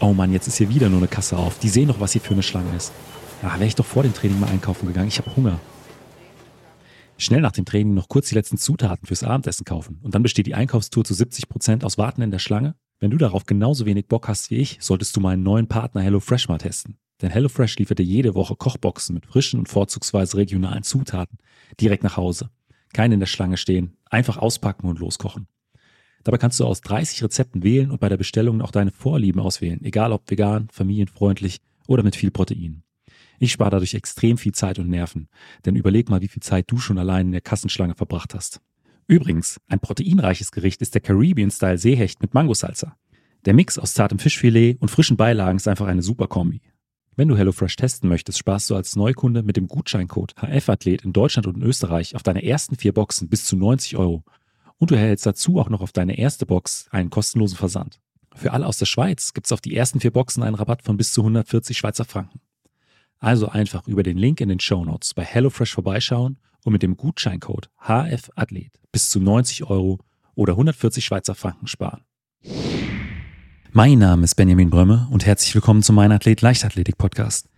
Oh 0.00 0.12
Mann, 0.12 0.32
jetzt 0.32 0.48
ist 0.48 0.58
hier 0.58 0.68
wieder 0.68 0.88
nur 0.88 0.98
eine 0.98 1.08
Kasse 1.08 1.36
auf. 1.36 1.58
Die 1.58 1.68
sehen 1.68 1.88
doch, 1.88 2.00
was 2.00 2.12
hier 2.12 2.20
für 2.20 2.34
eine 2.34 2.42
Schlange 2.42 2.74
ist. 2.76 2.92
Ach, 3.42 3.54
wäre 3.54 3.66
ich 3.66 3.74
doch 3.74 3.86
vor 3.86 4.02
dem 4.02 4.14
Training 4.14 4.40
mal 4.40 4.48
einkaufen 4.48 4.86
gegangen. 4.86 5.08
Ich 5.08 5.18
habe 5.18 5.34
Hunger. 5.36 5.60
Schnell 7.16 7.40
nach 7.40 7.52
dem 7.52 7.64
Training 7.64 7.94
noch 7.94 8.08
kurz 8.08 8.28
die 8.28 8.34
letzten 8.34 8.58
Zutaten 8.58 9.06
fürs 9.06 9.22
Abendessen 9.22 9.64
kaufen. 9.64 10.00
Und 10.02 10.14
dann 10.14 10.22
besteht 10.22 10.46
die 10.46 10.54
Einkaufstour 10.54 11.04
zu 11.04 11.14
70 11.14 11.48
Prozent 11.48 11.84
aus 11.84 11.96
Warten 11.96 12.22
in 12.22 12.30
der 12.30 12.40
Schlange. 12.40 12.74
Wenn 12.98 13.10
du 13.10 13.18
darauf 13.18 13.46
genauso 13.46 13.86
wenig 13.86 14.08
Bock 14.08 14.28
hast 14.28 14.50
wie 14.50 14.56
ich, 14.56 14.78
solltest 14.80 15.16
du 15.16 15.20
meinen 15.20 15.42
neuen 15.42 15.68
Partner 15.68 16.00
HelloFresh 16.02 16.48
mal 16.48 16.58
testen. 16.58 16.96
Denn 17.22 17.30
HelloFresh 17.30 17.78
liefert 17.78 18.00
dir 18.00 18.04
jede 18.04 18.34
Woche 18.34 18.56
Kochboxen 18.56 19.14
mit 19.14 19.26
frischen 19.26 19.60
und 19.60 19.68
vorzugsweise 19.68 20.36
regionalen 20.36 20.82
Zutaten 20.82 21.38
direkt 21.80 22.02
nach 22.02 22.16
Hause. 22.16 22.50
Keine 22.92 23.14
in 23.14 23.20
der 23.20 23.26
Schlange 23.26 23.56
stehen, 23.56 23.96
einfach 24.10 24.38
auspacken 24.38 24.88
und 24.88 24.98
loskochen. 24.98 25.46
Dabei 26.24 26.38
kannst 26.38 26.58
du 26.58 26.64
aus 26.64 26.80
30 26.80 27.22
Rezepten 27.22 27.62
wählen 27.62 27.90
und 27.90 28.00
bei 28.00 28.08
der 28.08 28.16
Bestellung 28.16 28.62
auch 28.62 28.70
deine 28.70 28.90
Vorlieben 28.90 29.40
auswählen, 29.40 29.84
egal 29.84 30.12
ob 30.12 30.30
vegan, 30.30 30.68
familienfreundlich 30.72 31.60
oder 31.86 32.02
mit 32.02 32.16
viel 32.16 32.30
Protein. 32.30 32.82
Ich 33.38 33.52
spare 33.52 33.70
dadurch 33.70 33.94
extrem 33.94 34.38
viel 34.38 34.52
Zeit 34.52 34.78
und 34.78 34.88
Nerven, 34.88 35.28
denn 35.66 35.76
überleg 35.76 36.08
mal, 36.08 36.22
wie 36.22 36.28
viel 36.28 36.42
Zeit 36.42 36.70
du 36.70 36.78
schon 36.78 36.98
allein 36.98 37.26
in 37.26 37.32
der 37.32 37.40
Kassenschlange 37.40 37.94
verbracht 37.94 38.34
hast. 38.34 38.60
Übrigens, 39.06 39.60
ein 39.68 39.80
proteinreiches 39.80 40.50
Gericht 40.50 40.80
ist 40.80 40.94
der 40.94 41.02
Caribbean-Style 41.02 41.76
Seehecht 41.76 42.22
mit 42.22 42.32
Mangosalsa. 42.32 42.96
Der 43.44 43.52
Mix 43.52 43.78
aus 43.78 43.92
zartem 43.92 44.18
Fischfilet 44.18 44.80
und 44.80 44.90
frischen 44.90 45.18
Beilagen 45.18 45.56
ist 45.56 45.68
einfach 45.68 45.86
eine 45.86 46.02
super 46.02 46.26
Kombi. 46.26 46.62
Wenn 47.16 47.28
du 47.28 47.36
HelloFresh 47.36 47.76
testen 47.76 48.08
möchtest, 48.08 48.38
sparst 48.38 48.70
du 48.70 48.76
als 48.76 48.96
Neukunde 48.96 49.42
mit 49.42 49.56
dem 49.56 49.68
Gutscheincode 49.68 50.34
HFAthlet 50.36 51.02
in 51.02 51.12
Deutschland 51.12 51.46
und 51.46 51.56
in 51.56 51.62
Österreich 51.62 52.16
auf 52.16 52.22
deine 52.22 52.44
ersten 52.44 52.76
vier 52.76 52.94
Boxen 52.94 53.28
bis 53.28 53.44
zu 53.44 53.56
90 53.56 53.96
Euro. 53.96 54.24
Und 54.84 54.90
du 54.90 54.96
erhältst 54.96 55.24
dazu 55.24 55.58
auch 55.58 55.70
noch 55.70 55.80
auf 55.80 55.92
deine 55.92 56.18
erste 56.18 56.44
Box 56.44 56.88
einen 56.90 57.08
kostenlosen 57.08 57.56
Versand. 57.56 58.00
Für 58.34 58.52
alle 58.52 58.66
aus 58.66 58.76
der 58.76 58.84
Schweiz 58.84 59.32
gibt 59.32 59.46
es 59.46 59.52
auf 59.52 59.62
die 59.62 59.74
ersten 59.74 59.98
vier 59.98 60.10
Boxen 60.10 60.42
einen 60.42 60.56
Rabatt 60.56 60.82
von 60.82 60.98
bis 60.98 61.14
zu 61.14 61.22
140 61.22 61.78
Schweizer 61.78 62.04
Franken. 62.04 62.42
Also 63.18 63.48
einfach 63.48 63.88
über 63.88 64.02
den 64.02 64.18
Link 64.18 64.42
in 64.42 64.50
den 64.50 64.60
Show 64.60 64.84
Notes 64.84 65.14
bei 65.14 65.24
HelloFresh 65.24 65.72
vorbeischauen 65.72 66.36
und 66.64 66.74
mit 66.74 66.82
dem 66.82 66.98
Gutscheincode 66.98 67.70
HFAthlet 67.80 68.78
bis 68.92 69.08
zu 69.08 69.20
90 69.20 69.64
Euro 69.70 70.00
oder 70.34 70.52
140 70.52 71.02
Schweizer 71.02 71.34
Franken 71.34 71.66
sparen. 71.66 72.02
Mein 73.72 73.98
Name 74.00 74.24
ist 74.24 74.34
Benjamin 74.34 74.68
Brömme 74.68 75.08
und 75.10 75.24
herzlich 75.24 75.54
willkommen 75.54 75.82
zum 75.82 75.96
Mein 75.96 76.12
Athlet 76.12 76.42
Leichtathletik 76.42 76.98
Podcast. 76.98 77.48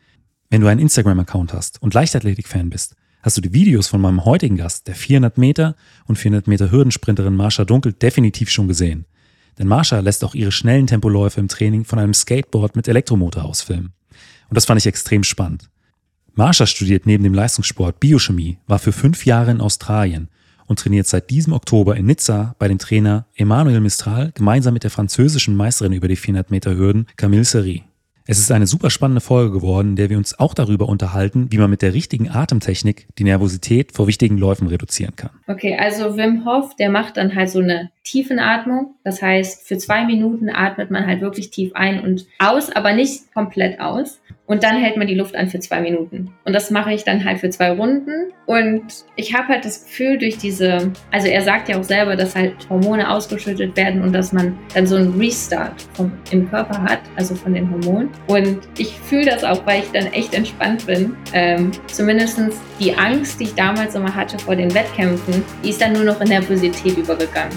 Wenn 0.49 0.61
du 0.61 0.69
einen 0.69 0.81
Instagram-Account 0.81 1.53
hast 1.53 1.83
und 1.83 1.93
Leichtathletik-Fan 1.93 2.71
bist, 2.71 2.95
hast 3.27 3.37
du 3.37 3.41
die 3.41 3.53
Videos 3.53 3.89
von 3.89 4.01
meinem 4.01 4.25
heutigen 4.25 4.57
Gast, 4.57 4.87
der 4.87 4.95
400 4.95 5.37
Meter 5.37 5.75
und 6.07 6.17
400 6.17 6.47
Meter 6.47 6.71
Hürdensprinterin 6.71 7.35
Marsha 7.35 7.65
Dunkel, 7.65 7.93
definitiv 7.93 8.51
schon 8.51 8.69
gesehen. 8.69 9.05
Denn 9.59 9.67
Marsha 9.67 9.99
lässt 9.99 10.23
auch 10.23 10.37
ihre 10.37 10.53
schnellen 10.53 10.87
Tempoläufe 10.87 11.41
im 11.41 11.49
Training 11.49 11.85
von 11.85 11.99
einem 11.99 12.15
Skateboard 12.15 12.77
mit 12.77 12.87
Elektromotor 12.87 13.45
ausfilmen. 13.45 13.93
Und 14.49 14.55
das 14.55 14.65
fand 14.65 14.81
ich 14.81 14.87
extrem 14.87 15.25
spannend. 15.25 15.69
Marsha 16.35 16.67
studiert 16.67 17.05
neben 17.05 17.25
dem 17.25 17.35
Leistungssport 17.35 17.99
Biochemie, 17.99 18.59
war 18.69 18.79
für 18.79 18.93
fünf 18.93 19.27
Jahre 19.27 19.51
in 19.51 19.61
Australien 19.61 20.29
und 20.67 20.79
trainiert 20.79 21.09
seit 21.09 21.29
diesem 21.29 21.53
Oktober 21.53 21.97
in 21.97 22.07
Nizza 22.07 22.55
bei 22.61 22.69
dem 22.69 22.79
Trainer 22.79 23.27
Emmanuel 23.35 23.81
Mistral 23.81 24.31
gemeinsam 24.35 24.73
mit 24.73 24.85
der 24.85 24.93
französischen 24.93 25.57
Meisterin 25.57 25.95
über 25.95 26.07
die 26.07 26.15
400 26.15 26.53
Meter 26.53 26.77
Hürden 26.77 27.07
Camille 27.17 27.45
Seri. 27.45 27.83
Es 28.29 28.41
ist 28.41 28.51
eine 28.51 28.67
super 28.67 28.91
spannende 28.91 29.21
Folge 29.21 29.53
geworden, 29.53 29.91
in 29.91 29.97
der 29.97 30.11
wir 30.11 30.17
uns 30.17 30.37
auch 30.39 30.53
darüber 30.53 30.89
unterhalten, 30.89 31.47
wie 31.51 31.59
man 31.59 31.71
mit 31.71 31.81
der 31.81 31.95
richtigen 31.95 32.29
Atemtechnik 32.29 33.07
die 33.19 33.25
Nervosität 33.25 33.93
vor 33.93 34.09
wichtigen 34.09 34.37
Läufen 34.37 34.67
reduzieren 34.67 35.15
kann. 35.15 35.31
Okay, 35.47 35.77
also 35.79 36.17
Wim 36.17 36.45
Hof, 36.45 36.75
der 36.75 36.91
macht 36.91 37.19
dann 37.19 37.37
halt 37.37 37.51
so 37.51 37.61
eine 37.61 37.93
Tiefenatmung. 38.07 38.95
Das 39.05 39.21
heißt, 39.21 39.67
für 39.67 39.77
zwei 39.79 40.05
Minuten 40.05 40.49
atmet 40.49 40.91
man 40.91 41.07
halt 41.07 41.21
wirklich 41.21 41.51
tief 41.51 41.73
ein 41.75 42.01
und 42.01 42.27
aus, 42.39 42.71
aber 42.71 42.93
nicht 42.93 43.33
komplett 43.35 43.81
aus. 43.81 44.21
Und 44.47 44.62
dann 44.62 44.77
hält 44.77 44.97
man 44.97 45.09
die 45.09 45.15
Luft 45.15 45.35
an 45.35 45.49
für 45.49 45.59
zwei 45.59 45.81
Minuten. 45.81 46.31
Und 46.45 46.53
das 46.53 46.71
mache 46.71 46.93
ich 46.93 47.03
dann 47.03 47.25
halt 47.25 47.39
für 47.39 47.51
zwei 47.51 47.73
Runden. 47.73 48.33
Und 48.47 48.84
ich 49.17 49.34
habe 49.34 49.49
halt 49.49 49.65
das 49.65 49.84
Gefühl, 49.84 50.19
durch 50.19 50.39
diese, 50.39 50.93
also 51.11 51.27
er 51.27 51.43
sagt 51.43 51.69
ja 51.69 51.78
auch 51.78 51.83
selber, 51.83 52.15
dass 52.15 52.37
halt 52.37 52.55
Hormone 52.71 53.11
ausgeschüttet 53.11 53.77
werden 53.77 54.03
und 54.03 54.12
dass 54.12 54.33
man 54.33 54.56
dann 54.73 54.87
so 54.87 54.94
einen 54.94 55.19
Restart 55.19 55.83
vom, 55.94 56.12
im 56.31 56.49
Körper 56.49 56.81
hat, 56.81 57.00
also 57.17 57.34
von 57.34 57.55
den 57.55 57.69
Hormonen. 57.69 58.09
Und 58.28 58.61
ich 58.78 58.97
fühle 59.00 59.27
das 59.27 59.43
auch, 59.43 59.67
weil 59.67 59.81
ich 59.83 59.91
dann 59.91 60.12
echt 60.12 60.33
entspannt 60.33 60.87
bin. 60.87 61.17
Ähm, 61.33 61.73
Zumindest 61.88 62.38
die 62.78 62.94
Angst, 62.94 63.41
die 63.41 63.44
ich 63.44 63.55
damals 63.55 63.97
immer 63.97 64.15
hatte 64.15 64.38
vor 64.38 64.55
den 64.55 64.73
Wettkämpfen, 64.75 65.43
die 65.65 65.71
ist 65.71 65.81
dann 65.81 65.93
nur 65.93 66.05
noch 66.05 66.21
in 66.21 66.28
Nervosität 66.28 66.97
übergegangen. 66.97 67.56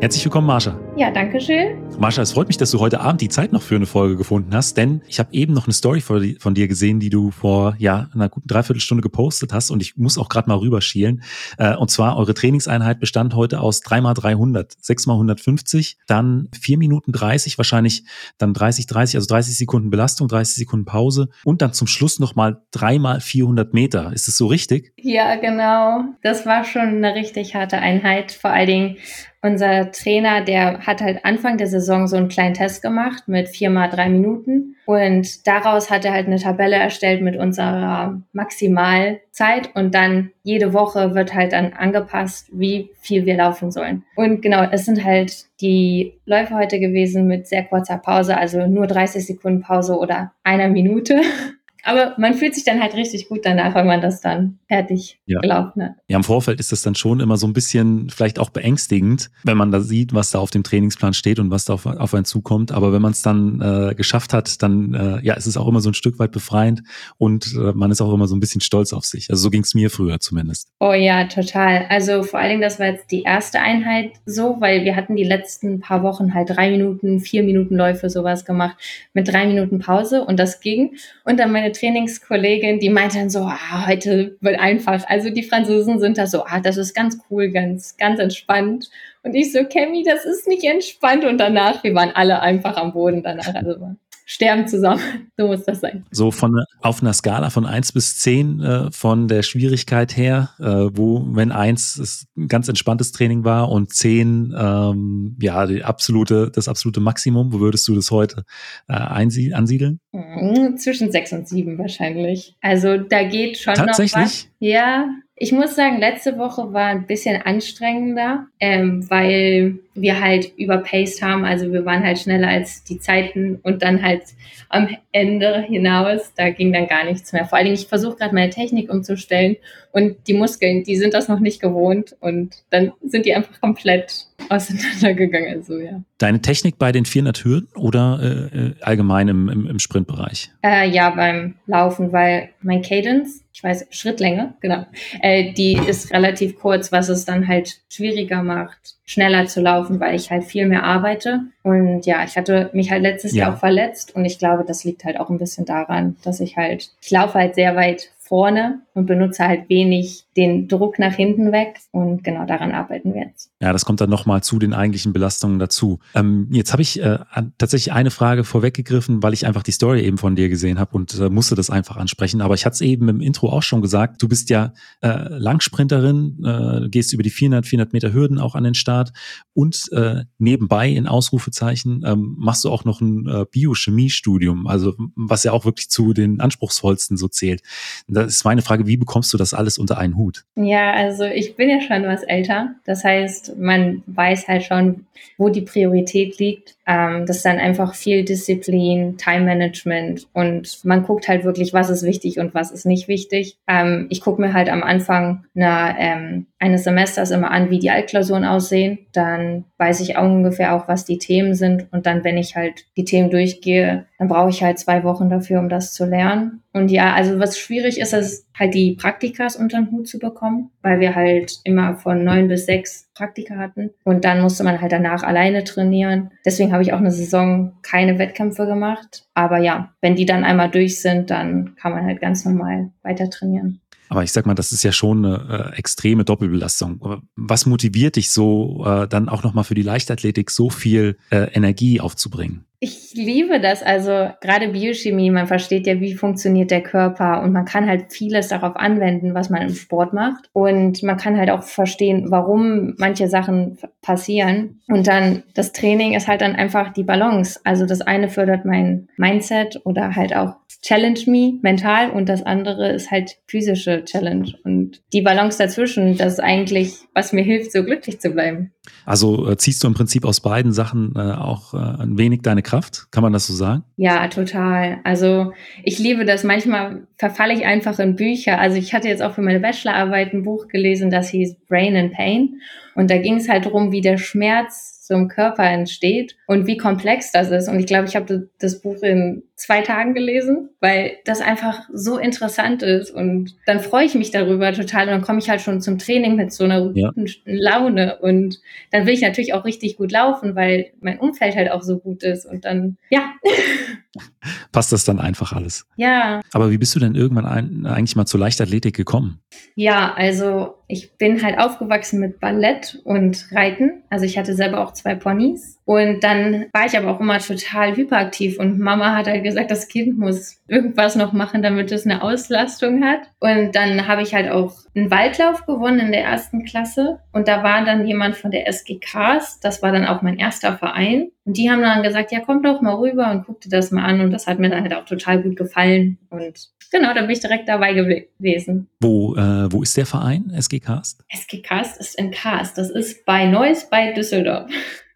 Herzlich 0.00 0.24
willkommen, 0.24 0.46
Marsha. 0.46 0.80
Ja, 0.96 1.10
danke 1.10 1.38
schön. 1.42 1.76
Marsha, 1.98 2.22
es 2.22 2.32
freut 2.32 2.48
mich, 2.48 2.56
dass 2.56 2.70
du 2.70 2.80
heute 2.80 3.00
Abend 3.00 3.20
die 3.20 3.28
Zeit 3.28 3.52
noch 3.52 3.60
für 3.60 3.76
eine 3.76 3.84
Folge 3.84 4.16
gefunden 4.16 4.54
hast, 4.54 4.78
denn 4.78 5.02
ich 5.06 5.18
habe 5.18 5.28
eben 5.32 5.52
noch 5.52 5.66
eine 5.66 5.74
Story 5.74 6.00
von 6.00 6.54
dir 6.54 6.68
gesehen, 6.68 7.00
die 7.00 7.10
du 7.10 7.30
vor 7.30 7.76
ja 7.78 8.08
einer 8.14 8.30
guten 8.30 8.48
Dreiviertelstunde 8.48 9.02
gepostet 9.02 9.52
hast 9.52 9.70
und 9.70 9.82
ich 9.82 9.98
muss 9.98 10.16
auch 10.16 10.30
gerade 10.30 10.48
mal 10.48 10.56
rüberschielen. 10.56 11.22
Äh, 11.58 11.76
und 11.76 11.90
zwar, 11.90 12.16
eure 12.16 12.32
Trainingseinheit 12.32 12.98
bestand 12.98 13.34
heute 13.34 13.60
aus 13.60 13.82
3x300, 13.82 14.78
6x150, 14.82 15.96
dann 16.06 16.48
4 16.58 16.78
Minuten 16.78 17.12
30, 17.12 17.58
wahrscheinlich 17.58 18.04
dann 18.38 18.54
30, 18.54 18.86
30, 18.86 19.16
also 19.16 19.28
30 19.28 19.54
Sekunden 19.54 19.90
Belastung, 19.90 20.28
30 20.28 20.56
Sekunden 20.56 20.86
Pause 20.86 21.28
und 21.44 21.60
dann 21.60 21.74
zum 21.74 21.86
Schluss 21.86 22.18
nochmal 22.18 22.62
3x400 22.74 23.68
Meter. 23.72 24.14
Ist 24.14 24.28
das 24.28 24.38
so 24.38 24.46
richtig? 24.46 24.94
Ja, 24.96 25.36
genau. 25.36 26.04
Das 26.22 26.46
war 26.46 26.64
schon 26.64 27.04
eine 27.04 27.14
richtig 27.14 27.54
harte 27.54 27.76
Einheit. 27.76 28.32
Vor 28.32 28.50
allen 28.50 28.66
Dingen 28.66 28.96
unser 29.42 29.90
Trainer, 29.90 30.42
der 30.42 30.80
hat 30.86 31.00
halt 31.00 31.24
Anfang 31.24 31.56
der 31.56 31.66
Saison 31.66 32.06
so 32.06 32.16
einen 32.16 32.28
kleinen 32.28 32.54
Test 32.54 32.82
gemacht 32.82 33.24
mit 33.26 33.48
viermal 33.48 33.88
drei 33.88 34.08
Minuten. 34.08 34.76
Und 34.84 35.46
daraus 35.46 35.90
hat 35.90 36.04
er 36.04 36.12
halt 36.12 36.26
eine 36.26 36.38
Tabelle 36.38 36.76
erstellt 36.76 37.22
mit 37.22 37.36
unserer 37.36 38.20
Maximalzeit. 38.32 39.70
Und 39.74 39.94
dann 39.94 40.32
jede 40.42 40.72
Woche 40.74 41.14
wird 41.14 41.32
halt 41.32 41.52
dann 41.52 41.72
angepasst, 41.72 42.48
wie 42.52 42.90
viel 43.00 43.24
wir 43.24 43.36
laufen 43.36 43.70
sollen. 43.70 44.04
Und 44.14 44.42
genau, 44.42 44.62
es 44.70 44.84
sind 44.84 45.04
halt 45.04 45.46
die 45.60 46.14
Läufe 46.26 46.54
heute 46.54 46.78
gewesen 46.78 47.26
mit 47.26 47.46
sehr 47.46 47.64
kurzer 47.64 47.98
Pause, 47.98 48.36
also 48.36 48.66
nur 48.66 48.86
30 48.86 49.26
Sekunden 49.26 49.62
Pause 49.62 49.96
oder 49.96 50.32
einer 50.44 50.68
Minute. 50.68 51.20
Aber 51.84 52.14
man 52.18 52.34
fühlt 52.34 52.54
sich 52.54 52.64
dann 52.64 52.80
halt 52.80 52.94
richtig 52.94 53.28
gut 53.28 53.40
danach, 53.44 53.74
wenn 53.74 53.86
man 53.86 54.00
das 54.00 54.20
dann 54.20 54.58
fertig 54.68 55.20
ja. 55.26 55.40
gelaufen 55.40 55.82
hat. 55.82 55.92
Ja, 56.08 56.16
im 56.16 56.24
Vorfeld 56.24 56.60
ist 56.60 56.72
das 56.72 56.82
dann 56.82 56.94
schon 56.94 57.20
immer 57.20 57.36
so 57.36 57.46
ein 57.46 57.52
bisschen 57.52 58.10
vielleicht 58.10 58.38
auch 58.38 58.50
beängstigend, 58.50 59.30
wenn 59.44 59.56
man 59.56 59.70
da 59.70 59.80
sieht, 59.80 60.14
was 60.14 60.30
da 60.30 60.38
auf 60.38 60.50
dem 60.50 60.62
Trainingsplan 60.62 61.14
steht 61.14 61.38
und 61.38 61.50
was 61.50 61.64
da 61.64 61.74
auf, 61.74 61.86
auf 61.86 62.14
einen 62.14 62.24
zukommt. 62.24 62.72
Aber 62.72 62.92
wenn 62.92 63.02
man 63.02 63.12
es 63.12 63.22
dann 63.22 63.60
äh, 63.60 63.94
geschafft 63.94 64.32
hat, 64.32 64.62
dann 64.62 64.94
äh, 64.94 65.20
ja, 65.24 65.34
ist 65.34 65.46
es 65.46 65.56
auch 65.56 65.68
immer 65.68 65.80
so 65.80 65.90
ein 65.90 65.94
Stück 65.94 66.18
weit 66.18 66.32
befreiend 66.32 66.82
und 67.18 67.54
äh, 67.54 67.72
man 67.72 67.90
ist 67.90 68.00
auch 68.00 68.12
immer 68.12 68.26
so 68.26 68.36
ein 68.36 68.40
bisschen 68.40 68.60
stolz 68.60 68.92
auf 68.92 69.04
sich. 69.04 69.30
Also 69.30 69.42
so 69.42 69.50
ging 69.50 69.62
es 69.62 69.74
mir 69.74 69.90
früher 69.90 70.20
zumindest. 70.20 70.68
Oh 70.80 70.92
ja, 70.92 71.24
total. 71.24 71.86
Also 71.88 72.22
vor 72.22 72.40
allen 72.40 72.50
Dingen, 72.50 72.62
das 72.62 72.78
war 72.78 72.86
jetzt 72.86 73.10
die 73.10 73.22
erste 73.22 73.60
Einheit 73.60 74.12
so, 74.26 74.56
weil 74.60 74.84
wir 74.84 74.96
hatten 74.96 75.16
die 75.16 75.24
letzten 75.24 75.80
paar 75.80 76.02
Wochen 76.02 76.34
halt 76.34 76.50
drei 76.50 76.70
Minuten, 76.70 77.20
vier 77.20 77.42
Minuten 77.42 77.76
Läufe 77.76 78.10
sowas 78.10 78.44
gemacht 78.44 78.76
mit 79.12 79.28
drei 79.28 79.46
Minuten 79.46 79.78
Pause 79.78 80.24
und 80.24 80.38
das 80.38 80.60
ging. 80.60 80.96
Und 81.24 81.38
dann 81.38 81.52
meine 81.52 81.69
Trainingskollegin, 81.72 82.78
die 82.78 82.90
meinte 82.90 83.18
dann 83.18 83.30
so, 83.30 83.40
ah, 83.40 83.86
heute 83.86 84.36
wird 84.40 84.58
einfach. 84.58 85.04
Also 85.08 85.30
die 85.30 85.42
Franzosen 85.42 85.98
sind 85.98 86.18
da 86.18 86.26
so, 86.26 86.44
ah, 86.44 86.60
das 86.60 86.76
ist 86.76 86.94
ganz 86.94 87.18
cool, 87.30 87.50
ganz, 87.50 87.96
ganz 87.96 88.20
entspannt. 88.20 88.90
Und 89.22 89.34
ich 89.34 89.52
so, 89.52 89.64
Cammy, 89.64 90.02
das 90.04 90.24
ist 90.24 90.48
nicht 90.48 90.64
entspannt. 90.64 91.24
Und 91.24 91.38
danach, 91.38 91.82
wir 91.84 91.94
waren 91.94 92.10
alle 92.14 92.40
einfach 92.40 92.76
am 92.76 92.92
Boden 92.92 93.22
danach. 93.22 93.54
Also 93.54 93.96
sterben 94.30 94.68
zusammen. 94.68 95.00
So 95.36 95.46
muss 95.46 95.64
das 95.64 95.80
sein. 95.80 96.04
So 96.10 96.30
von 96.30 96.62
auf 96.82 97.00
einer 97.00 97.14
Skala 97.14 97.48
von 97.48 97.64
1 97.64 97.92
bis 97.92 98.18
10 98.18 98.60
äh, 98.60 98.90
von 98.90 99.26
der 99.26 99.42
Schwierigkeit 99.42 100.14
her, 100.14 100.50
äh, 100.58 100.64
wo, 100.64 101.24
wenn 101.30 101.50
1 101.50 102.26
ein 102.36 102.48
ganz 102.48 102.68
entspanntes 102.68 103.12
Training 103.12 103.42
war 103.42 103.70
und 103.70 103.90
10 103.90 104.54
ähm, 104.54 105.38
ja 105.40 105.66
die 105.66 105.82
absolute, 105.82 106.50
das 106.54 106.68
absolute 106.68 107.00
Maximum, 107.00 107.54
wo 107.54 107.60
würdest 107.60 107.88
du 107.88 107.94
das 107.94 108.10
heute 108.10 108.44
äh, 108.86 108.92
ansiedeln? 108.92 110.00
Mhm, 110.12 110.76
zwischen 110.76 111.10
6 111.10 111.32
und 111.32 111.48
7 111.48 111.78
wahrscheinlich. 111.78 112.54
Also 112.60 112.98
da 112.98 113.22
geht 113.22 113.56
schon 113.56 113.74
Tatsächlich? 113.74 114.14
noch 114.14 114.22
was. 114.22 114.48
Ja, 114.58 115.08
Ich 115.42 115.52
muss 115.52 115.74
sagen, 115.74 115.98
letzte 115.98 116.36
Woche 116.36 116.74
war 116.74 116.88
ein 116.88 117.06
bisschen 117.06 117.40
anstrengender, 117.40 118.46
ähm, 118.60 119.08
weil 119.08 119.78
wir 119.94 120.20
halt 120.20 120.52
überpaced 120.58 121.22
haben. 121.22 121.46
Also 121.46 121.72
wir 121.72 121.86
waren 121.86 122.04
halt 122.04 122.18
schneller 122.18 122.48
als 122.48 122.84
die 122.84 122.98
Zeiten 122.98 123.58
und 123.62 123.82
dann 123.82 124.02
halt 124.02 124.24
am 124.68 124.88
Ende 125.12 125.62
hinaus, 125.62 126.34
da 126.36 126.50
ging 126.50 126.74
dann 126.74 126.86
gar 126.86 127.04
nichts 127.04 127.32
mehr. 127.32 127.46
Vor 127.46 127.56
allen 127.56 127.64
Dingen, 127.64 127.76
ich 127.76 127.86
versuche 127.86 128.16
gerade 128.16 128.34
meine 128.34 128.50
Technik 128.50 128.92
umzustellen 128.92 129.56
und 129.92 130.28
die 130.28 130.34
Muskeln, 130.34 130.84
die 130.84 130.96
sind 130.96 131.14
das 131.14 131.26
noch 131.28 131.40
nicht 131.40 131.60
gewohnt 131.60 132.16
und 132.20 132.54
dann 132.68 132.92
sind 133.02 133.24
die 133.24 133.34
einfach 133.34 133.60
komplett 133.60 134.26
auseinandergegangen. 134.48 135.56
Also, 135.56 135.78
ja. 135.78 136.02
Deine 136.18 136.40
Technik 136.40 136.78
bei 136.78 136.92
den 136.92 137.04
400 137.04 137.44
Hürden 137.44 137.68
oder 137.74 138.20
äh, 138.22 138.58
äh, 138.58 138.74
allgemein 138.82 139.28
im, 139.28 139.48
im, 139.48 139.66
im 139.66 139.78
Sprintbereich? 139.78 140.50
Äh, 140.62 140.88
ja, 140.90 141.10
beim 141.10 141.56
Laufen, 141.66 142.12
weil 142.12 142.50
mein 142.62 142.82
Cadence, 142.82 143.42
ich 143.60 143.64
weiß, 143.64 143.86
Schrittlänge, 143.90 144.54
genau, 144.60 144.86
äh, 145.20 145.52
die 145.52 145.74
ist 145.74 146.14
relativ 146.14 146.58
kurz, 146.58 146.92
was 146.92 147.10
es 147.10 147.26
dann 147.26 147.46
halt 147.46 147.80
schwieriger 147.90 148.42
macht, 148.42 148.78
schneller 149.04 149.44
zu 149.46 149.60
laufen, 149.60 150.00
weil 150.00 150.14
ich 150.14 150.30
halt 150.30 150.44
viel 150.44 150.64
mehr 150.64 150.82
arbeite. 150.82 151.40
Und 151.62 152.06
ja, 152.06 152.24
ich 152.24 152.38
hatte 152.38 152.70
mich 152.72 152.90
halt 152.90 153.02
letztes 153.02 153.34
ja. 153.34 153.44
Jahr 153.44 153.54
auch 153.54 153.58
verletzt 153.58 154.16
und 154.16 154.24
ich 154.24 154.38
glaube, 154.38 154.64
das 154.66 154.84
liegt 154.84 155.04
halt 155.04 155.20
auch 155.20 155.28
ein 155.28 155.36
bisschen 155.36 155.66
daran, 155.66 156.16
dass 156.24 156.40
ich 156.40 156.56
halt, 156.56 156.90
ich 157.02 157.10
laufe 157.10 157.34
halt 157.34 157.54
sehr 157.54 157.76
weit 157.76 158.08
vorne 158.30 158.82
und 158.94 159.06
benutze 159.06 159.44
halt 159.44 159.68
wenig 159.68 160.24
den 160.36 160.68
Druck 160.68 161.00
nach 161.00 161.14
hinten 161.14 161.50
weg. 161.50 161.80
Und 161.90 162.22
genau 162.22 162.46
daran 162.46 162.70
arbeiten 162.70 163.12
wir 163.12 163.22
jetzt. 163.22 163.50
Ja, 163.60 163.72
das 163.72 163.84
kommt 163.84 164.00
dann 164.00 164.08
nochmal 164.08 164.40
zu 164.44 164.60
den 164.60 164.72
eigentlichen 164.72 165.12
Belastungen 165.12 165.58
dazu. 165.58 165.98
Ähm, 166.14 166.46
jetzt 166.52 166.70
habe 166.72 166.80
ich 166.80 167.02
äh, 167.02 167.18
tatsächlich 167.58 167.92
eine 167.92 168.12
Frage 168.12 168.44
vorweggegriffen, 168.44 169.20
weil 169.24 169.32
ich 169.32 169.46
einfach 169.46 169.64
die 169.64 169.72
Story 169.72 170.02
eben 170.02 170.16
von 170.16 170.36
dir 170.36 170.48
gesehen 170.48 170.78
habe 170.78 170.96
und 170.96 171.18
äh, 171.18 171.28
musste 171.28 171.56
das 171.56 171.70
einfach 171.70 171.96
ansprechen. 171.96 172.40
Aber 172.40 172.54
ich 172.54 172.64
hatte 172.64 172.74
es 172.74 172.80
eben 172.82 173.08
im 173.08 173.20
Intro 173.20 173.48
auch 173.48 173.64
schon 173.64 173.82
gesagt. 173.82 174.22
Du 174.22 174.28
bist 174.28 174.48
ja 174.48 174.74
äh, 175.02 175.28
Langsprinterin, 175.28 176.44
äh, 176.44 176.88
gehst 176.88 177.12
über 177.12 177.24
die 177.24 177.30
400, 177.30 177.66
400 177.66 177.92
Meter 177.92 178.12
Hürden 178.12 178.38
auch 178.38 178.54
an 178.54 178.62
den 178.62 178.74
Start 178.74 179.12
und 179.54 179.90
äh, 179.90 180.22
nebenbei 180.38 180.88
in 180.88 181.08
Ausrufezeichen 181.08 182.04
ähm, 182.06 182.36
machst 182.38 182.64
du 182.64 182.70
auch 182.70 182.84
noch 182.84 183.00
ein 183.00 183.26
äh, 183.26 183.44
Biochemiestudium, 183.50 184.68
also 184.68 184.94
was 185.16 185.42
ja 185.42 185.50
auch 185.50 185.64
wirklich 185.64 185.90
zu 185.90 186.12
den 186.12 186.40
anspruchsvollsten 186.40 187.16
so 187.16 187.26
zählt. 187.26 187.62
Das 188.06 188.19
ist 188.26 188.44
meine 188.44 188.62
Frage, 188.62 188.86
wie 188.86 188.96
bekommst 188.96 189.32
du 189.32 189.38
das 189.38 189.54
alles 189.54 189.78
unter 189.78 189.98
einen 189.98 190.16
Hut? 190.16 190.44
Ja, 190.56 190.92
also 190.92 191.24
ich 191.24 191.56
bin 191.56 191.68
ja 191.68 191.80
schon 191.80 192.04
was 192.04 192.22
älter. 192.22 192.74
Das 192.84 193.04
heißt, 193.04 193.58
man 193.58 194.02
weiß 194.06 194.48
halt 194.48 194.64
schon, 194.64 195.06
wo 195.38 195.48
die 195.48 195.62
Priorität 195.62 196.38
liegt. 196.38 196.76
Ähm, 196.86 197.26
das 197.26 197.38
ist 197.38 197.44
dann 197.44 197.58
einfach 197.58 197.94
viel 197.94 198.24
Disziplin, 198.24 199.16
Time 199.16 199.44
Management 199.44 200.26
und 200.32 200.84
man 200.84 201.02
guckt 201.02 201.28
halt 201.28 201.44
wirklich, 201.44 201.72
was 201.72 201.90
ist 201.90 202.02
wichtig 202.02 202.38
und 202.38 202.54
was 202.54 202.70
ist 202.70 202.86
nicht 202.86 203.08
wichtig. 203.08 203.56
Ähm, 203.66 204.06
ich 204.10 204.20
gucke 204.20 204.40
mir 204.40 204.52
halt 204.52 204.68
am 204.68 204.82
Anfang 204.82 205.44
einer, 205.54 205.96
ähm, 205.98 206.46
eines 206.60 206.84
Semesters 206.84 207.30
immer 207.30 207.50
an, 207.50 207.70
wie 207.70 207.78
die 207.78 207.90
Altklausuren 207.90 208.44
aussehen. 208.44 208.98
Dann 209.12 209.64
weiß 209.78 210.00
ich 210.00 210.18
ungefähr 210.18 210.74
auch, 210.74 210.88
was 210.88 211.06
die 211.06 211.18
Themen 211.18 211.54
sind. 211.54 211.86
Und 211.90 212.04
dann, 212.04 212.22
wenn 212.22 212.36
ich 212.36 212.54
halt 212.54 212.84
die 212.98 213.04
Themen 213.04 213.30
durchgehe, 213.30 214.04
dann 214.18 214.28
brauche 214.28 214.50
ich 214.50 214.62
halt 214.62 214.78
zwei 214.78 215.02
Wochen 215.02 215.30
dafür, 215.30 215.58
um 215.58 215.70
das 215.70 215.94
zu 215.94 216.04
lernen. 216.04 216.62
Und 216.74 216.90
ja, 216.90 217.14
also 217.14 217.38
was 217.38 217.58
schwierig 217.58 217.98
ist, 217.98 218.12
ist 218.12 218.46
halt 218.56 218.74
die 218.74 218.92
Praktikas 218.92 219.56
unter 219.56 219.78
den 219.78 219.90
Hut 219.90 220.06
zu 220.06 220.18
bekommen, 220.18 220.70
weil 220.82 221.00
wir 221.00 221.14
halt 221.14 221.60
immer 221.64 221.96
von 221.96 222.22
neun 222.22 222.46
bis 222.46 222.66
sechs 222.66 223.08
Praktika 223.14 223.56
hatten. 223.56 223.90
Und 224.04 224.26
dann 224.26 224.42
musste 224.42 224.62
man 224.62 224.82
halt 224.82 224.92
danach 224.92 225.22
alleine 225.22 225.64
trainieren. 225.64 226.30
Deswegen 226.44 226.72
habe 226.72 226.82
ich 226.82 226.92
auch 226.92 226.98
eine 226.98 227.10
Saison 227.10 227.72
keine 227.82 228.18
Wettkämpfe 228.18 228.66
gemacht. 228.66 229.24
Aber 229.32 229.56
ja, 229.56 229.94
wenn 230.02 230.14
die 230.14 230.26
dann 230.26 230.44
einmal 230.44 230.70
durch 230.70 231.00
sind, 231.00 231.30
dann 231.30 231.74
kann 231.76 231.92
man 231.92 232.04
halt 232.04 232.20
ganz 232.20 232.44
normal 232.44 232.90
weiter 233.02 233.30
trainieren. 233.30 233.80
Aber 234.10 234.24
ich 234.24 234.32
sag 234.32 234.44
mal, 234.44 234.54
das 234.54 234.72
ist 234.72 234.82
ja 234.82 234.90
schon 234.90 235.24
eine 235.24 235.72
äh, 235.72 235.78
extreme 235.78 236.24
Doppelbelastung. 236.24 237.22
Was 237.36 237.64
motiviert 237.64 238.16
dich 238.16 238.32
so, 238.32 238.84
äh, 238.84 239.06
dann 239.06 239.28
auch 239.28 239.44
nochmal 239.44 239.62
für 239.62 239.76
die 239.76 239.82
Leichtathletik 239.82 240.50
so 240.50 240.68
viel 240.68 241.16
äh, 241.30 241.46
Energie 241.54 242.00
aufzubringen? 242.00 242.66
Ich 242.82 243.12
liebe 243.14 243.60
das. 243.60 243.82
Also 243.82 244.30
gerade 244.40 244.68
Biochemie, 244.68 245.30
man 245.30 245.46
versteht 245.46 245.86
ja, 245.86 246.00
wie 246.00 246.14
funktioniert 246.14 246.70
der 246.70 246.82
Körper 246.82 247.42
und 247.42 247.52
man 247.52 247.66
kann 247.66 247.86
halt 247.86 248.10
vieles 248.10 248.48
darauf 248.48 248.74
anwenden, 248.74 249.34
was 249.34 249.50
man 249.50 249.62
im 249.62 249.74
Sport 249.74 250.14
macht. 250.14 250.48
Und 250.54 251.02
man 251.02 251.18
kann 251.18 251.36
halt 251.36 251.50
auch 251.50 251.62
verstehen, 251.62 252.30
warum 252.30 252.94
manche 252.96 253.28
Sachen 253.28 253.76
passieren. 254.00 254.80
Und 254.88 255.06
dann 255.06 255.42
das 255.54 255.72
Training 255.72 256.14
ist 256.14 256.26
halt 256.26 256.40
dann 256.40 256.56
einfach 256.56 256.92
die 256.92 257.04
Balance. 257.04 257.60
Also 257.64 257.84
das 257.84 258.00
eine 258.00 258.30
fördert 258.30 258.64
mein 258.64 259.08
Mindset 259.18 259.78
oder 259.84 260.16
halt 260.16 260.34
auch 260.34 260.54
Challenge 260.82 261.20
me 261.26 261.58
mental 261.60 262.10
und 262.10 262.28
das 262.28 262.42
andere 262.42 262.90
ist 262.92 263.10
halt 263.10 263.36
physische 263.46 264.04
Challenge. 264.04 264.54
Und 264.64 265.02
die 265.12 265.20
Balance 265.20 265.58
dazwischen, 265.58 266.16
das 266.16 266.34
ist 266.34 266.40
eigentlich, 266.40 266.94
was 267.14 267.32
mir 267.32 267.42
hilft, 267.42 267.72
so 267.72 267.84
glücklich 267.84 268.18
zu 268.18 268.30
bleiben. 268.30 268.72
Also 269.04 269.50
äh, 269.50 269.56
ziehst 269.58 269.84
du 269.84 269.88
im 269.88 269.94
Prinzip 269.94 270.24
aus 270.24 270.40
beiden 270.40 270.72
Sachen 270.72 271.12
äh, 271.16 271.20
auch 271.20 271.74
äh, 271.74 272.02
ein 272.02 272.16
wenig 272.16 272.40
deine 272.42 272.62
Kraft, 272.62 273.08
kann 273.10 273.22
man 273.22 273.32
das 273.32 273.46
so 273.46 273.52
sagen? 273.52 273.84
Ja, 273.96 274.26
total. 274.28 275.00
Also 275.04 275.52
ich 275.84 275.98
liebe 275.98 276.24
das. 276.24 276.44
Manchmal 276.44 277.06
verfalle 277.18 277.52
ich 277.52 277.66
einfach 277.66 277.98
in 277.98 278.16
Bücher. 278.16 278.58
Also 278.58 278.78
ich 278.78 278.94
hatte 278.94 279.08
jetzt 279.08 279.22
auch 279.22 279.34
für 279.34 279.42
meine 279.42 279.60
Bachelorarbeit 279.60 280.32
ein 280.32 280.44
Buch 280.44 280.68
gelesen, 280.68 281.10
das 281.10 281.28
hieß 281.28 281.56
Brain 281.68 281.94
and 281.94 282.12
Pain. 282.14 282.60
Und 282.94 283.10
da 283.10 283.18
ging 283.18 283.36
es 283.36 283.48
halt 283.48 283.66
darum, 283.66 283.92
wie 283.92 284.00
der 284.00 284.16
Schmerz 284.16 285.06
so 285.06 285.14
im 285.14 285.28
Körper 285.28 285.64
entsteht 285.64 286.36
und 286.46 286.66
wie 286.66 286.76
komplex 286.76 287.32
das 287.32 287.50
ist. 287.50 287.68
Und 287.68 287.80
ich 287.80 287.86
glaube, 287.86 288.06
ich 288.06 288.16
habe 288.16 288.48
das 288.58 288.80
Buch 288.80 289.02
in 289.02 289.42
zwei 289.60 289.82
Tagen 289.82 290.14
gelesen, 290.14 290.70
weil 290.80 291.18
das 291.26 291.42
einfach 291.42 291.82
so 291.92 292.16
interessant 292.16 292.82
ist. 292.82 293.10
Und 293.10 293.56
dann 293.66 293.80
freue 293.80 294.06
ich 294.06 294.14
mich 294.14 294.30
darüber 294.30 294.72
total. 294.72 295.02
Und 295.02 295.10
dann 295.10 295.20
komme 295.20 295.38
ich 295.38 295.50
halt 295.50 295.60
schon 295.60 295.82
zum 295.82 295.98
Training 295.98 296.34
mit 296.34 296.50
so 296.50 296.64
einer 296.64 296.90
ja. 296.94 297.08
guten 297.08 297.26
Laune. 297.44 298.18
Und 298.20 298.58
dann 298.90 299.04
will 299.04 299.12
ich 299.12 299.20
natürlich 299.20 299.52
auch 299.52 299.66
richtig 299.66 299.98
gut 299.98 300.12
laufen, 300.12 300.56
weil 300.56 300.92
mein 301.02 301.18
Umfeld 301.18 301.56
halt 301.56 301.70
auch 301.70 301.82
so 301.82 301.98
gut 301.98 302.22
ist. 302.22 302.46
Und 302.46 302.64
dann, 302.64 302.96
ja. 303.10 303.34
Passt 304.72 304.92
das 304.92 305.04
dann 305.04 305.20
einfach 305.20 305.52
alles? 305.52 305.86
Ja. 305.96 306.40
Aber 306.52 306.70
wie 306.70 306.78
bist 306.78 306.94
du 306.94 306.98
denn 306.98 307.14
irgendwann 307.14 307.44
ein, 307.44 307.84
eigentlich 307.84 308.16
mal 308.16 308.24
zur 308.24 308.40
Leichtathletik 308.40 308.96
gekommen? 308.96 309.40
Ja, 309.74 310.14
also 310.14 310.76
ich 310.88 311.18
bin 311.18 311.42
halt 311.42 311.58
aufgewachsen 311.58 312.18
mit 312.18 312.40
Ballett 312.40 313.00
und 313.04 313.46
Reiten. 313.52 314.02
Also 314.08 314.24
ich 314.24 314.38
hatte 314.38 314.54
selber 314.54 314.80
auch 314.80 314.92
zwei 314.94 315.14
Ponys. 315.14 315.78
Und 315.90 316.22
dann 316.22 316.66
war 316.72 316.86
ich 316.86 316.96
aber 316.96 317.10
auch 317.10 317.18
immer 317.18 317.40
total 317.40 317.96
hyperaktiv 317.96 318.60
und 318.60 318.78
Mama 318.78 319.16
hat 319.16 319.26
halt 319.26 319.42
gesagt, 319.42 319.72
das 319.72 319.88
Kind 319.88 320.16
muss 320.16 320.62
irgendwas 320.68 321.16
noch 321.16 321.32
machen, 321.32 321.62
damit 321.62 321.90
es 321.90 322.06
eine 322.06 322.22
Auslastung 322.22 323.02
hat. 323.02 323.22
Und 323.40 323.74
dann 323.74 324.06
habe 324.06 324.22
ich 324.22 324.32
halt 324.32 324.52
auch 324.52 324.72
einen 324.94 325.10
Waldlauf 325.10 325.66
gewonnen 325.66 325.98
in 325.98 326.12
der 326.12 326.22
ersten 326.22 326.64
Klasse. 326.64 327.18
Und 327.32 327.48
da 327.48 327.64
war 327.64 327.84
dann 327.84 328.06
jemand 328.06 328.36
von 328.36 328.52
der 328.52 328.68
SGKs, 328.68 329.58
das 329.58 329.82
war 329.82 329.90
dann 329.90 330.06
auch 330.06 330.22
mein 330.22 330.38
erster 330.38 330.78
Verein. 330.78 331.32
Und 331.44 331.56
die 331.56 331.68
haben 331.68 331.82
dann 331.82 332.04
gesagt, 332.04 332.30
ja, 332.30 332.38
komm 332.38 332.62
doch 332.62 332.80
mal 332.80 332.94
rüber 332.94 333.28
und 333.32 333.44
guck 333.44 333.60
dir 333.60 333.70
das 333.70 333.90
mal 333.90 334.04
an. 334.04 334.20
Und 334.20 334.30
das 334.30 334.46
hat 334.46 334.60
mir 334.60 334.70
dann 334.70 334.82
halt 334.82 334.94
auch 334.94 335.06
total 335.06 335.42
gut 335.42 335.56
gefallen. 335.56 336.18
Und 336.28 336.68
genau, 336.92 337.12
da 337.14 337.22
bin 337.22 337.30
ich 337.30 337.40
direkt 337.40 337.68
dabei 337.68 337.94
gewesen. 337.94 338.88
Wo, 339.00 339.34
äh, 339.34 339.72
wo 339.72 339.82
ist 339.82 339.96
der 339.96 340.06
Verein, 340.06 340.52
SG 340.54 340.78
Cast? 340.78 341.24
SG 341.28 341.62
Cast 341.62 341.98
ist 341.98 342.16
in 342.16 342.30
Cast. 342.30 342.78
Das 342.78 342.90
ist 342.90 343.24
bei 343.24 343.46
Neuss 343.46 343.90
bei 343.90 344.12
Düsseldorf. 344.12 344.70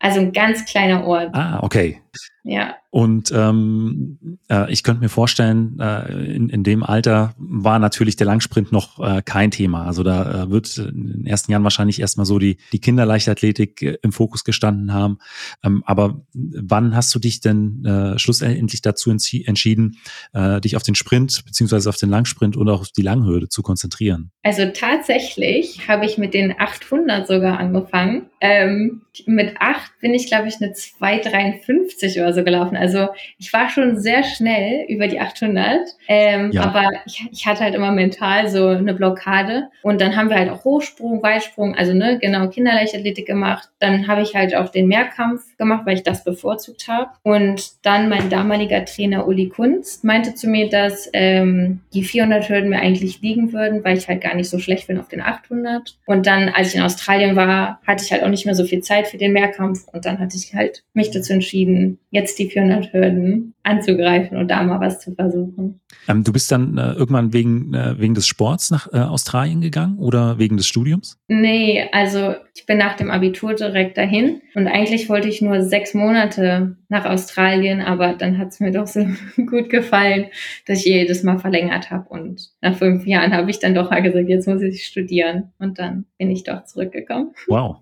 Also 0.05 0.21
ein 0.21 0.33
ganz 0.33 0.67
kleiner 0.67 1.07
Ort. 1.07 1.31
Ah, 1.33 1.61
okay. 1.63 1.99
Ja. 2.45 2.77
Und 2.91 3.33
ähm, 3.35 4.39
äh, 4.49 4.71
ich 4.71 4.83
könnte 4.83 5.01
mir 5.01 5.09
vorstellen, 5.09 5.81
äh, 5.81 6.35
in, 6.37 6.49
in 6.49 6.63
dem 6.63 6.85
Alter 6.85 7.35
war 7.39 7.79
natürlich 7.79 8.17
der 8.17 8.27
Langsprint 8.27 8.71
noch 8.71 9.01
äh, 9.01 9.23
kein 9.23 9.51
Thema. 9.51 9.85
Also 9.85 10.03
da 10.03 10.45
äh, 10.45 10.51
wird 10.51 10.79
in 10.79 11.09
den 11.09 11.27
ersten 11.27 11.51
Jahren 11.51 11.65
wahrscheinlich 11.65 12.01
erstmal 12.01 12.27
so 12.27 12.39
die, 12.39 12.59
die 12.73 12.79
Kinderleichtathletik 12.79 13.83
äh, 13.83 13.99
im 14.03 14.13
Fokus 14.13 14.45
gestanden 14.45 14.93
haben. 14.93 15.19
Ähm, 15.65 15.83
aber 15.87 16.21
wann 16.35 16.95
hast 16.95 17.15
du 17.15 17.19
dich 17.19 17.41
denn 17.41 17.85
äh, 17.85 18.19
schlussendlich 18.19 18.83
dazu 18.83 19.11
entschieden, 19.11 19.97
äh, 20.33 20.61
dich 20.61 20.77
auf 20.77 20.83
den 20.83 20.95
Sprint 20.95 21.45
beziehungsweise 21.47 21.89
auf 21.89 21.97
den 21.97 22.11
Langsprint 22.11 22.57
und 22.57 22.69
auch 22.69 22.83
auf 22.83 22.91
die 22.91 23.03
Langhürde 23.03 23.49
zu 23.49 23.63
konzentrieren? 23.63 24.31
Also 24.43 24.67
tatsächlich 24.67 25.89
habe 25.89 26.05
ich 26.05 26.19
mit 26.19 26.35
den 26.35 26.55
800 26.59 27.27
sogar 27.27 27.59
angefangen. 27.59 28.27
Ähm, 28.41 29.03
mit 29.27 29.57
8 29.59 30.01
bin 30.01 30.13
ich, 30.13 30.27
glaube 30.27 30.49
ich, 30.49 30.61
eine 30.61 30.73
253 30.75 32.04
oder 32.19 32.33
so 32.33 32.45
gelaufen. 32.45 32.77
Also 32.77 33.09
ich 33.39 33.53
war 33.53 33.69
schon 33.69 33.99
sehr 33.99 34.23
schnell 34.25 34.85
über 34.89 35.09
die 35.09 35.21
800, 35.21 35.81
ähm, 36.09 36.51
ja. 36.53 36.63
aber 36.63 36.91
ich, 37.07 37.27
ich, 37.31 37.47
hatte 37.47 37.61
halt 37.61 37.75
immer 37.75 37.91
mental 37.93 38.49
so 38.49 38.69
eine 38.69 38.95
Blockade. 38.95 39.69
Und 39.83 40.01
dann 40.01 40.17
haben 40.17 40.29
wir 40.29 40.37
halt 40.37 40.51
auch 40.51 40.65
Hochsprung, 40.65 41.23
Weitsprung, 41.23 41.75
also 41.75 41.93
ne, 41.93 42.19
genau 42.21 42.49
Kinderleichtathletik 42.49 43.27
gemacht. 43.27 43.69
Dann 43.79 44.07
habe 44.09 44.23
ich 44.23 44.35
halt 44.35 44.55
auch 44.55 44.71
den 44.71 44.87
Mehrkampf 44.87 45.57
gemacht, 45.57 45.87
weil 45.87 45.97
ich 45.97 46.03
das 46.03 46.25
bevorzugt 46.25 46.89
habe. 46.89 47.11
Und 47.23 47.85
dann 47.85 48.09
mein 48.09 48.31
damaliger 48.31 48.85
Trainer 48.85 49.27
Uli 49.27 49.49
Kunst 49.49 50.05
meinte 50.05 50.35
zu 50.35 50.49
mir, 50.49 50.69
dass 50.69 51.09
ähm, 51.13 51.81
die 51.93 52.05
400 52.05 52.49
Hürden 52.49 52.71
mir 52.71 52.81
eigentlich 52.81 53.21
liegen 53.21 53.53
würden, 53.53 53.85
weil 53.85 53.97
ich 53.97 54.09
halt 54.09 54.21
gar 54.21 54.35
nicht 54.35 54.51
so 54.51 54.59
schlecht 54.59 54.87
bin 54.89 54.99
auf 54.99 55.09
den 55.09 55.21
800. 55.21 55.97
Und 56.07 56.27
dann, 56.27 56.49
als 56.49 56.69
ich 56.69 56.77
in 56.77 56.83
Australien 56.83 57.37
war, 57.37 57.81
hatte 57.87 58.05
ich 58.05 58.13
halt 58.13 58.23
auch 58.23 58.29
nicht 58.29 58.47
mehr 58.47 58.55
so 58.55 58.65
viel 58.65 58.81
Zeit 58.81 59.07
für 59.07 59.19
den 59.19 59.33
Mehrkampf. 59.33 59.87
Und 59.93 60.05
dann 60.05 60.19
hatte 60.19 60.37
ich 60.37 60.55
halt 60.55 60.85
mich 60.93 61.11
dazu 61.11 61.33
entschieden, 61.33 61.94
ähm, 61.95 61.99
jetzt 62.11 62.39
die 62.39 62.49
400 62.49 62.93
Hürden 62.93 63.55
anzugreifen 63.63 64.39
und 64.39 64.49
da 64.49 64.63
mal 64.63 64.81
was 64.81 65.01
zu 65.01 65.15
versuchen. 65.15 65.81
Ähm, 66.09 66.25
du 66.25 66.33
bist 66.33 66.51
dann 66.53 66.79
äh, 66.79 66.93
irgendwann 66.93 67.33
wegen, 67.33 67.75
äh, 67.75 67.99
wegen 67.99 68.15
des 68.15 68.27
Sports 68.27 68.71
nach 68.71 68.93
äh, 68.93 68.99
Australien 68.99 69.61
gegangen 69.61 69.99
oder 69.99 70.39
wegen 70.39 70.57
des 70.57 70.67
Studiums? 70.67 71.19
Nee, 71.29 71.89
also 71.93 72.35
ich 72.55 72.67
bin 72.67 72.79
nach 72.79 72.97
dem 72.97 73.11
Abitur 73.11 73.55
direkt 73.55 73.99
dahin 73.99 74.41
und 74.55 74.69
eigentlich 74.69 75.09
wollte 75.09 75.29
ich 75.29 75.43
nur 75.43 75.63
sechs 75.63 75.93
Monate 75.93 76.77
nach 76.89 77.05
Australien, 77.05 77.81
aber 77.81 78.13
dann 78.13 78.39
hat 78.39 78.49
es 78.49 78.61
mir 78.61 78.71
doch 78.71 78.87
so 78.87 79.05
gut 79.37 79.69
gefallen, 79.71 80.27
dass 80.67 80.79
ich 80.79 80.87
jedes 80.87 81.25
Mal 81.25 81.39
verlängert 81.39 81.91
habe 81.91 82.09
und 82.09 82.51
nach 82.61 82.77
fünf 82.77 83.07
Jahren 83.07 83.33
habe 83.33 83.51
ich 83.51 83.59
dann 83.59 83.75
doch 83.75 83.91
mal 83.91 84.03
gesagt, 84.03 84.29
jetzt 84.29 84.47
muss 84.47 84.63
ich 84.63 84.87
studieren 84.87 85.53
und 85.59 85.81
dann 85.81 86.07
bin 86.17 86.31
ich 86.31 86.45
doch 86.45 86.65
zurückgekommen. 86.65 87.33
Wow. 87.49 87.79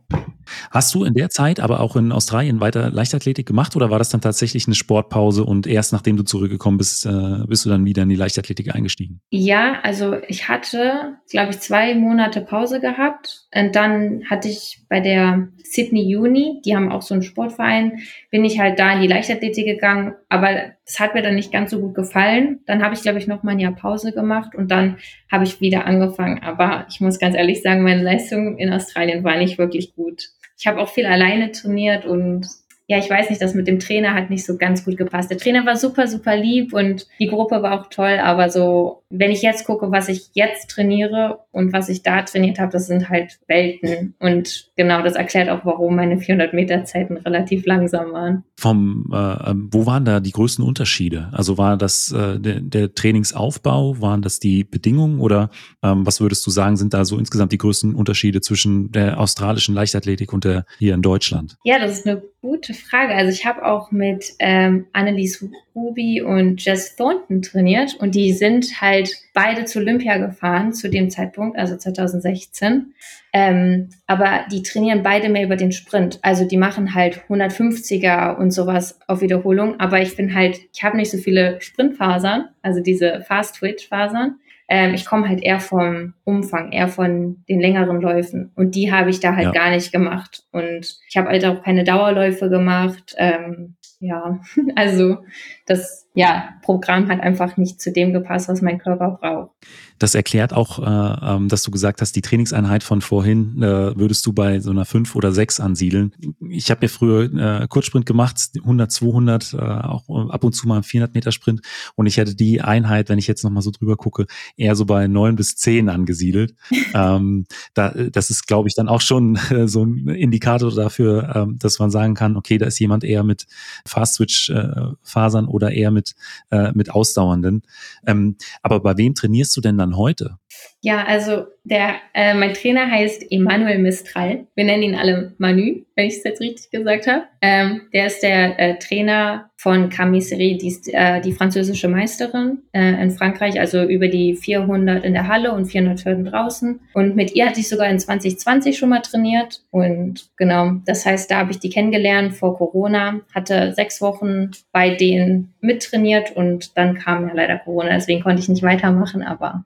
Hast 0.70 0.94
du 0.94 1.04
in 1.04 1.14
der 1.14 1.28
Zeit 1.28 1.60
aber 1.60 1.80
auch 1.80 1.94
in 1.94 2.10
Australien 2.10 2.60
weiter 2.60 2.90
Leichtathletik 2.90 3.46
gemacht 3.46 3.76
oder 3.76 3.90
war 3.90 3.98
das 3.98 4.08
dann 4.08 4.20
tatsächlich 4.20 4.66
eine 4.66 4.74
Sportpause 4.74 5.44
und 5.44 5.66
erst 5.66 5.92
nachdem 5.92 6.16
du 6.16 6.24
zurückgekommen 6.24 6.78
bist, 6.78 7.06
äh, 7.06 7.44
bist 7.46 7.64
du 7.64 7.68
dann 7.68 7.84
wieder 7.84 8.02
in 8.02 8.08
die 8.08 8.16
Leichtathletik 8.16 8.74
eingestiegen? 8.74 9.20
Ja, 9.30 9.80
also 9.82 10.16
ich 10.28 10.48
hatte, 10.48 11.18
glaube 11.30 11.50
ich, 11.50 11.60
zwei 11.60 11.94
Monate 11.94 12.40
Pause 12.40 12.80
gehabt 12.80 13.46
und 13.54 13.76
dann 13.76 14.24
hatte 14.28 14.48
ich 14.48 14.61
bei 14.88 15.00
der 15.00 15.48
Sydney 15.64 16.16
Uni, 16.16 16.60
die 16.64 16.76
haben 16.76 16.92
auch 16.92 17.02
so 17.02 17.14
einen 17.14 17.22
Sportverein, 17.22 18.00
bin 18.30 18.44
ich 18.44 18.58
halt 18.60 18.78
da 18.78 18.92
in 18.94 19.00
die 19.00 19.08
Leichtathletik 19.08 19.64
gegangen, 19.64 20.14
aber 20.28 20.72
es 20.84 21.00
hat 21.00 21.14
mir 21.14 21.22
dann 21.22 21.34
nicht 21.34 21.52
ganz 21.52 21.70
so 21.70 21.80
gut 21.80 21.94
gefallen. 21.94 22.60
Dann 22.66 22.82
habe 22.82 22.94
ich, 22.94 23.02
glaube 23.02 23.18
ich, 23.18 23.26
noch 23.26 23.42
mal 23.42 23.52
ein 23.52 23.58
Jahr 23.58 23.74
Pause 23.74 24.12
gemacht 24.12 24.54
und 24.54 24.70
dann 24.70 24.98
habe 25.30 25.44
ich 25.44 25.60
wieder 25.60 25.86
angefangen. 25.86 26.42
Aber 26.42 26.86
ich 26.90 27.00
muss 27.00 27.18
ganz 27.18 27.36
ehrlich 27.36 27.62
sagen, 27.62 27.82
meine 27.82 28.02
Leistung 28.02 28.58
in 28.58 28.72
Australien 28.72 29.24
war 29.24 29.36
nicht 29.36 29.58
wirklich 29.58 29.94
gut. 29.94 30.28
Ich 30.58 30.66
habe 30.66 30.80
auch 30.80 30.88
viel 30.88 31.06
alleine 31.06 31.50
trainiert 31.52 32.04
und 32.04 32.46
ja, 32.88 32.98
ich 32.98 33.08
weiß 33.08 33.30
nicht, 33.30 33.40
das 33.40 33.54
mit 33.54 33.68
dem 33.68 33.78
Trainer 33.78 34.14
hat 34.14 34.28
nicht 34.28 34.44
so 34.44 34.58
ganz 34.58 34.84
gut 34.84 34.96
gepasst. 34.96 35.30
Der 35.30 35.38
Trainer 35.38 35.64
war 35.64 35.76
super, 35.76 36.06
super 36.06 36.36
lieb 36.36 36.74
und 36.74 37.06
die 37.18 37.28
Gruppe 37.28 37.62
war 37.62 37.80
auch 37.80 37.88
toll, 37.88 38.18
aber 38.22 38.50
so, 38.50 39.01
wenn 39.12 39.30
ich 39.30 39.42
jetzt 39.42 39.66
gucke, 39.66 39.90
was 39.90 40.08
ich 40.08 40.30
jetzt 40.32 40.70
trainiere 40.70 41.40
und 41.52 41.72
was 41.72 41.90
ich 41.90 42.02
da 42.02 42.22
trainiert 42.22 42.58
habe, 42.58 42.72
das 42.72 42.86
sind 42.86 43.10
halt 43.10 43.38
Welten. 43.46 44.14
Und 44.18 44.70
genau, 44.74 45.02
das 45.02 45.14
erklärt 45.14 45.50
auch, 45.50 45.64
warum 45.64 45.96
meine 45.96 46.18
400 46.18 46.54
Meter 46.54 46.84
Zeiten 46.84 47.18
relativ 47.18 47.66
langsam 47.66 48.12
waren. 48.12 48.44
Vom, 48.56 49.10
äh, 49.12 49.50
ähm, 49.50 49.68
wo 49.70 49.84
waren 49.84 50.06
da 50.06 50.20
die 50.20 50.32
größten 50.32 50.64
Unterschiede? 50.64 51.28
Also 51.32 51.58
war 51.58 51.76
das 51.76 52.10
äh, 52.12 52.40
der, 52.40 52.60
der 52.60 52.94
Trainingsaufbau, 52.94 54.00
waren 54.00 54.22
das 54.22 54.40
die 54.40 54.64
Bedingungen 54.64 55.20
oder 55.20 55.50
ähm, 55.82 56.06
was 56.06 56.20
würdest 56.20 56.46
du 56.46 56.50
sagen, 56.50 56.76
sind 56.76 56.94
da 56.94 57.04
so 57.04 57.18
insgesamt 57.18 57.52
die 57.52 57.58
größten 57.58 57.94
Unterschiede 57.94 58.40
zwischen 58.40 58.92
der 58.92 59.20
australischen 59.20 59.74
Leichtathletik 59.74 60.32
und 60.32 60.44
der 60.44 60.64
hier 60.78 60.94
in 60.94 61.02
Deutschland? 61.02 61.56
Ja, 61.64 61.78
das 61.78 61.98
ist 61.98 62.06
eine 62.06 62.22
gute 62.40 62.74
Frage. 62.74 63.14
Also 63.14 63.30
ich 63.30 63.46
habe 63.46 63.64
auch 63.64 63.92
mit 63.92 64.32
ähm, 64.38 64.86
Annelies 64.92 65.44
Ruby 65.74 66.22
und 66.22 66.62
Jess 66.64 66.96
Thornton 66.96 67.42
trainiert 67.42 67.94
und 67.98 68.14
die 68.14 68.32
sind 68.32 68.80
halt 68.80 69.01
beide 69.34 69.64
zu 69.64 69.78
Olympia 69.78 70.18
gefahren 70.18 70.72
zu 70.72 70.88
dem 70.88 71.10
Zeitpunkt, 71.10 71.58
also 71.58 71.76
2016. 71.76 72.94
Ähm, 73.32 73.88
aber 74.06 74.44
die 74.50 74.62
trainieren 74.62 75.02
beide 75.02 75.28
mehr 75.28 75.44
über 75.44 75.56
den 75.56 75.72
Sprint. 75.72 76.18
Also 76.22 76.46
die 76.46 76.58
machen 76.58 76.94
halt 76.94 77.22
150er 77.28 78.36
und 78.36 78.50
sowas 78.50 79.00
auf 79.06 79.22
Wiederholung. 79.22 79.80
Aber 79.80 80.00
ich 80.00 80.16
bin 80.16 80.34
halt, 80.34 80.58
ich 80.72 80.84
habe 80.84 80.96
nicht 80.96 81.10
so 81.10 81.18
viele 81.18 81.60
Sprintfasern, 81.60 82.48
also 82.60 82.80
diese 82.80 83.22
Fast-Twitch-Fasern. 83.22 84.38
Ähm, 84.68 84.94
ich 84.94 85.04
komme 85.04 85.28
halt 85.28 85.42
eher 85.42 85.60
vom 85.60 86.14
Umfang, 86.24 86.72
eher 86.72 86.88
von 86.88 87.44
den 87.48 87.60
längeren 87.60 88.00
Läufen. 88.00 88.52
Und 88.54 88.74
die 88.74 88.92
habe 88.92 89.10
ich 89.10 89.20
da 89.20 89.34
halt 89.34 89.46
ja. 89.46 89.52
gar 89.52 89.70
nicht 89.70 89.92
gemacht. 89.92 90.44
Und 90.52 90.98
ich 91.08 91.16
habe 91.16 91.28
halt 91.28 91.44
auch 91.44 91.62
keine 91.62 91.84
Dauerläufe 91.84 92.48
gemacht. 92.48 93.14
Ähm, 93.18 93.76
ja, 94.02 94.40
also 94.76 95.18
das 95.66 96.08
ja, 96.14 96.54
Programm 96.62 97.08
hat 97.08 97.20
einfach 97.20 97.56
nicht 97.56 97.80
zu 97.80 97.92
dem 97.92 98.12
gepasst, 98.12 98.48
was 98.48 98.60
mein 98.60 98.78
Körper 98.78 99.18
braucht. 99.20 99.50
Das 99.98 100.14
erklärt 100.14 100.52
auch, 100.52 100.78
äh, 100.78 101.34
ähm, 101.34 101.48
dass 101.48 101.62
du 101.62 101.70
gesagt 101.70 102.00
hast, 102.00 102.16
die 102.16 102.22
Trainingseinheit 102.22 102.82
von 102.82 103.00
vorhin 103.00 103.62
äh, 103.62 103.96
würdest 103.96 104.26
du 104.26 104.32
bei 104.32 104.60
so 104.60 104.70
einer 104.70 104.84
5 104.84 105.14
oder 105.14 105.32
6 105.32 105.60
ansiedeln. 105.60 106.12
Ich 106.48 106.70
habe 106.70 106.86
ja 106.86 106.88
früher 106.88 107.32
äh, 107.62 107.66
Kurzsprint 107.68 108.06
gemacht, 108.06 108.36
100, 108.56 108.90
200, 108.90 109.54
äh, 109.54 109.56
auch 109.56 110.08
ab 110.30 110.44
und 110.44 110.54
zu 110.54 110.66
mal 110.66 110.74
einen 110.74 110.82
400 110.82 111.14
Meter 111.14 111.32
Sprint 111.32 111.60
und 111.94 112.06
ich 112.06 112.16
hätte 112.16 112.34
die 112.34 112.60
Einheit, 112.60 113.08
wenn 113.08 113.18
ich 113.18 113.26
jetzt 113.26 113.44
nochmal 113.44 113.62
so 113.62 113.70
drüber 113.70 113.96
gucke, 113.96 114.26
eher 114.56 114.76
so 114.76 114.84
bei 114.84 115.06
9 115.06 115.36
bis 115.36 115.56
10 115.56 115.88
angesiedelt. 115.88 116.54
ähm, 116.94 117.46
da, 117.74 117.90
das 117.90 118.30
ist, 118.30 118.46
glaube 118.46 118.68
ich, 118.68 118.74
dann 118.74 118.88
auch 118.88 119.00
schon 119.00 119.36
äh, 119.50 119.68
so 119.68 119.84
ein 119.84 120.08
Indikator 120.08 120.74
dafür, 120.74 121.48
äh, 121.50 121.58
dass 121.58 121.78
man 121.78 121.90
sagen 121.90 122.14
kann, 122.14 122.36
okay, 122.36 122.58
da 122.58 122.66
ist 122.66 122.78
jemand 122.78 123.04
eher 123.04 123.22
mit 123.22 123.46
Fast-Switch-Fasern 123.86 125.44
äh, 125.44 125.48
oder 125.48 125.72
eher 125.72 125.90
mit, 125.90 126.14
äh, 126.50 126.72
mit 126.72 126.90
Ausdauernden. 126.90 127.62
Ähm, 128.06 128.36
aber 128.62 128.80
bei 128.80 128.96
wem 128.96 129.14
trainierst 129.14 129.56
du 129.56 129.60
denn 129.60 129.78
dann 129.82 129.96
heute? 129.96 130.38
Ja, 130.84 131.04
also 131.04 131.44
der, 131.62 131.94
äh, 132.12 132.34
mein 132.34 132.54
Trainer 132.54 132.90
heißt 132.90 133.30
Emanuel 133.30 133.78
Mistral. 133.78 134.48
Wir 134.56 134.64
nennen 134.64 134.82
ihn 134.82 134.94
alle 134.96 135.32
Manu, 135.38 135.84
wenn 135.94 136.06
ich 136.06 136.16
es 136.16 136.24
jetzt 136.24 136.40
richtig 136.40 136.70
gesagt 136.72 137.06
habe. 137.06 137.22
Ähm, 137.40 137.82
der 137.92 138.06
ist 138.06 138.20
der 138.20 138.58
äh, 138.58 138.78
Trainer 138.80 139.50
von 139.56 139.90
Camille 139.90 140.20
Seri, 140.20 140.58
die 140.58 140.66
ist 140.66 140.92
äh, 140.92 141.20
die 141.20 141.34
französische 141.34 141.86
Meisterin 141.86 142.62
äh, 142.72 143.00
in 143.00 143.12
Frankreich, 143.12 143.60
also 143.60 143.84
über 143.84 144.08
die 144.08 144.34
400 144.34 145.04
in 145.04 145.12
der 145.12 145.28
Halle 145.28 145.52
und 145.52 145.66
400 145.66 146.04
Hürden 146.04 146.24
draußen. 146.24 146.80
Und 146.94 147.14
mit 147.14 147.36
ihr 147.36 147.46
hatte 147.46 147.60
ich 147.60 147.68
sogar 147.68 147.88
in 147.88 148.00
2020 148.00 148.76
schon 148.76 148.88
mal 148.88 149.02
trainiert. 149.02 149.62
Und 149.70 150.30
genau, 150.36 150.72
das 150.84 151.06
heißt, 151.06 151.30
da 151.30 151.38
habe 151.38 151.52
ich 151.52 151.60
die 151.60 151.70
kennengelernt 151.70 152.34
vor 152.34 152.58
Corona, 152.58 153.20
hatte 153.32 153.72
sechs 153.74 154.00
Wochen 154.00 154.50
bei 154.72 154.96
denen 154.96 155.54
mittrainiert 155.60 156.34
und 156.34 156.76
dann 156.76 156.98
kam 156.98 157.28
ja 157.28 157.34
leider 157.34 157.58
Corona, 157.58 157.94
deswegen 157.94 158.24
konnte 158.24 158.42
ich 158.42 158.48
nicht 158.48 158.64
weitermachen, 158.64 159.22
aber 159.22 159.64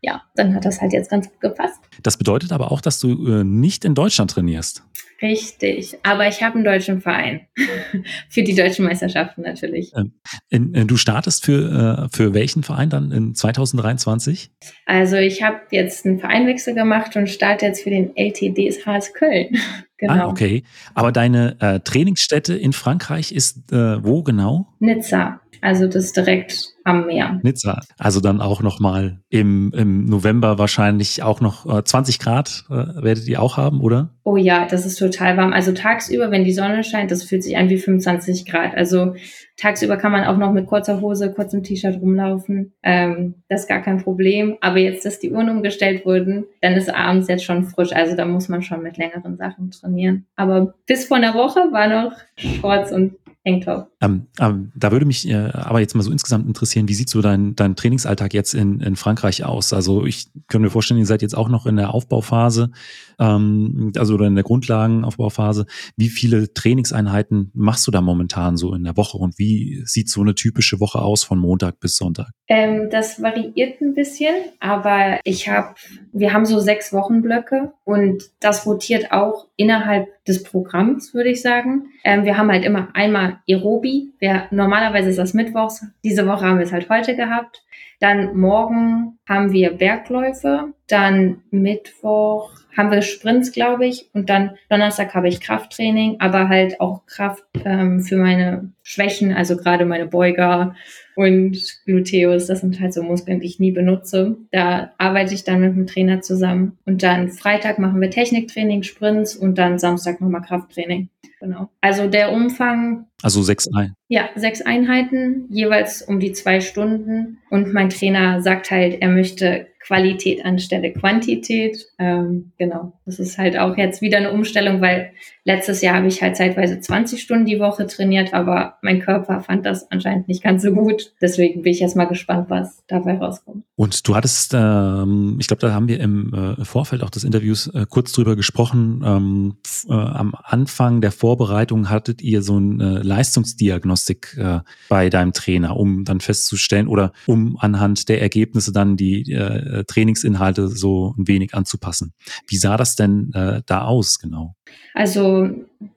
ja, 0.00 0.22
dann 0.34 0.54
hat 0.54 0.64
das 0.64 0.80
halt 0.80 0.92
jetzt 0.92 1.10
ganz 1.10 1.28
gut 1.28 1.40
gepasst. 1.40 1.80
Das 2.02 2.16
bedeutet 2.16 2.52
aber 2.52 2.70
auch, 2.70 2.80
dass 2.80 3.00
du 3.00 3.26
äh, 3.26 3.44
nicht 3.44 3.84
in 3.84 3.94
Deutschland 3.94 4.30
trainierst. 4.30 4.84
Richtig, 5.20 5.98
aber 6.04 6.28
ich 6.28 6.44
habe 6.44 6.54
einen 6.54 6.64
deutschen 6.64 7.00
Verein 7.00 7.40
für 8.28 8.44
die 8.44 8.54
deutschen 8.54 8.84
Meisterschaften 8.84 9.42
natürlich. 9.42 9.92
Ähm, 9.96 10.12
in, 10.48 10.74
in, 10.74 10.86
du 10.86 10.96
startest 10.96 11.44
für, 11.44 12.06
äh, 12.06 12.16
für 12.16 12.34
welchen 12.34 12.62
Verein 12.62 12.88
dann 12.88 13.10
in 13.10 13.34
2023? 13.34 14.52
Also 14.86 15.16
ich 15.16 15.42
habe 15.42 15.58
jetzt 15.72 16.06
einen 16.06 16.20
Vereinwechsel 16.20 16.74
gemacht 16.74 17.16
und 17.16 17.28
starte 17.28 17.66
jetzt 17.66 17.82
für 17.82 17.90
den 17.90 18.16
LTDSHS 18.16 19.12
Köln. 19.12 19.56
genau. 19.98 20.12
Ah, 20.12 20.28
okay. 20.28 20.62
Aber 20.94 21.10
deine 21.10 21.56
äh, 21.60 21.80
Trainingsstätte 21.80 22.54
in 22.54 22.72
Frankreich 22.72 23.32
ist 23.32 23.72
äh, 23.72 24.04
wo 24.04 24.22
genau? 24.22 24.68
Nizza. 24.78 25.40
Also 25.60 25.86
das 25.86 26.04
ist 26.04 26.16
direkt 26.16 26.68
am 26.84 27.06
Meer. 27.06 27.38
Nizza. 27.42 27.80
Also 27.98 28.20
dann 28.20 28.40
auch 28.40 28.62
nochmal 28.62 29.20
im, 29.28 29.72
im 29.74 30.06
November 30.06 30.58
wahrscheinlich 30.58 31.22
auch 31.22 31.40
noch 31.40 31.66
äh, 31.78 31.84
20 31.84 32.18
Grad 32.18 32.64
äh, 32.70 33.02
werdet 33.02 33.28
ihr 33.28 33.42
auch 33.42 33.56
haben, 33.56 33.80
oder? 33.80 34.14
Oh 34.24 34.36
ja, 34.36 34.66
das 34.66 34.86
ist 34.86 34.98
total 34.98 35.36
warm. 35.36 35.52
Also 35.52 35.72
tagsüber, 35.72 36.30
wenn 36.30 36.44
die 36.44 36.52
Sonne 36.52 36.84
scheint, 36.84 37.10
das 37.10 37.22
fühlt 37.22 37.42
sich 37.42 37.56
an 37.56 37.68
wie 37.68 37.78
25 37.78 38.46
Grad. 38.46 38.74
Also 38.74 39.14
tagsüber 39.56 39.96
kann 39.96 40.12
man 40.12 40.24
auch 40.24 40.36
noch 40.36 40.52
mit 40.52 40.66
kurzer 40.66 41.00
Hose, 41.00 41.32
kurzem 41.32 41.62
T-Shirt 41.62 42.00
rumlaufen. 42.00 42.72
Ähm, 42.82 43.34
das 43.48 43.62
ist 43.62 43.68
gar 43.68 43.82
kein 43.82 44.02
Problem. 44.02 44.56
Aber 44.60 44.78
jetzt, 44.78 45.04
dass 45.04 45.18
die 45.18 45.30
Uhren 45.30 45.50
umgestellt 45.50 46.04
wurden, 46.06 46.44
dann 46.60 46.74
ist 46.74 46.92
abends 46.92 47.28
jetzt 47.28 47.44
schon 47.44 47.64
frisch. 47.64 47.92
Also 47.92 48.16
da 48.16 48.24
muss 48.24 48.48
man 48.48 48.62
schon 48.62 48.82
mit 48.82 48.96
längeren 48.96 49.36
Sachen 49.36 49.70
trainieren. 49.70 50.26
Aber 50.36 50.74
bis 50.86 51.06
vor 51.06 51.18
einer 51.18 51.34
Woche 51.34 51.60
war 51.72 51.88
noch 51.88 52.16
Shorts 52.36 52.92
und 52.92 53.16
Tanktop. 53.44 53.90
Ähm, 54.00 54.26
ähm, 54.40 54.72
da 54.76 54.92
würde 54.92 55.06
mich 55.06 55.28
äh, 55.28 55.50
aber 55.52 55.80
jetzt 55.80 55.94
mal 55.94 56.02
so 56.02 56.12
insgesamt 56.12 56.46
interessieren, 56.46 56.88
wie 56.88 56.94
sieht 56.94 57.08
so 57.08 57.22
dein, 57.22 57.54
dein 57.56 57.76
Trainingsalltag 57.76 58.34
jetzt 58.34 58.54
in, 58.54 58.80
in 58.80 58.96
Frankreich 58.96 59.44
aus? 59.44 59.72
Also 59.72 60.04
ich 60.04 60.26
könnte 60.48 60.64
mir 60.64 60.70
vorstellen, 60.70 61.00
ihr 61.00 61.06
seid 61.06 61.22
jetzt 61.22 61.36
auch 61.36 61.48
noch 61.48 61.66
in 61.66 61.76
der 61.76 61.94
Aufbauphase, 61.94 62.70
ähm, 63.18 63.92
also 63.96 64.14
oder 64.14 64.26
in 64.26 64.34
der 64.34 64.44
Grundlagenaufbauphase. 64.44 65.66
Wie 65.96 66.08
viele 66.08 66.52
Trainingseinheiten 66.52 67.50
machst 67.54 67.86
du 67.86 67.90
da 67.90 68.00
momentan 68.00 68.56
so 68.56 68.74
in 68.74 68.84
der 68.84 68.96
Woche 68.96 69.18
und 69.18 69.38
wie 69.38 69.82
sieht 69.84 70.08
so 70.08 70.20
eine 70.20 70.34
typische 70.34 70.80
Woche 70.80 71.00
aus 71.00 71.24
von 71.24 71.38
Montag 71.38 71.80
bis 71.80 71.96
Sonntag? 71.96 72.30
Ähm, 72.48 72.88
das 72.90 73.22
variiert 73.22 73.80
ein 73.80 73.94
bisschen, 73.94 74.34
aber 74.60 75.20
ich 75.24 75.48
habe, 75.48 75.74
wir 76.12 76.32
haben 76.32 76.46
so 76.46 76.60
sechs 76.60 76.92
Wochenblöcke 76.92 77.72
und 77.84 78.24
das 78.40 78.66
rotiert 78.66 79.12
auch 79.12 79.46
innerhalb 79.56 80.08
des 80.24 80.42
Programms, 80.42 81.14
würde 81.14 81.30
ich 81.30 81.42
sagen. 81.42 81.88
Ähm, 82.04 82.24
wir 82.24 82.36
haben 82.36 82.50
halt 82.50 82.64
immer 82.64 82.88
einmal 82.94 83.27
Aerobi. 83.48 84.12
Wir, 84.18 84.46
normalerweise 84.50 85.10
ist 85.10 85.18
das 85.18 85.34
Mittwochs. 85.34 85.86
Diese 86.04 86.26
Woche 86.26 86.46
haben 86.46 86.58
wir 86.58 86.66
es 86.66 86.72
halt 86.72 86.88
heute 86.88 87.16
gehabt. 87.16 87.62
Dann 88.00 88.36
morgen 88.36 89.17
haben 89.28 89.52
wir 89.52 89.72
Bergläufe. 89.72 90.72
Dann 90.86 91.42
Mittwoch 91.50 92.50
haben 92.76 92.90
wir 92.90 93.02
Sprints, 93.02 93.52
glaube 93.52 93.86
ich. 93.86 94.08
Und 94.14 94.30
dann 94.30 94.52
Donnerstag 94.70 95.14
habe 95.14 95.28
ich 95.28 95.40
Krafttraining, 95.40 96.16
aber 96.20 96.48
halt 96.48 96.80
auch 96.80 97.04
Kraft 97.06 97.44
ähm, 97.64 98.00
für 98.00 98.16
meine 98.16 98.72
Schwächen, 98.82 99.32
also 99.32 99.56
gerade 99.56 99.84
meine 99.84 100.06
Beuger 100.06 100.74
und 101.14 101.58
Gluteus, 101.84 102.46
das 102.46 102.60
sind 102.60 102.80
halt 102.80 102.94
so 102.94 103.02
Muskeln, 103.02 103.40
die 103.40 103.46
ich 103.46 103.58
nie 103.58 103.72
benutze. 103.72 104.36
Da 104.52 104.92
arbeite 104.98 105.34
ich 105.34 105.42
dann 105.42 105.60
mit 105.60 105.74
dem 105.74 105.86
Trainer 105.88 106.20
zusammen. 106.20 106.78
Und 106.86 107.02
dann 107.02 107.30
Freitag 107.30 107.80
machen 107.80 108.00
wir 108.00 108.10
Techniktraining, 108.10 108.84
Sprints 108.84 109.34
und 109.34 109.58
dann 109.58 109.80
Samstag 109.80 110.20
nochmal 110.20 110.42
Krafttraining. 110.42 111.08
Genau. 111.40 111.68
Also 111.80 112.08
der 112.08 112.32
Umfang. 112.32 113.06
Also 113.22 113.42
sechs 113.42 113.68
Einheiten. 113.68 113.94
Ja, 114.08 114.28
sechs 114.34 114.60
Einheiten, 114.62 115.46
jeweils 115.50 116.02
um 116.02 116.20
die 116.20 116.32
zwei 116.32 116.60
Stunden. 116.60 117.38
Und 117.50 117.72
mein 117.72 117.90
Trainer 117.90 118.40
sagt 118.40 118.70
halt, 118.70 119.00
er 119.00 119.08
möchte 119.18 119.68
Qualität 119.80 120.44
anstelle 120.44 120.92
Quantität. 120.92 121.86
Ähm, 121.98 122.52
genau, 122.58 122.92
das 123.06 123.18
ist 123.18 123.38
halt 123.38 123.58
auch 123.58 123.76
jetzt 123.76 124.02
wieder 124.02 124.18
eine 124.18 124.32
Umstellung, 124.32 124.80
weil 124.80 125.12
letztes 125.44 125.80
Jahr 125.80 125.96
habe 125.96 126.08
ich 126.08 126.20
halt 126.20 126.36
zeitweise 126.36 126.78
20 126.78 127.22
Stunden 127.22 127.46
die 127.46 127.58
Woche 127.58 127.86
trainiert, 127.86 128.34
aber 128.34 128.74
mein 128.82 129.00
Körper 129.00 129.40
fand 129.40 129.64
das 129.64 129.90
anscheinend 129.90 130.28
nicht 130.28 130.42
ganz 130.42 130.62
so 130.62 130.72
gut. 130.72 131.12
Deswegen 131.22 131.62
bin 131.62 131.72
ich 131.72 131.80
jetzt 131.80 131.96
mal 131.96 132.04
gespannt, 132.04 132.50
was 132.50 132.82
dabei 132.86 133.16
rauskommt. 133.16 133.64
Und 133.76 134.06
du 134.06 134.14
hattest, 134.14 134.52
ähm, 134.54 135.38
ich 135.40 135.46
glaube, 135.46 135.60
da 135.60 135.72
haben 135.72 135.88
wir 135.88 136.00
im 136.00 136.34
äh, 136.34 136.64
Vorfeld 136.64 137.02
auch 137.02 137.10
des 137.10 137.24
Interviews 137.24 137.68
äh, 137.68 137.86
kurz 137.88 138.12
drüber 138.12 138.36
gesprochen. 138.36 139.02
Ähm, 139.04 139.56
äh, 139.88 139.92
am 139.94 140.34
Anfang 140.42 141.00
der 141.00 141.12
Vorbereitung 141.12 141.88
hattet 141.88 142.20
ihr 142.20 142.42
so 142.42 142.56
eine 142.56 143.02
Leistungsdiagnostik 143.02 144.36
äh, 144.38 144.60
bei 144.88 145.08
deinem 145.08 145.32
Trainer, 145.32 145.76
um 145.76 146.04
dann 146.04 146.20
festzustellen 146.20 146.88
oder 146.88 147.12
um 147.26 147.56
anhand 147.58 148.08
der 148.08 148.20
Ergebnisse 148.20 148.72
dann 148.72 148.96
die 148.96 149.32
äh, 149.68 149.84
Trainingsinhalte 149.84 150.68
so 150.68 151.14
ein 151.18 151.28
wenig 151.28 151.54
anzupassen. 151.54 152.12
Wie 152.46 152.56
sah 152.56 152.76
das 152.76 152.96
denn 152.96 153.32
äh, 153.34 153.62
da 153.66 153.82
aus 153.82 154.18
genau? 154.18 154.54
Also 154.94 155.50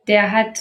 der 0.08 0.32
hat 0.32 0.60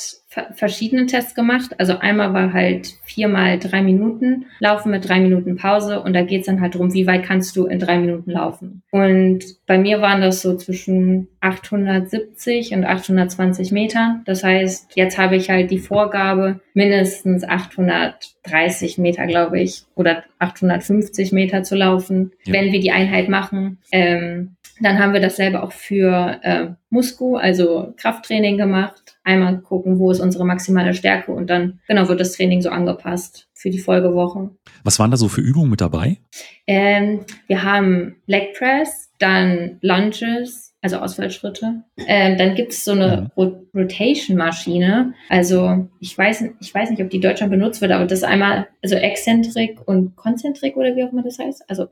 verschiedene 0.54 1.06
Tests 1.06 1.34
gemacht. 1.34 1.72
Also 1.78 1.98
einmal 1.98 2.32
war 2.32 2.52
halt 2.52 2.94
viermal 3.02 3.58
drei 3.58 3.82
Minuten 3.82 4.46
laufen 4.60 4.92
mit 4.92 5.08
drei 5.08 5.18
Minuten 5.18 5.56
Pause 5.56 6.00
und 6.00 6.12
da 6.12 6.22
geht's 6.22 6.46
dann 6.46 6.60
halt 6.60 6.76
drum, 6.76 6.94
wie 6.94 7.06
weit 7.06 7.24
kannst 7.24 7.56
du 7.56 7.66
in 7.66 7.80
drei 7.80 7.98
Minuten 7.98 8.30
laufen. 8.30 8.82
Und 8.92 9.40
bei 9.66 9.76
mir 9.76 10.00
waren 10.00 10.20
das 10.20 10.40
so 10.40 10.56
zwischen 10.56 11.28
870 11.40 12.72
und 12.72 12.84
820 12.84 13.72
Meter. 13.72 14.20
Das 14.24 14.44
heißt, 14.44 14.92
jetzt 14.94 15.18
habe 15.18 15.36
ich 15.36 15.50
halt 15.50 15.70
die 15.70 15.80
Vorgabe, 15.80 16.60
mindestens 16.74 17.42
830 17.42 18.98
Meter, 18.98 19.26
glaube 19.26 19.60
ich, 19.60 19.82
oder 19.96 20.22
850 20.38 21.32
Meter 21.32 21.64
zu 21.64 21.74
laufen, 21.74 22.32
ja. 22.44 22.54
wenn 22.54 22.72
wir 22.72 22.80
die 22.80 22.92
Einheit 22.92 23.28
machen. 23.28 23.78
Ähm, 23.90 24.56
dann 24.80 24.98
haben 24.98 25.12
wir 25.12 25.20
dasselbe 25.20 25.62
auch 25.62 25.72
für 25.72 26.38
äh, 26.42 26.68
Musku, 26.88 27.36
also 27.36 27.94
Krafttraining 27.96 28.56
gemacht. 28.56 29.16
Einmal 29.24 29.60
gucken, 29.60 29.98
wo 29.98 30.10
ist 30.10 30.20
unsere 30.20 30.44
maximale 30.44 30.94
Stärke 30.94 31.32
und 31.32 31.48
dann 31.48 31.80
genau 31.86 32.08
wird 32.08 32.20
das 32.20 32.32
Training 32.32 32.62
so 32.62 32.70
angepasst 32.70 33.48
für 33.54 33.70
die 33.70 33.78
Folgewoche. 33.78 34.50
Was 34.82 34.98
waren 34.98 35.10
da 35.10 35.16
so 35.16 35.28
für 35.28 35.42
Übungen 35.42 35.70
mit 35.70 35.80
dabei? 35.80 36.18
Ähm, 36.66 37.20
wir 37.46 37.62
haben 37.62 38.16
Leg 38.26 38.54
Press, 38.54 39.10
dann 39.18 39.78
Lunges, 39.82 40.69
also 40.82 40.98
Ausfallschritte. 40.98 41.82
Ähm, 42.06 42.38
dann 42.38 42.54
gibt 42.54 42.72
es 42.72 42.84
so 42.84 42.92
eine 42.92 43.30
ja. 43.36 43.54
Rotation-Maschine. 43.74 45.14
Also 45.28 45.88
ich 46.00 46.16
weiß, 46.16 46.44
ich 46.58 46.74
weiß 46.74 46.90
nicht, 46.90 47.02
ob 47.02 47.10
die 47.10 47.16
in 47.16 47.22
Deutschland 47.22 47.52
benutzt 47.52 47.80
wird, 47.80 47.92
aber 47.92 48.06
das 48.06 48.20
ist 48.20 48.24
einmal, 48.24 48.66
also 48.82 48.96
Exzentrik 48.96 49.78
und 49.86 50.16
Konzentrik 50.16 50.76
oder 50.76 50.96
wie 50.96 51.04
auch 51.04 51.12
immer 51.12 51.22
das 51.22 51.38
heißt. 51.38 51.68
Also 51.68 51.86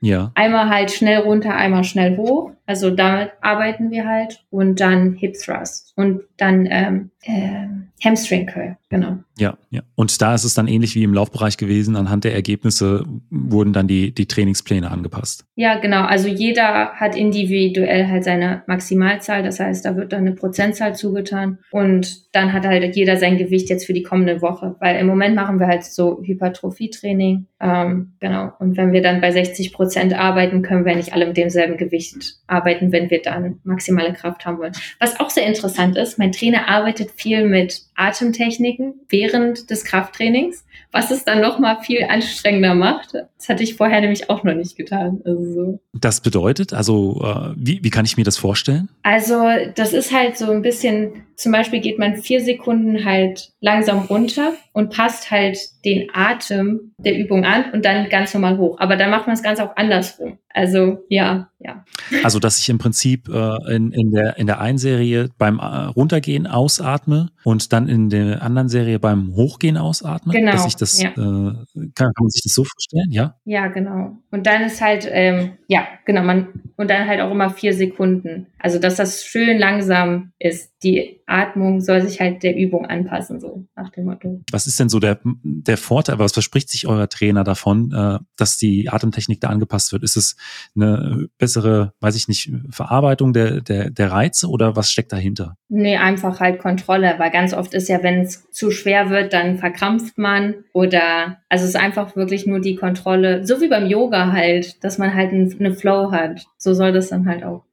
ja. 0.00 0.30
einmal 0.34 0.68
halt 0.68 0.92
schnell 0.92 1.18
runter, 1.18 1.54
einmal 1.54 1.84
schnell 1.84 2.16
hoch. 2.16 2.52
Also 2.66 2.90
damit 2.90 3.32
arbeiten 3.40 3.90
wir 3.90 4.06
halt. 4.06 4.44
Und 4.50 4.80
dann 4.80 5.14
Hip 5.14 5.34
Thrust 5.34 5.92
und 5.96 6.22
dann 6.36 6.66
ähm, 6.70 7.10
ähm, 7.24 7.88
Hamstring 8.02 8.46
Curl, 8.46 8.76
genau. 8.88 9.18
Ja, 9.38 9.56
ja. 9.70 9.82
Und 9.94 10.22
da 10.22 10.34
ist 10.34 10.44
es 10.44 10.54
dann 10.54 10.68
ähnlich 10.68 10.94
wie 10.94 11.02
im 11.02 11.12
Laufbereich 11.12 11.58
gewesen. 11.58 11.96
Anhand 11.96 12.24
der 12.24 12.34
Ergebnisse 12.34 13.04
wurden 13.30 13.74
dann 13.74 13.86
die, 13.86 14.14
die 14.14 14.26
Trainingspläne 14.26 14.90
angepasst. 14.90 15.44
Ja, 15.54 15.78
genau. 15.78 16.04
Also 16.04 16.28
jeder 16.28 16.92
hat 16.94 17.14
individuell 17.14 18.08
halt 18.08 18.24
seine 18.24 18.62
Maximalzahl. 18.66 19.42
Das 19.42 19.60
heißt, 19.60 19.84
da 19.84 19.96
wird 19.96 20.12
dann 20.12 20.20
eine 20.20 20.32
Prozentzahl 20.32 20.94
zugetan. 20.94 21.58
Und 21.70 22.34
dann 22.34 22.54
hat 22.54 22.66
halt 22.66 22.96
jeder 22.96 23.18
sein 23.18 23.36
Gewicht 23.36 23.68
jetzt 23.68 23.84
für 23.84 23.92
die 23.92 24.02
kommende 24.02 24.40
Woche. 24.40 24.76
Weil 24.80 24.98
im 24.98 25.06
Moment 25.06 25.34
machen 25.34 25.60
wir 25.60 25.66
halt 25.66 25.84
so 25.84 26.22
Hypertrophie-Training. 26.22 27.46
Ähm, 27.60 28.12
genau. 28.20 28.52
Und 28.58 28.78
wenn 28.78 28.92
wir 28.92 29.02
dann 29.02 29.20
bei 29.20 29.30
60 29.30 29.74
Prozent 29.74 30.14
arbeiten, 30.14 30.62
können 30.62 30.86
wir 30.86 30.96
nicht 30.96 31.12
alle 31.12 31.26
mit 31.26 31.36
demselben 31.36 31.76
Gewicht 31.76 32.36
arbeiten, 32.46 32.92
wenn 32.92 33.10
wir 33.10 33.20
dann 33.20 33.60
maximale 33.64 34.14
Kraft 34.14 34.46
haben 34.46 34.58
wollen. 34.58 34.72
Was 34.98 35.20
auch 35.20 35.28
sehr 35.28 35.46
interessant 35.46 35.98
ist, 35.98 36.18
mein 36.18 36.32
Trainer 36.32 36.68
arbeitet 36.68 37.09
viel 37.16 37.46
mit 37.46 37.82
Atemtechniken 37.94 38.94
während 39.08 39.70
des 39.70 39.84
Krafttrainings, 39.84 40.64
was 40.92 41.10
es 41.10 41.24
dann 41.24 41.40
nochmal 41.40 41.80
viel 41.82 42.04
anstrengender 42.04 42.74
macht. 42.74 43.14
Das 43.14 43.48
hatte 43.48 43.62
ich 43.62 43.74
vorher 43.76 44.00
nämlich 44.00 44.30
auch 44.30 44.42
noch 44.42 44.54
nicht 44.54 44.76
getan. 44.76 45.20
Also 45.24 45.80
Das 45.92 46.20
bedeutet, 46.20 46.72
also 46.72 47.20
äh, 47.22 47.54
wie, 47.56 47.82
wie 47.82 47.90
kann 47.90 48.04
ich 48.04 48.16
mir 48.16 48.24
das 48.24 48.36
vorstellen? 48.36 48.88
Also 49.02 49.42
das 49.74 49.92
ist 49.92 50.12
halt 50.12 50.36
so 50.36 50.50
ein 50.50 50.62
bisschen, 50.62 51.24
zum 51.36 51.52
Beispiel 51.52 51.80
geht 51.80 51.98
man 51.98 52.16
vier 52.16 52.40
Sekunden 52.40 53.04
halt 53.04 53.52
langsam 53.60 54.00
runter 54.00 54.54
und 54.72 54.90
passt 54.90 55.30
halt 55.30 55.58
den 55.84 56.08
Atem 56.12 56.92
der 56.98 57.18
Übung 57.18 57.44
an 57.44 57.72
und 57.72 57.84
dann 57.84 58.08
ganz 58.08 58.34
normal 58.34 58.58
hoch. 58.58 58.78
Aber 58.78 58.96
dann 58.96 59.10
macht 59.10 59.26
man 59.26 59.34
es 59.34 59.42
ganz 59.42 59.60
auch 59.60 59.76
andersrum. 59.76 60.38
Also 60.52 61.04
ja, 61.08 61.48
ja. 61.60 61.84
Also 62.24 62.38
dass 62.40 62.58
ich 62.58 62.68
im 62.68 62.78
Prinzip 62.78 63.28
äh, 63.28 63.74
in, 63.74 63.92
in, 63.92 64.10
der, 64.10 64.36
in 64.36 64.46
der 64.46 64.60
einen 64.60 64.78
Serie 64.78 65.28
beim 65.38 65.58
äh, 65.58 65.62
Runtergehen 65.62 66.46
ausatme 66.46 67.30
und 67.44 67.72
dann 67.72 67.88
in 67.88 68.10
der 68.10 68.42
anderen 68.42 68.68
Serie 68.68 68.98
beim 68.98 69.34
Hochgehen 69.34 69.76
ausatme. 69.76 70.32
Genau. 70.32 70.52
Dass 70.52 70.66
ich 70.66 70.76
das, 70.76 71.00
ja. 71.00 71.10
äh, 71.10 71.14
kann, 71.14 71.92
kann, 71.94 72.12
man 72.18 72.30
sich 72.30 72.42
das 72.42 72.54
so 72.54 72.64
vorstellen, 72.64 73.10
ja? 73.10 73.36
Ja, 73.44 73.68
genau. 73.68 74.18
Und 74.30 74.46
dann 74.46 74.62
ist 74.62 74.80
halt, 74.80 75.08
ähm, 75.10 75.52
ja, 75.68 75.86
genau, 76.04 76.22
man, 76.22 76.48
und 76.76 76.90
dann 76.90 77.06
halt 77.06 77.20
auch 77.20 77.30
immer 77.30 77.50
vier 77.50 77.72
Sekunden. 77.72 78.46
Also 78.62 78.78
dass 78.78 78.96
das 78.96 79.24
schön 79.24 79.58
langsam 79.58 80.32
ist. 80.38 80.72
Die 80.82 81.20
Atmung 81.26 81.80
soll 81.80 82.02
sich 82.02 82.20
halt 82.20 82.42
der 82.42 82.56
Übung 82.56 82.86
anpassen, 82.86 83.40
so 83.40 83.66
nach 83.76 83.90
dem 83.90 84.06
Motto. 84.06 84.42
Was 84.50 84.66
ist 84.66 84.80
denn 84.80 84.88
so 84.88 84.98
der, 84.98 85.20
der 85.24 85.76
Vorteil, 85.76 86.18
was 86.18 86.32
verspricht 86.32 86.68
sich 86.68 86.86
euer 86.86 87.08
Trainer 87.08 87.44
davon, 87.44 87.92
äh, 87.92 88.18
dass 88.36 88.56
die 88.56 88.88
Atemtechnik 88.88 89.40
da 89.40 89.48
angepasst 89.48 89.92
wird? 89.92 90.02
Ist 90.02 90.16
es 90.16 90.36
eine 90.74 91.28
bessere, 91.38 91.92
weiß 92.00 92.16
ich 92.16 92.28
nicht, 92.28 92.52
Verarbeitung 92.70 93.32
der, 93.32 93.60
der, 93.60 93.90
der 93.90 94.10
Reize 94.10 94.48
oder 94.48 94.76
was 94.76 94.90
steckt 94.90 95.12
dahinter? 95.12 95.56
Nee, 95.68 95.96
einfach 95.96 96.40
halt 96.40 96.58
Kontrolle, 96.58 97.14
weil 97.18 97.30
ganz 97.30 97.54
oft 97.54 97.74
ist 97.74 97.88
ja, 97.88 98.02
wenn 98.02 98.22
es 98.22 98.50
zu 98.50 98.70
schwer 98.70 99.10
wird, 99.10 99.32
dann 99.32 99.58
verkrampft 99.58 100.18
man 100.18 100.54
oder 100.72 101.38
also 101.48 101.64
es 101.64 101.70
ist 101.70 101.76
einfach 101.76 102.14
wirklich 102.16 102.46
nur 102.46 102.60
die 102.60 102.76
Kontrolle, 102.76 103.46
so 103.46 103.60
wie 103.60 103.68
beim 103.68 103.86
Yoga 103.86 104.32
halt, 104.32 104.82
dass 104.84 104.98
man 104.98 105.14
halt 105.14 105.32
eine 105.32 105.74
Flow 105.74 106.12
hat. 106.12 106.46
So 106.56 106.74
soll 106.74 106.92
das 106.92 107.08
dann 107.08 107.26
halt 107.26 107.42
auch. 107.42 107.64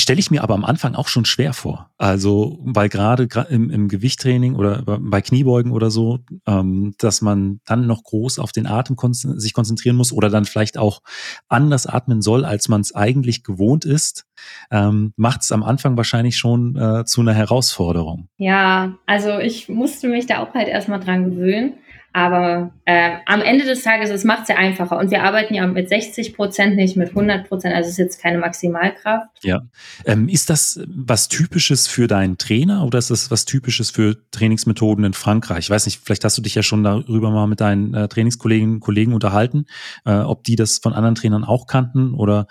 Stelle 0.00 0.18
ich 0.18 0.30
mir 0.30 0.42
aber 0.42 0.54
am 0.54 0.64
Anfang 0.64 0.94
auch 0.94 1.08
schon 1.08 1.24
schwer 1.24 1.52
vor. 1.52 1.90
Also, 1.98 2.58
weil 2.62 2.88
gerade 2.88 3.28
im, 3.50 3.70
im 3.70 3.88
Gewichttraining 3.88 4.54
oder 4.54 4.82
bei 4.82 5.20
Kniebeugen 5.20 5.72
oder 5.72 5.90
so, 5.90 6.20
ähm, 6.46 6.94
dass 6.98 7.22
man 7.22 7.60
dann 7.66 7.86
noch 7.86 8.02
groß 8.04 8.38
auf 8.38 8.52
den 8.52 8.66
Atem 8.66 8.96
kon 8.96 9.12
sich 9.12 9.52
konzentrieren 9.52 9.96
muss 9.96 10.12
oder 10.12 10.30
dann 10.30 10.44
vielleicht 10.44 10.78
auch 10.78 11.02
anders 11.48 11.86
atmen 11.86 12.22
soll, 12.22 12.44
als 12.44 12.68
man 12.68 12.80
es 12.80 12.94
eigentlich 12.94 13.44
gewohnt 13.44 13.84
ist, 13.84 14.26
ähm, 14.70 15.12
macht 15.16 15.42
es 15.42 15.52
am 15.52 15.62
Anfang 15.62 15.96
wahrscheinlich 15.96 16.36
schon 16.36 16.76
äh, 16.76 17.04
zu 17.04 17.20
einer 17.20 17.34
Herausforderung. 17.34 18.28
Ja, 18.38 18.94
also 19.06 19.38
ich 19.38 19.68
musste 19.68 20.08
mich 20.08 20.26
da 20.26 20.38
auch 20.38 20.54
halt 20.54 20.68
erstmal 20.68 21.00
dran 21.00 21.30
gewöhnen. 21.30 21.74
Aber 22.12 22.72
äh, 22.86 23.18
am 23.26 23.40
Ende 23.40 23.64
des 23.64 23.82
Tages, 23.82 24.10
es 24.10 24.24
macht 24.24 24.42
es 24.42 24.48
ja 24.48 24.56
einfacher. 24.56 24.98
Und 24.98 25.12
wir 25.12 25.22
arbeiten 25.22 25.54
ja 25.54 25.66
mit 25.66 25.88
60 25.88 26.34
Prozent, 26.34 26.74
nicht 26.74 26.96
mit 26.96 27.10
100 27.10 27.48
Prozent. 27.48 27.74
Also 27.74 27.86
es 27.86 27.92
ist 27.92 27.98
jetzt 27.98 28.22
keine 28.22 28.38
Maximalkraft. 28.38 29.28
Ja. 29.42 29.62
Ähm, 30.04 30.28
ist 30.28 30.50
das 30.50 30.80
was 30.88 31.28
Typisches 31.28 31.86
für 31.86 32.08
deinen 32.08 32.36
Trainer 32.36 32.84
oder 32.84 32.98
ist 32.98 33.10
das 33.10 33.30
was 33.30 33.44
Typisches 33.44 33.90
für 33.90 34.16
Trainingsmethoden 34.32 35.04
in 35.04 35.12
Frankreich? 35.12 35.66
Ich 35.66 35.70
weiß 35.70 35.86
nicht, 35.86 36.00
vielleicht 36.04 36.24
hast 36.24 36.36
du 36.36 36.42
dich 36.42 36.56
ja 36.56 36.64
schon 36.64 36.82
darüber 36.82 37.30
mal 37.30 37.46
mit 37.46 37.60
deinen 37.60 37.94
äh, 37.94 38.08
Trainingskolleginnen 38.08 38.74
und 38.74 38.80
Kollegen 38.80 39.12
unterhalten, 39.12 39.66
äh, 40.04 40.14
ob 40.14 40.42
die 40.42 40.56
das 40.56 40.78
von 40.78 40.92
anderen 40.92 41.14
Trainern 41.14 41.44
auch 41.44 41.66
kannten 41.66 42.14
oder 42.14 42.48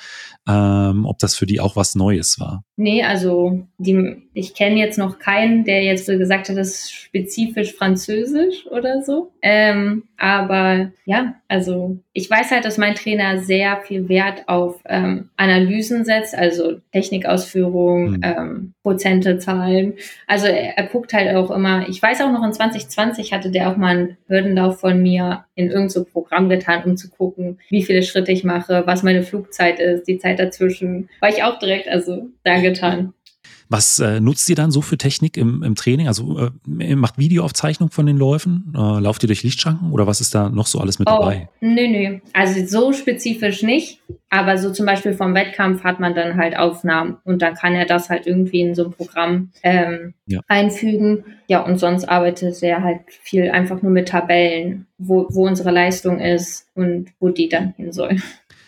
ähm, 0.47 1.05
ob 1.05 1.19
das 1.19 1.35
für 1.35 1.45
die 1.45 1.59
auch 1.59 1.75
was 1.75 1.95
Neues 1.95 2.39
war. 2.39 2.63
Nee, 2.81 3.03
also 3.03 3.67
die, 3.77 4.23
ich 4.33 4.53
kenne 4.55 4.77
jetzt 4.77 4.97
noch 4.97 5.19
keinen, 5.19 5.65
der 5.65 5.83
jetzt 5.83 6.05
so 6.05 6.17
gesagt 6.17 6.47
hat, 6.47 6.55
das 6.55 6.69
ist 6.69 6.93
spezifisch 6.93 7.73
französisch 7.73 8.67
oder 8.67 9.01
so. 9.01 9.33
Ähm, 9.41 10.03
aber 10.15 10.93
ja, 11.03 11.35
also 11.49 11.99
ich 12.19 12.29
weiß 12.29 12.51
halt, 12.51 12.65
dass 12.65 12.77
mein 12.77 12.95
Trainer 12.95 13.39
sehr 13.39 13.77
viel 13.77 14.09
Wert 14.09 14.43
auf 14.47 14.81
ähm, 14.85 15.29
Analysen 15.37 16.03
setzt, 16.03 16.35
also 16.35 16.81
Technikausführung, 16.91 18.11
mhm. 18.11 18.21
ähm, 18.23 18.73
Prozente, 18.83 19.37
Zahlen. 19.37 19.93
Also 20.27 20.47
er, 20.47 20.77
er, 20.77 20.87
guckt 20.87 21.13
halt 21.13 21.33
auch 21.33 21.49
immer, 21.49 21.87
ich 21.87 22.01
weiß 22.01 22.19
auch 22.21 22.31
noch 22.31 22.43
in 22.43 22.51
2020 22.51 23.31
hatte 23.31 23.51
der 23.51 23.71
auch 23.71 23.77
mal 23.77 23.95
einen 23.95 24.17
Hürdenlauf 24.27 24.81
von 24.81 25.01
mir 25.01 25.45
in 25.55 25.67
irgendein 25.67 25.89
so 25.89 26.03
Programm 26.03 26.49
getan, 26.49 26.83
um 26.83 26.97
zu 26.97 27.09
gucken, 27.09 27.59
wie 27.69 27.83
viele 27.83 28.03
Schritte 28.03 28.33
ich 28.33 28.43
mache, 28.43 28.83
was 28.85 29.01
meine 29.01 29.23
Flugzeit 29.23 29.79
ist, 29.79 30.05
die 30.09 30.17
Zeit 30.17 30.39
dazwischen. 30.39 31.07
War 31.21 31.29
ich 31.29 31.43
auch 31.43 31.57
direkt 31.57 31.87
also 31.87 32.27
da 32.43 32.59
getan. 32.59 33.13
Was 33.71 33.99
äh, 33.99 34.19
nutzt 34.19 34.49
ihr 34.49 34.55
dann 34.55 34.71
so 34.71 34.81
für 34.81 34.97
Technik 34.97 35.37
im, 35.37 35.61
im 35.61 35.75
Training? 35.75 36.07
Also 36.07 36.49
äh, 36.67 36.95
macht 36.95 37.19
Videoaufzeichnung 37.19 37.91
von 37.91 38.07
den 38.07 38.17
Läufen? 38.17 38.73
Äh, 38.75 38.99
lauft 38.99 39.23
ihr 39.23 39.27
durch 39.27 39.43
Lichtschranken 39.43 39.91
oder 39.91 40.07
was 40.07 40.21
ist 40.21 40.33
da 40.33 40.49
noch 40.49 40.65
so 40.65 40.79
alles 40.79 40.97
mit 40.97 41.07
oh, 41.07 41.19
dabei? 41.19 41.49
Nö, 41.61 41.87
nö. 41.87 42.19
Also 42.33 42.65
so 42.65 42.93
spezifisch 42.93 43.61
nicht. 43.61 44.01
Aber 44.31 44.57
so 44.57 44.71
zum 44.71 44.87
Beispiel 44.87 45.13
vom 45.13 45.35
Wettkampf 45.35 45.83
hat 45.83 45.99
man 45.99 46.15
dann 46.15 46.35
halt 46.35 46.57
Aufnahmen 46.57 47.17
und 47.23 47.41
dann 47.43 47.53
kann 47.53 47.75
er 47.75 47.85
das 47.85 48.09
halt 48.09 48.25
irgendwie 48.25 48.61
in 48.61 48.75
so 48.75 48.85
ein 48.85 48.91
Programm 48.91 49.51
ähm, 49.63 50.13
ja. 50.25 50.39
einfügen. 50.47 51.23
Ja, 51.47 51.61
und 51.63 51.79
sonst 51.79 52.05
arbeitet 52.05 52.61
er 52.63 52.83
halt 52.83 53.01
viel 53.07 53.51
einfach 53.51 53.81
nur 53.81 53.91
mit 53.91 54.09
Tabellen, 54.09 54.87
wo, 54.97 55.27
wo 55.29 55.47
unsere 55.47 55.71
Leistung 55.71 56.19
ist 56.19 56.67
und 56.75 57.09
wo 57.19 57.29
die 57.29 57.49
dann 57.49 57.73
hin 57.77 57.91
soll. 57.91 58.17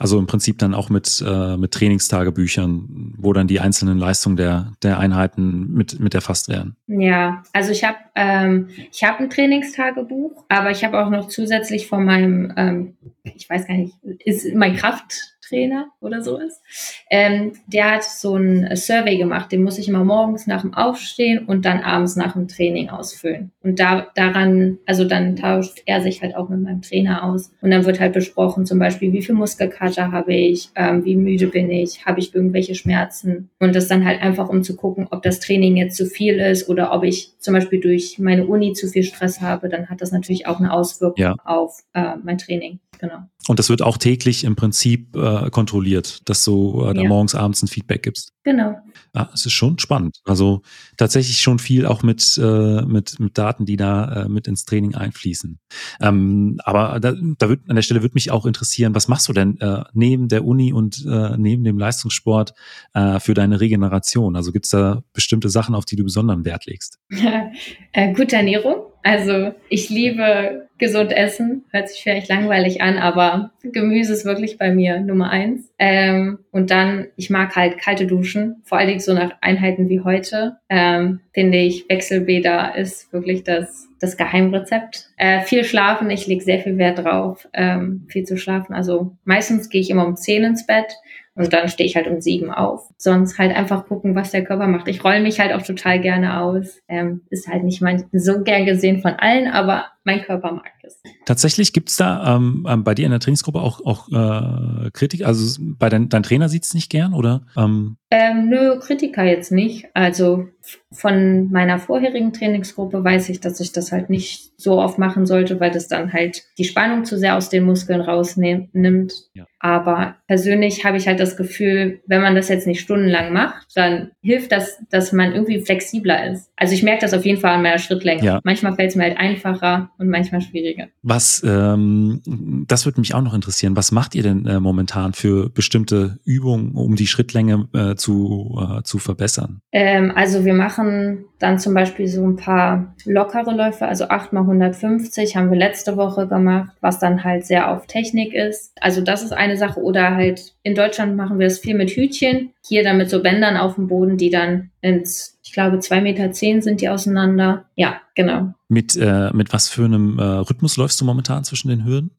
Also 0.02 0.18
im 0.18 0.26
Prinzip 0.26 0.58
dann 0.58 0.74
auch 0.74 0.90
mit, 0.90 1.24
äh, 1.24 1.58
mit 1.58 1.74
Trainingstagebüchern, 1.74 3.14
wo 3.20 3.34
dann 3.34 3.46
die 3.46 3.60
einzelnen 3.60 4.00
Leistungen 4.00 4.36
der, 4.36 4.74
der 4.82 4.98
Einheiten 4.98 5.72
mit, 5.74 6.00
mit 6.00 6.16
erfasst 6.16 6.50
werden. 6.50 6.76
Ja, 6.88 7.44
also 7.54 7.72
ich 7.72 7.84
habe 7.84 7.98
ähm, 8.16 8.70
ich 8.92 9.04
hab 9.04 9.20
ein 9.20 9.30
Trainingstagebuch, 9.30 10.46
aber 10.50 10.72
ich 10.72 10.84
habe 10.84 11.00
auch 11.00 11.12
noch 11.12 11.28
zusätzlich 11.28 11.86
von 11.86 12.04
meinem, 12.04 12.52
ähm, 12.58 12.96
ich 13.22 13.48
weiß 13.48 13.68
gar 13.68 13.76
nicht, 13.76 13.94
ist 14.26 14.56
mein 14.56 14.76
Kraft 14.76 15.31
Trainer 15.52 15.88
oder 16.00 16.22
so 16.22 16.38
ist, 16.38 16.62
ähm, 17.10 17.54
der 17.68 17.92
hat 17.92 18.04
so 18.04 18.36
ein 18.36 18.76
Survey 18.76 19.18
gemacht, 19.18 19.52
den 19.52 19.64
muss 19.64 19.78
ich 19.78 19.90
immer 19.90 20.04
morgens 20.04 20.48
nach 20.48 20.62
dem 20.62 20.74
Aufstehen 20.74 21.46
und 21.46 21.66
dann 21.66 21.80
abends 21.82 22.16
nach 22.16 22.34
dem 22.34 22.48
Training 22.48 22.90
ausfüllen. 22.90 23.52
Und 23.62 23.80
da, 23.80 24.08
daran, 24.16 24.78
also 24.86 25.04
dann 25.04 25.36
tauscht 25.36 25.84
er 25.86 26.02
sich 26.02 26.22
halt 26.22 26.36
auch 26.36 26.48
mit 26.50 26.62
meinem 26.62 26.82
Trainer 26.82 27.26
aus. 27.26 27.52
Und 27.62 27.72
dann 27.72 27.86
wird 27.86 28.00
halt 28.00 28.14
besprochen, 28.14 28.66
zum 28.66 28.80
Beispiel, 28.80 29.12
wie 29.12 29.22
viel 29.22 29.36
Muskelkater 29.36 30.12
habe 30.12 30.34
ich, 30.34 30.70
ähm, 30.76 31.04
wie 31.04 31.16
müde 31.16 31.48
bin 31.48 31.70
ich, 31.70 32.06
habe 32.06 32.20
ich 32.20 32.34
irgendwelche 32.34 32.76
Schmerzen. 32.76 33.50
Und 33.60 33.76
das 33.76 33.88
dann 33.88 34.06
halt 34.06 34.22
einfach, 34.22 34.48
um 34.48 34.64
zu 34.64 34.76
gucken, 34.76 35.08
ob 35.12 35.22
das 35.22 35.40
Training 35.40 35.76
jetzt 35.76 35.98
zu 35.98 36.06
viel 36.06 36.40
ist 36.40 36.70
oder 36.70 36.94
ob 36.94 37.04
ich 37.04 37.34
zum 37.40 37.54
Beispiel 37.54 37.82
durch 37.82 38.18
meine 38.20 38.46
Uni 38.46 38.74
zu 38.74 38.88
viel 38.88 39.04
Stress 39.04 39.42
habe, 39.42 39.68
dann 39.68 39.90
hat 39.90 40.02
das 40.02 40.12
natürlich 40.12 40.48
auch 40.48 40.60
eine 40.60 40.72
Auswirkung 40.72 41.22
ja. 41.22 41.36
auf 41.44 41.84
äh, 41.94 42.16
mein 42.24 42.38
Training. 42.38 42.80
Genau. 43.00 43.20
Und 43.48 43.58
das 43.58 43.70
wird 43.70 43.82
auch 43.82 43.98
täglich 43.98 44.44
im 44.44 44.56
Prinzip 44.56 45.16
äh, 45.16 45.50
kontrolliert, 45.50 46.30
dass 46.30 46.44
du 46.46 46.86
äh, 46.86 46.96
ja. 46.96 47.08
morgens, 47.08 47.34
abends 47.34 47.64
ein 47.64 47.68
Feedback 47.68 48.04
gibst. 48.04 48.34
Genau. 48.44 48.76
Ja, 49.16 49.30
es 49.34 49.46
ist 49.46 49.54
schon 49.54 49.80
spannend. 49.80 50.20
Also 50.26 50.62
tatsächlich 50.98 51.42
schon 51.42 51.60
viel 51.60 51.86
auch 51.86 52.04
mit, 52.04 52.40
äh, 52.42 52.82
mit, 52.84 53.20
mit 53.20 53.38
Daten, 53.38 53.66
die 53.66 53.78
da 53.78 54.24
äh, 54.24 54.30
mit 54.30 54.48
ins 54.48 54.66
Training 54.66 54.96
einfließen. 54.96 55.60
Ähm, 56.02 56.60
aber 56.64 57.00
da, 57.00 57.14
da 57.38 57.50
wird, 57.50 57.62
an 57.68 57.76
der 57.76 57.84
Stelle 57.84 58.04
würde 58.04 58.14
mich 58.14 58.32
auch 58.32 58.46
interessieren, 58.46 58.94
was 58.96 59.08
machst 59.08 59.28
du 59.28 59.34
denn 59.34 59.60
äh, 59.60 59.84
neben 59.94 60.28
der 60.28 60.46
Uni 60.46 60.72
und 60.72 61.06
äh, 61.06 61.36
neben 61.38 61.64
dem 61.64 61.78
Leistungssport 61.78 62.54
äh, 62.94 63.20
für 63.20 63.34
deine 63.34 63.60
Regeneration? 63.60 64.36
Also 64.36 64.52
gibt 64.52 64.66
es 64.66 64.72
da 64.72 65.04
bestimmte 65.14 65.50
Sachen, 65.50 65.76
auf 65.76 65.86
die 65.86 65.96
du 65.96 66.04
besonderen 66.04 66.46
Wert 66.46 66.68
legst? 66.68 67.00
äh, 67.92 68.14
gute 68.14 68.36
Ernährung. 68.36 68.92
Also 69.04 69.54
ich 69.70 69.90
liebe 69.90 70.70
gesund 70.82 71.14
essen, 71.16 71.64
hört 71.70 71.88
sich 71.88 72.02
vielleicht 72.02 72.28
langweilig 72.28 72.82
an, 72.82 72.98
aber 72.98 73.52
Gemüse 73.64 74.14
ist 74.14 74.26
wirklich 74.26 74.58
bei 74.58 74.74
mir 74.74 75.00
Nummer 75.00 75.30
eins. 75.30 75.72
Ähm, 75.78 76.40
und 76.52 76.72
dann, 76.72 77.08
ich 77.16 77.30
mag 77.30 77.56
halt 77.56 77.78
kalte 77.78 78.08
Duschen, 78.08 78.62
vor 78.66 78.80
allen 78.80 78.88
Dingen 78.88 79.00
so 79.00 79.14
nach 79.14 79.32
Einheiten 79.42 79.88
wie 79.90 80.02
heute, 80.02 80.58
ähm, 80.70 81.22
finde 81.34 81.60
ich, 81.60 81.88
Wechselbäder 81.88 82.76
ist 82.76 83.14
wirklich 83.14 83.44
das, 83.44 83.88
das 84.00 84.18
Geheimrezept. 84.18 85.12
Äh, 85.18 85.42
viel 85.42 85.64
schlafen, 85.64 86.10
ich 86.10 86.26
lege 86.26 86.44
sehr 86.44 86.60
viel 86.60 86.80
Wert 86.80 87.00
drauf, 87.00 87.48
ähm, 87.54 88.08
viel 88.10 88.24
zu 88.24 88.36
schlafen. 88.38 88.74
Also 88.74 89.16
meistens 89.24 89.70
gehe 89.70 89.82
ich 89.82 89.92
immer 89.92 90.08
um 90.08 90.18
zehn 90.18 90.44
ins 90.44 90.66
Bett 90.66 90.96
und 91.36 91.54
dann 91.54 91.70
stehe 91.70 91.88
ich 91.88 91.96
halt 91.96 92.08
um 92.08 92.20
sieben 92.20 92.52
auf. 92.52 92.90
Sonst 92.98 93.38
halt 93.38 93.56
einfach 93.56 93.88
gucken, 93.88 94.16
was 94.16 94.32
der 94.32 94.44
Körper 94.44 94.68
macht. 94.68 94.88
Ich 94.88 95.04
roll 95.04 95.22
mich 95.22 95.40
halt 95.40 95.54
auch 95.54 95.62
total 95.62 96.02
gerne 96.02 96.42
aus. 96.42 96.80
Ähm, 96.88 97.22
ist 97.30 97.48
halt 97.48 97.64
nicht 97.64 97.82
mein, 97.82 98.06
so 98.12 98.44
gern 98.44 98.66
gesehen 98.66 99.02
von 99.02 99.14
allen, 99.14 99.48
aber 99.48 99.86
mein 100.04 100.22
Körper 100.24 100.52
mag 100.52 100.72
es. 100.84 101.02
Tatsächlich 101.26 101.74
gibt 101.74 101.90
es 101.90 101.96
da 101.96 102.36
ähm, 102.36 102.68
ähm, 102.70 102.84
bei 102.84 102.96
dir 102.96 103.06
in 103.06 103.12
der 103.12 103.20
Trainingsgruppe 103.20 103.62
auch, 103.62 103.80
auch 103.86 104.10
äh, 104.10 104.90
Kritik? 104.92 105.26
Also 105.26 105.62
bei 105.62 105.90
dein, 105.90 106.10
dein 106.10 106.24
Trainer 106.24 106.50
sieht 106.50 106.66
es 106.66 106.74
nicht 106.74 106.90
gern, 106.90 107.14
oder? 107.14 107.46
Ähm? 107.56 107.98
Ähm, 108.10 108.50
nö, 108.50 108.80
Kritiker 108.80 109.24
jetzt 109.24 109.52
nicht. 109.52 109.88
Also 109.94 110.48
von 110.92 111.52
meiner 111.52 111.80
vorherigen 111.80 112.34
Trainingsgruppe 112.34 113.04
weiß 113.04 113.30
ich, 113.30 113.40
dass 113.40 113.60
ich 113.60 113.72
das 113.72 113.92
halt 113.92 114.10
nicht 114.10 114.52
so 114.58 114.80
oft 114.80 115.00
machen 115.00 115.26
sollte, 115.26 115.60
weil 115.60 115.72
das 115.72 115.88
dann 115.88 116.14
halt 116.14 116.44
die 116.58 116.66
Spannung 116.66 117.06
zu 117.06 117.18
sehr 117.18 117.36
aus 117.36 117.50
den 117.50 117.64
Muskeln 117.64 118.02
rausnimmt. 118.02 119.14
Ja. 119.34 119.46
Aber 119.60 120.16
persönlich 120.28 120.86
habe 120.86 120.98
ich 120.98 121.08
halt 121.08 121.20
das 121.20 121.38
Gefühl, 121.38 122.02
wenn 122.08 122.22
man 122.22 122.36
das 122.36 122.50
jetzt 122.50 122.66
nicht 122.66 122.82
stundenlang 122.82 123.32
macht, 123.32 123.68
dann 123.76 124.12
hilft 124.22 124.52
das, 124.52 124.80
dass 124.90 125.14
man 125.14 125.34
irgendwie 125.34 125.62
flexibler 125.62 126.32
ist. 126.32 126.50
Also 126.56 126.74
ich 126.74 126.82
merke 126.82 127.02
das 127.02 127.14
auf 127.14 127.26
jeden 127.26 127.40
Fall 127.40 127.54
an 127.54 127.62
meiner 127.62 127.78
Schrittlänge. 127.78 128.24
Ja. 128.24 128.40
Manchmal 128.44 128.76
fällt 128.76 128.90
es 128.90 128.96
mir 128.96 129.04
halt 129.04 129.18
einfacher 129.18 129.92
und 130.00 130.10
manchmal 130.10 130.42
schwieriger. 130.42 130.88
Was, 131.04 131.44
ähm, 131.46 132.22
das 132.68 132.86
würde 132.86 133.00
mich 133.00 133.14
auch 133.14 133.22
noch 133.22 133.36
interessieren. 133.36 133.76
Was 133.76 133.92
macht 133.92 134.16
ihr 134.16 134.24
denn 134.24 134.46
äh, 134.48 134.60
momentan 134.60 135.14
für 135.14 135.50
bestimmte 135.50 136.20
Übungen, 136.26 136.74
um 136.74 136.96
die 136.96 137.08
Schrittlänge 137.08 137.68
äh, 137.74 137.96
zu, 137.96 138.60
äh, 138.60 138.84
zu 138.84 138.98
verbessern? 138.98 139.62
Ähm, 139.72 140.12
also 140.16 140.44
wir 140.44 140.51
machen 140.54 141.26
dann 141.40 141.60
zum 141.60 141.74
Beispiel 141.74 142.08
so 142.08 142.26
ein 142.26 142.36
paar 142.36 142.96
lockere 143.06 143.52
Läufe, 143.52 143.88
also 143.88 144.08
8 144.08 144.34
mal 144.34 144.42
150 144.42 145.36
haben 145.36 145.52
wir 145.52 145.58
letzte 145.58 145.98
Woche 145.98 146.28
gemacht, 146.28 146.72
was 146.82 147.00
dann 147.00 147.24
halt 147.24 147.46
sehr 147.46 147.72
auf 147.72 147.88
Technik 147.88 148.34
ist. 148.34 148.74
Also 148.80 149.02
das 149.02 149.24
ist 149.24 149.34
eine 149.34 149.58
Sache. 149.58 149.80
Oder 149.80 150.16
halt 150.16 150.54
in 150.64 150.76
Deutschland 150.76 151.16
machen 151.16 151.40
wir 151.40 151.48
es 151.48 151.60
viel 151.60 151.76
mit 151.76 151.92
Hütchen. 151.92 152.52
Hier 152.66 152.84
dann 152.84 152.98
mit 152.98 153.10
so 153.10 153.22
Bändern 153.22 153.58
auf 153.58 153.76
dem 153.76 153.88
Boden, 153.88 154.18
die 154.18 154.30
dann 154.30 154.72
ins, 154.82 155.40
ich 155.44 155.54
glaube, 155.54 155.80
zwei 155.80 156.02
Meter 156.02 156.32
zehn 156.32 156.62
sind 156.62 156.82
die 156.82 156.90
auseinander. 156.90 157.66
Ja, 157.76 158.02
genau. 158.16 158.54
Mit, 158.68 158.96
äh, 158.96 159.32
mit 159.34 159.52
was 159.54 159.68
für 159.68 159.86
einem 159.86 160.20
äh, 160.20 160.24
Rhythmus 160.24 160.78
läufst 160.78 161.02
du 161.02 161.06
momentan 161.06 161.44
zwischen 161.44 161.70
den 161.70 161.86
Hürden? 161.86 162.12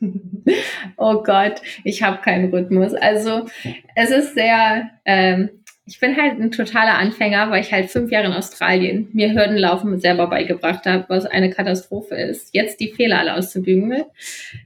oh 0.96 1.22
Gott, 1.22 1.60
ich 1.84 2.02
habe 2.02 2.22
keinen 2.22 2.50
Rhythmus. 2.52 2.94
Also 2.94 3.46
es 3.94 4.10
ist 4.10 4.34
sehr, 4.34 4.90
ähm, 5.04 5.50
ich 5.84 5.98
bin 5.98 6.16
halt 6.16 6.38
ein 6.38 6.52
totaler 6.52 6.96
Anfänger, 6.98 7.50
weil 7.50 7.62
ich 7.62 7.72
halt 7.72 7.90
fünf 7.90 8.10
Jahre 8.12 8.26
in 8.26 8.32
Australien 8.32 9.08
mir 9.12 9.32
Hürdenlaufen 9.32 9.98
selber 9.98 10.28
beigebracht 10.28 10.86
habe, 10.86 11.06
was 11.08 11.26
eine 11.26 11.50
Katastrophe 11.50 12.14
ist. 12.14 12.54
Jetzt 12.54 12.78
die 12.78 12.92
Fehler 12.92 13.18
alle 13.18 13.34
auszubügeln. 13.34 14.04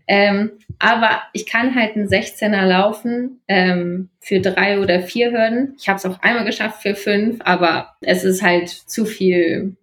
Ähm, 0.06 0.52
aber 0.78 1.22
ich 1.32 1.46
kann 1.46 1.74
halt 1.74 1.96
einen 1.96 2.08
16er 2.08 2.66
laufen 2.66 3.40
ähm, 3.48 4.10
für 4.26 4.40
drei 4.40 4.80
oder 4.80 5.02
vier 5.02 5.30
Hürden. 5.30 5.76
Ich 5.78 5.88
habe 5.88 5.98
es 5.98 6.04
auch 6.04 6.20
einmal 6.20 6.44
geschafft 6.44 6.82
für 6.82 6.96
fünf, 6.96 7.38
aber 7.44 7.94
es 8.00 8.24
ist 8.24 8.42
halt 8.42 8.68
zu 8.68 9.04
viel 9.04 9.76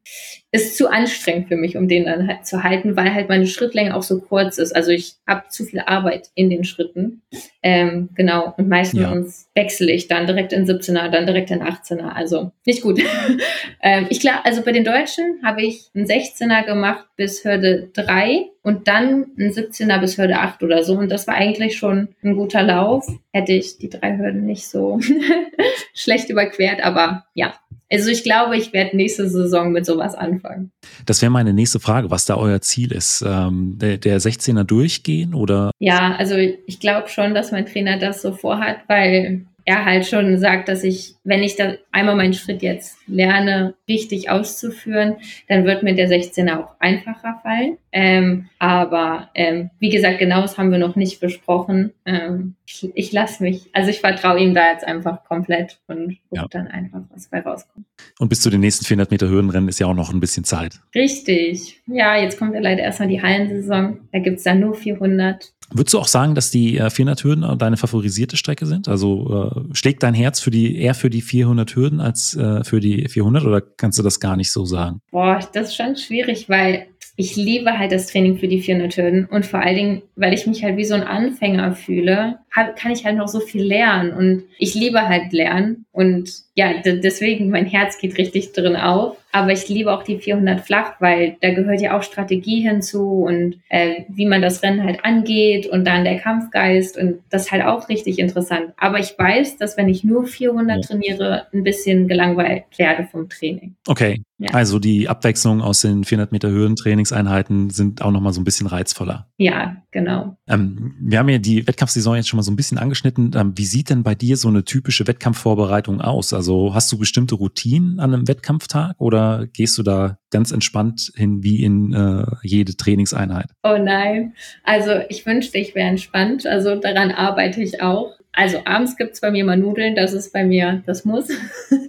ist 0.51 0.77
zu 0.77 0.87
anstrengend 0.87 1.47
für 1.47 1.55
mich, 1.55 1.77
um 1.77 1.87
den 1.87 2.05
dann 2.05 2.27
halt 2.27 2.45
zu 2.45 2.61
halten, 2.61 2.95
weil 2.97 3.13
halt 3.13 3.29
meine 3.29 3.47
Schrittlänge 3.47 3.95
auch 3.95 4.03
so 4.03 4.19
kurz 4.19 4.57
ist. 4.57 4.75
Also 4.75 4.91
ich 4.91 5.13
habe 5.25 5.47
zu 5.49 5.63
viel 5.63 5.79
Arbeit 5.79 6.29
in 6.35 6.49
den 6.49 6.65
Schritten. 6.65 7.23
Ähm, 7.63 8.09
genau. 8.15 8.53
Und 8.57 8.67
meistens 8.67 9.47
ja. 9.55 9.61
wechsle 9.63 9.91
ich 9.91 10.09
dann 10.09 10.27
direkt 10.27 10.53
in 10.53 10.67
17er, 10.67 11.09
dann 11.09 11.25
direkt 11.25 11.49
in 11.49 11.63
18er. 11.63 12.09
Also 12.09 12.51
nicht 12.65 12.83
gut. 12.83 13.01
ähm, 13.81 14.07
ich 14.09 14.19
glaube, 14.19 14.43
also 14.43 14.61
bei 14.61 14.73
den 14.73 14.83
Deutschen 14.83 15.39
habe 15.43 15.63
ich 15.63 15.89
einen 15.95 16.05
16er 16.05 16.65
gemacht 16.65 17.05
bis 17.15 17.45
Hürde 17.45 17.89
3 17.93 18.49
und 18.63 18.87
dann 18.87 19.27
einen 19.37 19.51
17er 19.51 19.99
bis 19.99 20.17
Hürde 20.17 20.39
8 20.39 20.63
oder 20.63 20.83
so. 20.83 20.97
Und 20.97 21.11
das 21.11 21.27
war 21.27 21.35
eigentlich 21.35 21.77
schon 21.77 22.07
ein 22.23 22.35
guter 22.35 22.63
Lauf. 22.63 23.05
Hätte 23.33 23.51
ich 23.51 23.77
die 23.77 23.89
drei 23.89 24.17
Hürden 24.17 24.45
nicht 24.45 24.67
so 24.67 24.99
schlecht 25.93 26.29
überquert, 26.29 26.81
aber 26.81 27.25
ja, 27.33 27.53
also 27.91 28.09
ich 28.09 28.23
glaube, 28.23 28.57
ich 28.57 28.73
werde 28.73 28.95
nächste 28.95 29.29
Saison 29.29 29.71
mit 29.71 29.85
sowas 29.85 30.15
anfangen. 30.15 30.71
Das 31.05 31.21
wäre 31.21 31.31
meine 31.31 31.53
nächste 31.53 31.79
Frage, 31.79 32.09
was 32.09 32.25
da 32.25 32.37
euer 32.37 32.61
Ziel 32.61 32.91
ist. 32.91 33.23
Ähm, 33.27 33.77
der, 33.77 33.97
der 33.97 34.19
16er 34.19 34.63
durchgehen 34.63 35.33
oder? 35.35 35.69
Ja, 35.79 36.15
also 36.15 36.35
ich 36.35 36.79
glaube 36.79 37.09
schon, 37.09 37.35
dass 37.35 37.51
mein 37.51 37.65
Trainer 37.65 37.99
das 37.99 38.21
so 38.21 38.31
vorhat, 38.31 38.77
weil 38.87 39.45
er 39.65 39.85
halt 39.85 40.05
schon 40.05 40.37
sagt, 40.37 40.67
dass 40.67 40.83
ich, 40.83 41.15
wenn 41.23 41.41
ich 41.41 41.55
da 41.55 41.73
einmal 41.91 42.15
meinen 42.15 42.33
Schritt 42.33 42.61
jetzt 42.61 42.97
lerne, 43.07 43.75
richtig 43.87 44.29
auszuführen, 44.29 45.15
dann 45.47 45.65
wird 45.65 45.83
mir 45.83 45.95
der 45.95 46.09
16er 46.09 46.59
auch 46.59 46.75
einfacher 46.79 47.39
fallen. 47.41 47.77
Ähm, 47.91 48.49
aber 48.59 49.29
ähm, 49.35 49.69
wie 49.79 49.89
gesagt, 49.89 50.19
genau 50.19 50.41
das 50.41 50.57
haben 50.57 50.71
wir 50.71 50.79
noch 50.79 50.95
nicht 50.95 51.19
besprochen. 51.19 51.93
Ähm, 52.05 52.55
ich, 52.65 52.89
ich 52.95 53.11
lasse 53.11 53.43
mich, 53.43 53.69
also 53.73 53.89
ich 53.89 53.99
vertraue 53.99 54.39
ihm 54.39 54.53
da 54.53 54.71
jetzt 54.71 54.85
einfach 54.85 55.23
komplett 55.23 55.79
und 55.87 56.17
gucke 56.29 56.41
ja. 56.41 56.47
dann 56.49 56.67
einfach, 56.67 57.01
was 57.13 57.27
bei 57.27 57.39
rauskommt. 57.39 57.85
Und 58.19 58.29
bis 58.29 58.41
zu 58.41 58.49
den 58.49 58.61
nächsten 58.61 58.85
400 58.85 59.11
Meter 59.11 59.29
Hürdenrennen 59.29 59.69
ist 59.69 59.79
ja 59.79 59.87
auch 59.87 59.93
noch 59.93 60.11
ein 60.11 60.19
bisschen 60.19 60.43
Zeit. 60.43 60.79
Richtig. 60.95 61.81
Ja, 61.87 62.17
jetzt 62.17 62.37
kommt 62.37 62.53
ja 62.55 62.61
leider 62.61 62.83
erstmal 62.83 63.09
die 63.09 63.21
Hallensaison. 63.21 63.99
Da 64.11 64.19
gibt's 64.19 64.43
dann 64.43 64.59
nur 64.59 64.73
400. 64.73 65.53
Würdest 65.73 65.93
du 65.93 65.99
auch 65.99 66.07
sagen, 66.07 66.35
dass 66.35 66.51
die 66.51 66.77
äh, 66.77 66.89
400 66.89 67.23
Hürden 67.23 67.57
deine 67.57 67.77
favorisierte 67.77 68.37
Strecke 68.37 68.65
sind? 68.65 68.87
Also 68.87 69.51
äh, 69.55 69.75
schlägt 69.75 70.03
dein 70.03 70.13
Herz 70.13 70.39
für 70.39 70.51
die 70.51 70.77
eher 70.77 70.95
für 70.95 71.09
die 71.09 71.21
400 71.21 71.75
Hürden 71.75 71.99
als 71.99 72.35
äh, 72.35 72.63
für 72.63 72.79
die 72.79 73.07
400 73.07 73.45
oder 73.45 73.61
kannst 73.61 73.99
du 73.99 74.03
das 74.03 74.19
gar 74.19 74.37
nicht 74.37 74.51
so 74.51 74.65
sagen? 74.65 75.01
Boah, 75.11 75.39
das 75.53 75.69
ist 75.69 75.75
schon 75.75 75.95
schwierig, 75.95 76.49
weil 76.49 76.87
ich 77.15 77.35
liebe 77.35 77.77
halt 77.77 77.91
das 77.91 78.07
Training 78.07 78.37
für 78.37 78.47
die 78.47 78.61
400 78.61 78.97
Hürden 78.97 79.25
und 79.25 79.45
vor 79.45 79.59
allen 79.59 79.75
Dingen, 79.75 80.01
weil 80.15 80.33
ich 80.33 80.47
mich 80.47 80.63
halt 80.63 80.77
wie 80.77 80.85
so 80.85 80.95
ein 80.95 81.03
Anfänger 81.03 81.73
fühle, 81.73 82.39
kann 82.75 82.91
ich 82.91 83.05
halt 83.05 83.17
noch 83.17 83.27
so 83.27 83.39
viel 83.39 83.63
lernen 83.63 84.13
und 84.13 84.43
ich 84.57 84.73
liebe 84.73 85.07
halt 85.07 85.31
lernen 85.31 85.85
und 85.91 86.31
ja, 86.55 86.73
deswegen 86.83 87.49
mein 87.49 87.67
Herz 87.67 87.99
geht 87.99 88.17
richtig 88.17 88.53
drin 88.53 88.75
auf. 88.75 89.17
Aber 89.33 89.51
ich 89.51 89.67
liebe 89.67 89.91
auch 89.91 90.03
die 90.03 90.19
400 90.19 90.61
flach, 90.61 90.93
weil 90.99 91.37
da 91.41 91.51
gehört 91.53 91.81
ja 91.81 91.97
auch 91.97 92.03
Strategie 92.03 92.61
hinzu 92.61 93.23
und 93.23 93.59
äh, 93.69 94.03
wie 94.07 94.27
man 94.27 94.43
das 94.43 94.61
Rennen 94.61 94.83
halt 94.83 95.03
angeht 95.03 95.65
und 95.65 95.85
dann 95.85 96.03
der 96.03 96.19
Kampfgeist 96.19 96.97
und 96.97 97.19
das 97.31 97.45
ist 97.45 97.51
halt 97.51 97.65
auch 97.65 97.89
richtig 97.89 98.19
interessant. 98.19 98.73
Aber 98.77 98.99
ich 98.99 99.17
weiß, 99.17 99.57
dass 99.57 99.75
wenn 99.75 99.89
ich 99.89 100.03
nur 100.03 100.25
400 100.25 100.77
ja. 100.77 100.81
trainiere, 100.87 101.47
ein 101.51 101.63
bisschen 101.63 102.07
gelangweilt 102.07 102.65
werde 102.77 103.07
vom 103.11 103.27
Training. 103.27 103.75
Okay, 103.87 104.21
ja. 104.39 104.51
also 104.51 104.79
die 104.79 105.07
Abwechslung 105.07 105.61
aus 105.61 105.81
den 105.81 106.03
400 106.03 106.31
Meter 106.31 106.49
Höhentrainingseinheiten 106.49 107.69
sind 107.69 108.01
auch 108.01 108.11
nochmal 108.11 108.33
so 108.33 108.41
ein 108.41 108.43
bisschen 108.43 108.67
reizvoller. 108.67 109.27
Ja, 109.37 109.77
genau. 109.91 110.37
Ähm, 110.47 110.95
wir 110.99 111.19
haben 111.19 111.29
ja 111.29 111.37
die 111.37 111.67
Wettkampfsaison 111.67 112.15
jetzt 112.15 112.29
schon 112.29 112.37
mal 112.37 112.43
so 112.43 112.51
ein 112.51 112.55
bisschen 112.55 112.77
angeschnitten. 112.77 113.31
Ähm, 113.35 113.53
wie 113.55 113.65
sieht 113.65 113.89
denn 113.89 114.03
bei 114.03 114.15
dir 114.15 114.35
so 114.35 114.47
eine 114.47 114.65
typische 114.65 115.07
Wettkampfvorbereitung 115.07 116.01
aus? 116.01 116.33
Also 116.33 116.73
hast 116.73 116.91
du 116.91 116.97
bestimmte 116.97 117.35
Routinen 117.35 117.99
an 117.99 118.13
einem 118.13 118.27
Wettkampftag 118.27 118.95
oder 118.97 119.47
gehst 119.53 119.77
du 119.77 119.83
da 119.83 120.17
ganz 120.31 120.51
entspannt 120.51 121.11
hin 121.15 121.43
wie 121.43 121.63
in 121.63 121.93
äh, 121.93 122.25
jede 122.41 122.75
Trainingseinheit? 122.75 123.51
Oh 123.63 123.77
nein, 123.77 124.33
also 124.63 124.91
ich 125.09 125.25
wünschte, 125.25 125.59
ich 125.59 125.75
wäre 125.75 125.87
entspannt. 125.89 126.45
Also 126.47 126.75
daran 126.75 127.11
arbeite 127.11 127.61
ich 127.61 127.81
auch. 127.81 128.13
Also 128.33 128.59
abends 128.65 128.97
gibt's 128.97 129.21
bei 129.21 129.31
mir 129.31 129.45
mal 129.45 129.57
Nudeln, 129.57 129.95
das 129.95 130.13
ist 130.13 130.33
bei 130.33 130.43
mir, 130.43 130.81
das 130.87 131.05
muss. 131.05 131.29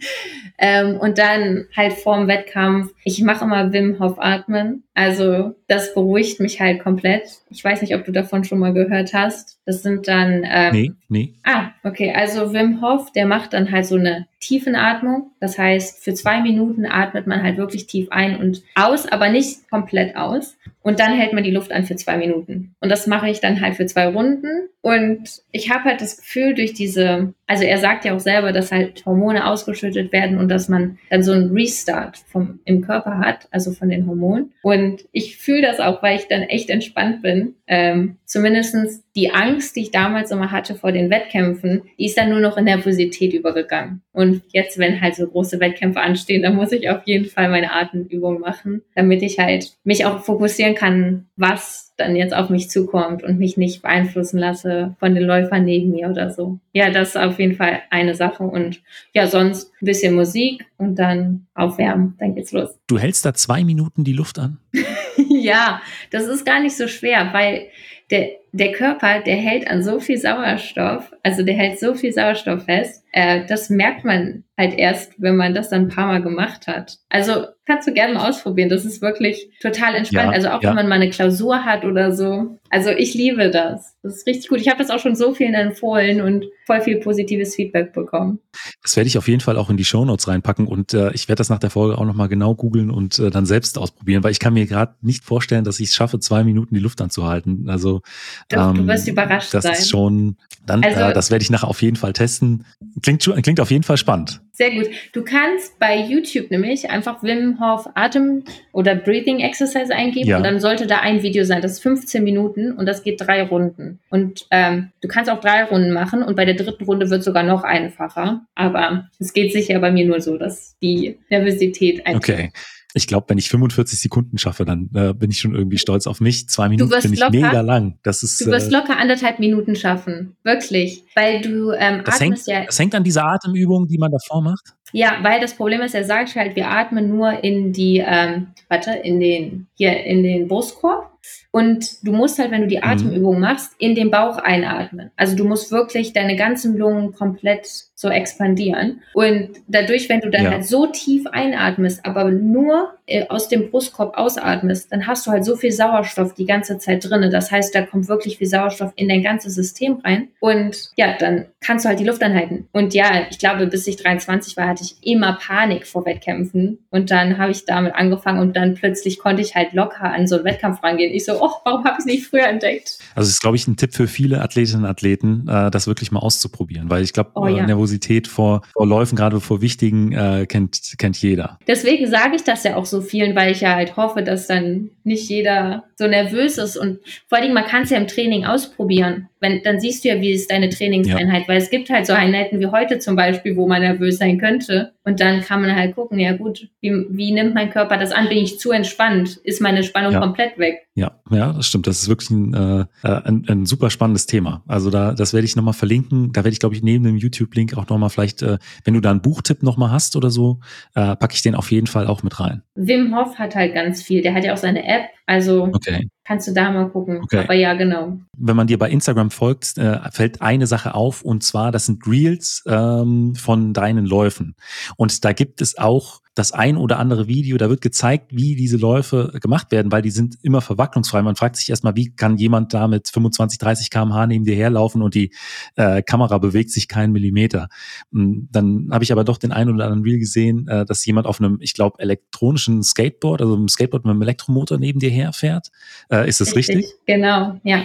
ähm, 0.58 0.98
und 0.98 1.18
dann 1.18 1.66
halt 1.74 1.94
vorm 1.94 2.28
Wettkampf, 2.28 2.92
ich 3.02 3.22
mache 3.22 3.44
immer 3.44 3.72
Wim 3.72 3.98
Hof 3.98 4.16
Atmen. 4.18 4.84
Also 4.94 5.56
das 5.66 5.92
beruhigt 5.92 6.38
mich 6.38 6.60
halt 6.60 6.80
komplett. 6.80 7.24
Ich 7.50 7.64
weiß 7.64 7.82
nicht, 7.82 7.96
ob 7.96 8.04
du 8.04 8.12
davon 8.12 8.44
schon 8.44 8.60
mal 8.60 8.72
gehört 8.72 9.12
hast. 9.12 9.58
Das 9.66 9.82
sind 9.82 10.06
dann. 10.06 10.44
Ähm, 10.48 10.72
nee, 10.72 10.92
nee. 11.08 11.34
Ah, 11.42 11.70
okay. 11.82 12.12
Also 12.14 12.52
Wim 12.52 12.80
Hof, 12.80 13.10
der 13.12 13.26
macht 13.26 13.54
dann 13.54 13.72
halt 13.72 13.86
so 13.86 13.96
eine 13.96 14.26
Tiefenatmung. 14.40 15.30
Das 15.40 15.58
heißt, 15.58 16.04
für 16.04 16.14
zwei 16.14 16.40
Minuten 16.42 16.86
atmet 16.86 17.26
man 17.26 17.42
halt 17.42 17.56
wirklich 17.56 17.86
tief 17.86 18.08
ein 18.10 18.36
und 18.36 18.62
aus, 18.74 19.10
aber 19.10 19.30
nicht 19.30 19.68
komplett 19.70 20.16
aus. 20.16 20.56
Und 20.82 21.00
dann 21.00 21.14
hält 21.14 21.32
man 21.32 21.44
die 21.44 21.50
Luft 21.50 21.72
an 21.72 21.84
für 21.84 21.96
zwei 21.96 22.18
Minuten. 22.18 22.74
Und 22.80 22.90
das 22.90 23.06
mache 23.06 23.30
ich 23.30 23.40
dann 23.40 23.62
halt 23.62 23.76
für 23.76 23.86
zwei 23.86 24.06
Runden. 24.06 24.68
Und 24.82 25.42
ich 25.50 25.70
habe 25.70 25.84
halt 25.84 26.02
das 26.02 26.18
Gefühl, 26.18 26.52
durch 26.52 26.74
diese, 26.74 27.32
also 27.46 27.64
er 27.64 27.78
sagt 27.78 28.04
ja 28.04 28.14
auch 28.14 28.20
selber, 28.20 28.52
dass 28.52 28.70
halt 28.70 29.06
Hormone 29.06 29.46
ausgeschüttet 29.46 30.12
werden 30.12 30.36
und 30.36 30.50
dass 30.50 30.68
man 30.68 30.98
dann 31.08 31.22
so 31.22 31.32
einen 31.32 31.52
Restart 31.52 32.18
vom, 32.30 32.58
im 32.66 32.82
Körper 32.82 33.18
hat, 33.18 33.48
also 33.50 33.72
von 33.72 33.88
den 33.88 34.06
Hormonen. 34.06 34.52
Und 34.60 34.83
ich 35.12 35.36
fühle 35.36 35.62
das 35.62 35.80
auch, 35.80 36.02
weil 36.02 36.18
ich 36.18 36.26
dann 36.28 36.42
echt 36.42 36.70
entspannt 36.70 37.22
bin. 37.22 37.54
Ähm, 37.66 38.16
zumindestens 38.24 39.03
die 39.16 39.30
Angst, 39.30 39.76
die 39.76 39.82
ich 39.82 39.90
damals 39.90 40.30
immer 40.30 40.50
hatte 40.50 40.74
vor 40.74 40.90
den 40.90 41.08
Wettkämpfen, 41.08 41.82
die 41.98 42.06
ist 42.06 42.18
dann 42.18 42.30
nur 42.30 42.40
noch 42.40 42.56
in 42.56 42.64
Nervosität 42.64 43.32
übergegangen. 43.32 44.02
Und 44.12 44.42
jetzt, 44.52 44.78
wenn 44.78 45.00
halt 45.00 45.14
so 45.14 45.26
große 45.26 45.60
Wettkämpfe 45.60 46.00
anstehen, 46.00 46.42
dann 46.42 46.56
muss 46.56 46.72
ich 46.72 46.90
auf 46.90 47.02
jeden 47.04 47.26
Fall 47.26 47.48
meine 47.48 47.72
Atemübung 47.72 48.40
machen, 48.40 48.82
damit 48.94 49.22
ich 49.22 49.38
halt 49.38 49.76
mich 49.84 50.04
auch 50.04 50.24
fokussieren 50.24 50.74
kann, 50.74 51.26
was 51.36 51.92
dann 51.96 52.16
jetzt 52.16 52.34
auf 52.34 52.50
mich 52.50 52.70
zukommt 52.70 53.22
und 53.22 53.38
mich 53.38 53.56
nicht 53.56 53.82
beeinflussen 53.82 54.38
lasse 54.38 54.96
von 54.98 55.14
den 55.14 55.24
Läufern 55.24 55.64
neben 55.64 55.92
mir 55.92 56.10
oder 56.10 56.30
so. 56.30 56.58
Ja, 56.72 56.90
das 56.90 57.10
ist 57.10 57.16
auf 57.16 57.38
jeden 57.38 57.54
Fall 57.54 57.82
eine 57.90 58.16
Sache. 58.16 58.42
Und 58.42 58.82
ja, 59.12 59.28
sonst 59.28 59.70
ein 59.80 59.86
bisschen 59.86 60.14
Musik 60.14 60.66
und 60.76 60.98
dann 60.98 61.46
aufwärmen, 61.54 62.14
dann 62.18 62.34
geht's 62.34 62.50
los. 62.50 62.76
Du 62.88 62.98
hältst 62.98 63.24
da 63.24 63.32
zwei 63.32 63.62
Minuten 63.62 64.02
die 64.02 64.12
Luft 64.12 64.40
an? 64.40 64.58
ja, 65.28 65.80
das 66.10 66.26
ist 66.26 66.44
gar 66.44 66.60
nicht 66.60 66.76
so 66.76 66.88
schwer, 66.88 67.30
weil 67.32 67.68
der, 68.14 68.30
der 68.52 68.70
Körper, 68.70 69.20
der 69.20 69.34
hält 69.34 69.68
an 69.68 69.82
so 69.82 69.98
viel 69.98 70.16
Sauerstoff, 70.16 71.12
also 71.24 71.42
der 71.42 71.54
hält 71.56 71.80
so 71.80 71.94
viel 71.94 72.12
Sauerstoff 72.12 72.64
fest, 72.64 73.04
äh, 73.10 73.44
das 73.46 73.70
merkt 73.70 74.04
man 74.04 74.44
halt 74.56 74.78
erst, 74.78 75.12
wenn 75.18 75.36
man 75.36 75.54
das 75.54 75.68
dann 75.68 75.82
ein 75.82 75.88
paar 75.88 76.06
Mal 76.06 76.22
gemacht 76.22 76.68
hat. 76.68 76.98
Also 77.08 77.46
kannst 77.66 77.88
du 77.88 77.92
gerne 77.92 78.14
mal 78.14 78.28
ausprobieren. 78.28 78.68
Das 78.68 78.84
ist 78.84 79.02
wirklich 79.02 79.48
total 79.60 79.94
entspannt. 79.94 80.30
Ja, 80.30 80.30
also 80.30 80.48
auch 80.48 80.62
ja. 80.62 80.68
wenn 80.68 80.76
man 80.76 80.88
mal 80.88 80.96
eine 80.96 81.10
Klausur 81.10 81.64
hat 81.64 81.84
oder 81.84 82.12
so. 82.12 82.58
Also 82.70 82.90
ich 82.90 83.14
liebe 83.14 83.50
das. 83.50 83.96
Das 84.02 84.16
ist 84.16 84.26
richtig 84.26 84.48
gut. 84.48 84.60
Ich 84.60 84.68
habe 84.68 84.78
das 84.78 84.90
auch 84.90 84.98
schon 84.98 85.16
so 85.16 85.34
vielen 85.34 85.54
empfohlen 85.54 86.20
und 86.20 86.44
voll 86.66 86.80
viel 86.82 86.98
positives 86.98 87.54
Feedback 87.54 87.92
bekommen. 87.92 88.38
Das 88.82 88.96
werde 88.96 89.08
ich 89.08 89.18
auf 89.18 89.28
jeden 89.28 89.40
Fall 89.40 89.56
auch 89.56 89.70
in 89.70 89.76
die 89.76 89.84
Show 89.84 90.04
Notes 90.04 90.28
reinpacken 90.28 90.66
und 90.66 90.94
äh, 90.94 91.12
ich 91.12 91.28
werde 91.28 91.38
das 91.38 91.50
nach 91.50 91.58
der 91.58 91.70
Folge 91.70 91.98
auch 91.98 92.04
nochmal 92.04 92.28
genau 92.28 92.54
googeln 92.54 92.90
und 92.90 93.18
äh, 93.18 93.30
dann 93.30 93.46
selbst 93.46 93.78
ausprobieren, 93.78 94.22
weil 94.24 94.32
ich 94.32 94.40
kann 94.40 94.54
mir 94.54 94.66
gerade 94.66 94.94
nicht 95.02 95.24
vorstellen, 95.24 95.64
dass 95.64 95.80
ich 95.80 95.88
es 95.88 95.94
schaffe, 95.94 96.18
zwei 96.20 96.44
Minuten 96.44 96.74
die 96.74 96.80
Luft 96.80 97.00
anzuhalten. 97.00 97.68
Also 97.68 98.02
ähm, 98.50 98.74
du 98.74 98.86
wirst 98.86 99.08
überrascht 99.08 99.54
das 99.54 99.62
sein. 99.62 99.72
Das 99.72 99.80
ist 99.80 99.90
schon, 99.90 100.36
dann, 100.66 100.82
also, 100.84 101.00
äh, 101.00 101.12
das 101.12 101.30
werde 101.30 101.42
ich 101.42 101.50
nachher 101.50 101.68
auf 101.68 101.82
jeden 101.82 101.96
Fall 101.96 102.12
testen. 102.12 102.64
Klingt, 103.02 103.22
klingt 103.42 103.60
auf 103.60 103.70
jeden 103.70 103.84
Fall 103.84 103.96
spannend. 103.96 104.40
Sehr 104.52 104.70
gut. 104.70 104.88
Du 105.12 105.22
kannst 105.22 105.78
bei 105.80 105.98
YouTube 105.98 106.50
nämlich 106.50 106.88
einfach 106.88 107.22
Wim 107.24 107.58
Hof 107.60 107.88
Atem 107.94 108.44
oder 108.72 108.94
Breathing 108.94 109.40
Exercise 109.40 109.92
eingeben 109.92 110.28
ja. 110.28 110.36
und 110.36 110.44
dann 110.44 110.60
sollte 110.60 110.86
da 110.86 111.00
ein 111.00 111.22
Video 111.22 111.44
sein. 111.44 111.60
Das 111.60 111.72
ist 111.72 111.80
15 111.80 112.22
Minuten 112.22 112.72
und 112.72 112.86
das 112.86 113.02
geht 113.02 113.20
drei 113.20 113.42
Runden. 113.42 113.98
Und 114.10 114.46
ähm, 114.52 114.92
du 115.00 115.08
kannst 115.08 115.28
auch 115.28 115.40
drei 115.40 115.64
Runden 115.64 115.92
machen 115.92 116.22
und 116.22 116.36
bei 116.36 116.44
der 116.44 116.54
dritten 116.54 116.84
Runde 116.84 117.10
wird 117.10 117.20
es 117.20 117.24
sogar 117.24 117.42
noch 117.42 117.64
einfacher. 117.64 118.42
Aber 118.54 119.08
es 119.18 119.32
geht 119.32 119.52
sicher 119.52 119.80
bei 119.80 119.90
mir 119.90 120.06
nur 120.06 120.20
so, 120.20 120.38
dass 120.38 120.76
die 120.80 121.18
Nervosität 121.30 122.06
einfach. 122.06 122.20
Okay. 122.20 122.52
Ich 122.96 123.08
glaube, 123.08 123.26
wenn 123.28 123.38
ich 123.38 123.48
45 123.48 123.98
Sekunden 123.98 124.38
schaffe, 124.38 124.64
dann 124.64 124.88
äh, 124.94 125.12
bin 125.12 125.30
ich 125.30 125.40
schon 125.40 125.54
irgendwie 125.54 125.78
stolz 125.78 126.06
auf 126.06 126.20
mich. 126.20 126.48
Zwei 126.48 126.68
Minuten 126.68 126.92
finde 127.00 127.16
ich 127.16 127.30
mega 127.30 127.60
lang. 127.60 127.98
Das 128.04 128.22
ist, 128.22 128.40
du 128.40 128.46
wirst 128.46 128.68
äh, 128.68 128.76
locker 128.76 128.96
anderthalb 128.96 129.40
Minuten 129.40 129.74
schaffen. 129.74 130.36
Wirklich. 130.44 131.04
Weil 131.16 131.40
du 131.40 131.72
ähm, 131.72 132.02
das 132.04 132.20
atmest 132.20 132.20
hängt, 132.20 132.58
ja. 132.58 132.64
Das 132.66 132.78
hängt 132.78 132.94
an 132.94 133.02
dieser 133.02 133.24
Atemübung, 133.26 133.88
die 133.88 133.98
man 133.98 134.12
davor 134.12 134.42
macht. 134.42 134.74
Ja, 134.92 135.18
weil 135.22 135.40
das 135.40 135.54
Problem 135.54 135.80
ist, 135.80 135.96
er 135.96 136.04
sagt 136.04 136.36
halt, 136.36 136.54
wir 136.54 136.70
atmen 136.70 137.08
nur 137.08 137.42
in 137.42 137.72
die, 137.72 137.98
ähm, 138.06 138.48
warte, 138.68 138.92
in 138.92 139.18
den, 139.18 139.66
hier 139.74 140.04
in 140.04 140.22
den 140.22 140.46
Brustkorb. 140.46 141.10
Und 141.50 142.06
du 142.06 142.12
musst 142.12 142.38
halt, 142.38 142.50
wenn 142.52 142.62
du 142.62 142.68
die 142.68 142.76
mhm. 142.76 142.84
Atemübung 142.84 143.40
machst, 143.40 143.72
in 143.78 143.94
den 143.94 144.12
Bauch 144.12 144.38
einatmen. 144.38 145.10
Also 145.16 145.34
du 145.36 145.44
musst 145.44 145.72
wirklich 145.72 146.12
deine 146.12 146.36
ganzen 146.36 146.76
Lungen 146.76 147.12
komplett 147.12 147.66
so 148.04 148.10
expandieren. 148.10 149.00
Und 149.14 149.48
dadurch, 149.66 150.10
wenn 150.10 150.20
du 150.20 150.30
dann 150.30 150.44
ja. 150.44 150.50
halt 150.50 150.66
so 150.66 150.86
tief 150.86 151.26
einatmest, 151.26 152.04
aber 152.04 152.30
nur 152.30 152.92
äh, 153.06 153.26
aus 153.28 153.48
dem 153.48 153.70
Brustkorb 153.70 154.16
ausatmest, 154.16 154.92
dann 154.92 155.06
hast 155.06 155.26
du 155.26 155.30
halt 155.30 155.44
so 155.44 155.56
viel 155.56 155.72
Sauerstoff 155.72 156.34
die 156.34 156.44
ganze 156.44 156.78
Zeit 156.78 157.08
drinne. 157.08 157.30
Das 157.30 157.50
heißt, 157.50 157.74
da 157.74 157.82
kommt 157.82 158.08
wirklich 158.08 158.36
viel 158.36 158.46
Sauerstoff 158.46 158.92
in 158.96 159.08
dein 159.08 159.22
ganzes 159.22 159.54
System 159.54 160.00
rein. 160.04 160.28
Und 160.40 160.90
ja, 160.96 161.16
dann 161.18 161.46
kannst 161.60 161.84
du 161.84 161.88
halt 161.88 161.98
die 161.98 162.04
Luft 162.04 162.22
anhalten. 162.22 162.68
Und 162.72 162.92
ja, 162.92 163.26
ich 163.30 163.38
glaube, 163.38 163.66
bis 163.66 163.86
ich 163.86 163.96
23 163.96 164.56
war, 164.58 164.68
hatte 164.68 164.84
ich 164.84 164.96
immer 165.02 165.38
Panik 165.40 165.86
vor 165.86 166.04
Wettkämpfen. 166.04 166.78
Und 166.90 167.10
dann 167.10 167.38
habe 167.38 167.52
ich 167.52 167.64
damit 167.64 167.94
angefangen 167.94 168.38
und 168.38 168.54
dann 168.54 168.74
plötzlich 168.74 169.18
konnte 169.18 169.40
ich 169.40 169.54
halt 169.54 169.72
locker 169.72 170.04
an 170.12 170.26
so 170.26 170.36
einen 170.36 170.44
Wettkampf 170.44 170.82
rangehen. 170.82 171.14
Ich 171.14 171.24
so, 171.24 171.42
oh, 171.42 171.52
warum 171.64 171.84
habe 171.84 171.94
ich 171.94 172.00
es 172.00 172.04
nicht 172.04 172.26
früher 172.26 172.46
entdeckt? 172.46 172.98
Also 173.14 173.28
es 173.28 173.34
ist, 173.34 173.40
glaube 173.40 173.56
ich, 173.56 173.66
ein 173.66 173.76
Tipp 173.76 173.94
für 173.94 174.06
viele 174.06 174.42
Athletinnen 174.42 174.84
und 174.84 174.90
Athleten, 174.90 175.48
äh, 175.48 175.70
das 175.70 175.86
wirklich 175.86 176.12
mal 176.12 176.20
auszuprobieren, 176.20 176.90
weil 176.90 177.02
ich 177.02 177.14
glaube, 177.14 177.30
oh, 177.34 177.46
ja. 177.46 177.66
Nervosität 177.66 177.93
vor, 178.28 178.62
vor 178.72 178.86
Läufen, 178.86 179.16
gerade 179.16 179.40
vor 179.40 179.60
wichtigen, 179.60 180.12
äh, 180.12 180.46
kennt, 180.46 180.94
kennt 180.98 181.16
jeder. 181.20 181.58
Deswegen 181.66 182.08
sage 182.08 182.36
ich 182.36 182.44
das 182.44 182.64
ja 182.64 182.76
auch 182.76 182.86
so 182.86 183.00
vielen, 183.00 183.34
weil 183.36 183.52
ich 183.52 183.60
ja 183.60 183.74
halt 183.74 183.96
hoffe, 183.96 184.22
dass 184.22 184.46
dann 184.46 184.90
nicht 185.04 185.28
jeder 185.28 185.84
so 185.96 186.06
nervös 186.06 186.58
ist. 186.58 186.76
Und 186.76 186.98
vor 187.28 187.38
allen 187.38 187.42
Dingen, 187.42 187.54
man 187.54 187.66
kann 187.66 187.82
es 187.82 187.90
ja 187.90 187.98
im 187.98 188.08
Training 188.08 188.44
ausprobieren. 188.44 189.28
Wenn, 189.44 189.62
dann 189.62 189.78
siehst 189.78 190.04
du 190.04 190.08
ja, 190.08 190.22
wie 190.22 190.30
ist 190.30 190.50
deine 190.50 190.70
Trainingseinheit, 190.70 191.42
ja. 191.42 191.48
weil 191.48 191.58
es 191.58 191.68
gibt 191.68 191.90
halt 191.90 192.06
so 192.06 192.14
Einheiten 192.14 192.60
wie 192.60 192.66
heute 192.68 192.98
zum 192.98 193.14
Beispiel, 193.14 193.56
wo 193.56 193.68
man 193.68 193.82
nervös 193.82 194.16
sein 194.16 194.38
könnte. 194.38 194.94
Und 195.04 195.20
dann 195.20 195.42
kann 195.42 195.60
man 195.60 195.76
halt 195.76 195.94
gucken, 195.94 196.18
ja 196.18 196.34
gut, 196.34 196.68
wie, 196.80 197.04
wie 197.10 197.30
nimmt 197.30 197.54
mein 197.54 197.68
Körper 197.68 197.98
das 197.98 198.10
an? 198.10 198.30
Bin 198.30 198.38
ich 198.38 198.58
zu 198.58 198.70
entspannt? 198.70 199.38
Ist 199.44 199.60
meine 199.60 199.82
Spannung 199.82 200.12
ja. 200.12 200.20
komplett 200.20 200.58
weg? 200.58 200.86
Ja, 200.94 201.20
ja, 201.30 201.52
das 201.52 201.66
stimmt. 201.66 201.86
Das 201.86 202.00
ist 202.00 202.08
wirklich 202.08 202.30
ein, 202.30 202.54
äh, 202.54 202.84
ein, 203.02 203.44
ein 203.46 203.66
super 203.66 203.90
spannendes 203.90 204.24
Thema. 204.24 204.62
Also 204.66 204.88
da, 204.88 205.12
das 205.12 205.34
werde 205.34 205.44
ich 205.44 205.56
nochmal 205.56 205.74
verlinken. 205.74 206.32
Da 206.32 206.38
werde 206.38 206.54
ich, 206.54 206.60
glaube 206.60 206.74
ich, 206.74 206.82
neben 206.82 207.04
dem 207.04 207.16
YouTube-Link 207.16 207.76
auch 207.76 207.86
nochmal 207.86 208.08
vielleicht, 208.08 208.40
äh, 208.40 208.56
wenn 208.84 208.94
du 208.94 209.00
da 209.00 209.10
einen 209.10 209.20
Buchtipp 209.20 209.62
nochmal 209.62 209.90
hast 209.90 210.16
oder 210.16 210.30
so, 210.30 210.60
äh, 210.94 211.16
packe 211.16 211.34
ich 211.34 211.42
den 211.42 211.54
auf 211.54 211.70
jeden 211.70 211.86
Fall 211.86 212.06
auch 212.06 212.22
mit 212.22 212.40
rein. 212.40 212.62
Wim 212.74 213.14
Hof 213.14 213.38
hat 213.38 213.54
halt 213.54 213.74
ganz 213.74 214.02
viel. 214.02 214.22
Der 214.22 214.32
hat 214.32 214.44
ja 214.44 214.54
auch 214.54 214.58
seine 214.58 214.86
App. 214.86 215.10
Also 215.26 215.70
okay. 215.72 216.08
kannst 216.24 216.48
du 216.48 216.52
da 216.52 216.70
mal 216.70 216.90
gucken. 216.90 217.20
Okay. 217.22 217.44
Aber 217.44 217.54
ja, 217.54 217.74
genau. 217.74 218.18
Wenn 218.36 218.56
man 218.56 218.66
dir 218.66 218.78
bei 218.78 218.90
Instagram 218.90 219.30
folgt, 219.30 219.78
äh, 219.78 219.98
fällt 220.10 220.42
eine 220.42 220.66
Sache 220.66 220.94
auf 220.94 221.22
und 221.22 221.42
zwar, 221.42 221.72
das 221.72 221.86
sind 221.86 222.06
Reels 222.06 222.62
ähm, 222.66 223.34
von 223.34 223.72
deinen 223.72 224.04
Läufen. 224.04 224.54
Und 224.96 225.24
da 225.24 225.32
gibt 225.32 225.62
es 225.62 225.78
auch 225.78 226.20
das 226.34 226.52
ein 226.52 226.76
oder 226.76 226.98
andere 226.98 227.28
Video, 227.28 227.56
da 227.56 227.70
wird 227.70 227.80
gezeigt, 227.80 228.26
wie 228.30 228.56
diese 228.56 228.76
Läufe 228.76 229.32
gemacht 229.40 229.70
werden, 229.70 229.92
weil 229.92 230.02
die 230.02 230.10
sind 230.10 230.36
immer 230.42 230.60
verwacklungsfrei. 230.60 231.22
Man 231.22 231.36
fragt 231.36 231.56
sich 231.56 231.70
erstmal, 231.70 231.94
wie 231.94 232.14
kann 232.14 232.36
jemand 232.36 232.74
da 232.74 232.88
mit 232.88 233.08
25, 233.08 233.58
30 233.58 233.90
kmh 233.90 234.26
neben 234.26 234.44
dir 234.44 234.56
herlaufen 234.56 235.00
und 235.02 235.14
die 235.14 235.32
äh, 235.76 236.02
Kamera 236.02 236.38
bewegt 236.38 236.70
sich 236.70 236.88
keinen 236.88 237.12
Millimeter. 237.12 237.68
Hm, 238.12 238.48
dann 238.50 238.88
habe 238.90 239.04
ich 239.04 239.12
aber 239.12 239.22
doch 239.22 239.38
den 239.38 239.52
einen 239.52 239.72
oder 239.72 239.84
anderen 239.84 240.02
Reel 240.02 240.18
gesehen, 240.18 240.66
äh, 240.66 240.84
dass 240.84 241.06
jemand 241.06 241.28
auf 241.28 241.40
einem, 241.40 241.58
ich 241.60 241.72
glaube, 241.72 242.00
elektronischen 242.00 242.82
Skateboard, 242.82 243.40
also 243.40 243.54
einem 243.54 243.68
Skateboard 243.68 244.04
mit 244.04 244.10
einem 244.10 244.22
Elektromotor 244.22 244.78
neben 244.78 244.98
dir 244.98 245.10
herfährt. 245.10 245.68
Äh, 246.10 246.28
ist 246.28 246.40
das 246.40 246.56
richtig? 246.56 246.78
richtig? 246.78 246.94
Genau, 247.06 247.60
ja. 247.62 247.84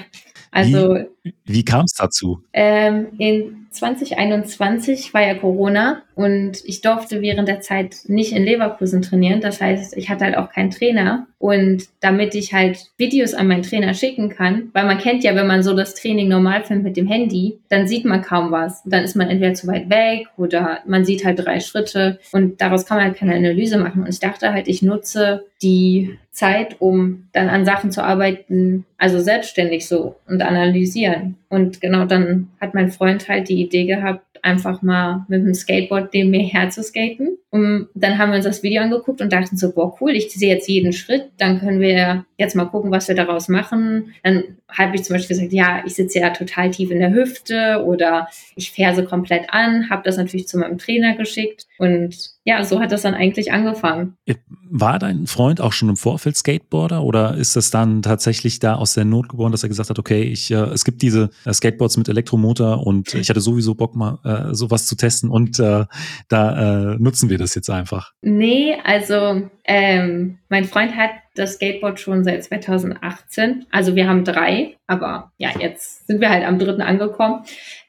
Also 0.52 0.96
wie, 0.96 1.06
wie 1.46 1.66
kam 1.66 1.86
es 1.86 1.94
dazu? 1.94 2.44
Ähm, 2.54 3.08
in 3.18 3.68
2021 3.72 5.14
war 5.14 5.22
ja 5.22 5.36
Corona 5.36 6.02
und 6.16 6.64
ich 6.66 6.82
durfte 6.82 7.22
während 7.22 7.48
der 7.48 7.62
Zeit 7.62 7.98
nicht 8.08 8.34
in 8.34 8.44
Leverkusen 8.44 9.02
trainieren. 9.02 9.42
Das 9.42 9.62
heißt, 9.62 9.96
ich 9.96 10.10
hatte 10.10 10.26
halt 10.26 10.38
auch 10.38 10.52
keinen 10.52 10.72
Trainer. 10.72 11.28
Und 11.38 11.86
damit 12.02 12.36
ich 12.36 12.54
halt 12.54 12.88
Videos 12.98 13.34
an 13.34 13.48
meinen 13.48 13.64
Trainer 13.64 13.94
schicken 13.94 14.30
kann, 14.30 14.70
weil 14.74 14.86
man 14.86 14.98
kennt 14.98 15.24
ja, 15.24 15.36
wenn 15.36 15.48
man 15.48 15.64
so 15.64 15.76
das 15.76 15.94
Training 15.94 16.28
normal 16.28 16.64
filmt 16.64 16.84
mit 16.84 16.98
dem 16.98 17.08
Handy, 17.08 17.60
dann 17.70 17.88
sieht 17.88 18.06
man 18.06 18.22
kaum 18.22 18.52
was. 18.52 18.82
Dann 18.84 19.04
ist 19.04 19.16
man 19.16 19.30
entweder 19.30 19.54
zu 19.54 19.68
weit 19.68 19.90
weg 19.90 20.28
oder 20.36 20.80
man 20.86 21.06
sieht 21.06 21.24
halt 21.24 21.40
drei 21.40 21.60
Schritte 21.60 22.20
und 22.32 22.60
daraus 22.60 22.86
kann 22.86 22.98
man 22.98 23.06
halt 23.08 23.18
keine 23.18 23.36
Analyse 23.36 23.78
machen. 23.78 24.02
Und 24.02 24.10
ich 24.10 24.20
dachte 24.20 24.52
halt, 24.52 24.68
ich 24.68 24.82
nutze 24.82 25.46
die 25.62 26.18
Zeit, 26.32 26.78
um 26.80 27.28
dann 27.32 27.50
an 27.50 27.66
Sachen 27.66 27.92
zu 27.92 28.04
arbeiten, 28.04 28.86
also 28.98 29.20
selbstständig 29.20 29.88
so 29.88 30.16
und 30.28 30.42
analysieren. 30.42 31.36
Und 31.50 31.82
genau 31.82 32.06
dann 32.06 32.50
hat 32.62 32.74
mein 32.76 32.92
Freund 32.92 33.28
halt 33.28 33.50
die 33.50 33.62
Idee 33.62 33.86
gehabt, 33.86 34.24
einfach 34.44 34.82
mal 34.82 35.26
mit 35.28 35.44
dem 35.44 35.54
Skateboard 35.54 36.14
neben 36.14 36.30
mir 36.30 36.44
herzuskaten. 36.44 37.39
Und 37.52 37.88
dann 37.96 38.18
haben 38.18 38.30
wir 38.30 38.36
uns 38.36 38.46
das 38.46 38.62
Video 38.62 38.82
angeguckt 38.84 39.22
und 39.22 39.34
dachten 39.34 39.58
so, 39.58 39.72
boah, 39.74 39.96
cool, 40.00 40.12
ich 40.12 40.32
sehe 40.32 40.54
jetzt 40.54 40.70
jeden 40.70 40.94
Schritt, 40.94 41.32
dann 41.38 41.60
können 41.60 41.80
wir 41.80 42.26
jetzt 42.38 42.56
mal 42.56 42.66
gucken, 42.66 42.92
was 42.92 43.08
wir 43.08 43.16
daraus 43.16 43.50
machen. 43.50 44.14
Dann 44.24 44.44
habe 44.70 44.96
ich 44.96 45.04
zum 45.04 45.16
Beispiel 45.16 45.36
gesagt, 45.36 45.54
ja, 45.54 45.82
ich 45.86 45.96
sitze 45.96 46.20
ja 46.20 46.30
total 46.30 46.70
tief 46.70 46.92
in 46.92 47.00
der 47.00 47.14
Hüfte 47.14 47.84
oder 47.86 48.28
ich 48.56 48.72
ferse 48.72 49.04
komplett 49.04 49.50
an, 49.50 49.90
habe 49.90 50.04
das 50.06 50.18
natürlich 50.18 50.48
zu 50.48 50.60
meinem 50.60 50.78
Trainer 50.78 51.16
geschickt 51.16 51.66
und 51.80 52.16
ja, 52.46 52.64
so 52.64 52.80
hat 52.80 52.92
das 52.92 53.04
dann 53.04 53.14
eigentlich 53.14 53.52
angefangen. 53.52 54.16
War 54.70 54.98
dein 54.98 55.28
Freund 55.28 55.62
auch 55.62 55.74
schon 55.74 55.90
im 55.90 55.98
Vorfeld 55.98 56.38
Skateboarder 56.38 57.04
oder 57.04 57.36
ist 57.36 57.56
das 57.56 57.70
dann 57.70 58.02
tatsächlich 58.02 58.60
da 58.60 58.76
aus 58.76 58.94
der 58.94 59.06
Not 59.06 59.30
geboren, 59.30 59.52
dass 59.52 59.64
er 59.64 59.70
gesagt 59.70 59.90
hat, 59.90 60.00
okay, 60.00 60.24
ich, 60.24 60.50
äh, 60.52 60.56
es 60.56 60.86
gibt 60.86 61.02
diese 61.02 61.30
äh, 61.46 61.54
Skateboards 61.54 61.98
mit 61.98 62.08
Elektromotor 62.10 62.86
und 62.86 63.14
ich 63.14 63.30
hatte 63.30 63.42
sowieso 63.42 63.76
Bock 63.76 63.96
mal 63.96 64.20
äh, 64.24 64.54
sowas 64.56 64.86
zu 64.86 64.96
testen 64.96 65.30
und 65.30 65.60
äh, 65.60 65.86
da 66.28 66.94
äh, 66.94 66.96
nutzen 67.00 67.30
wir 67.30 67.38
das 67.40 67.56
jetzt 67.56 67.70
einfach? 67.70 68.12
Nee, 68.22 68.78
also 68.84 69.50
ähm, 69.66 70.40
mein 70.50 70.66
Freund 70.66 70.96
hat 70.96 71.12
das 71.36 71.54
Skateboard 71.54 72.00
schon 72.00 72.24
seit 72.24 72.44
2018. 72.44 73.66
Also 73.72 73.96
wir 73.96 74.08
haben 74.08 74.24
drei, 74.24 74.76
aber 74.88 75.32
ja, 75.38 75.50
jetzt 75.60 76.08
sind 76.08 76.22
wir 76.22 76.30
halt 76.30 76.46
am 76.46 76.60
dritten 76.60 76.82
angekommen. 76.82 77.44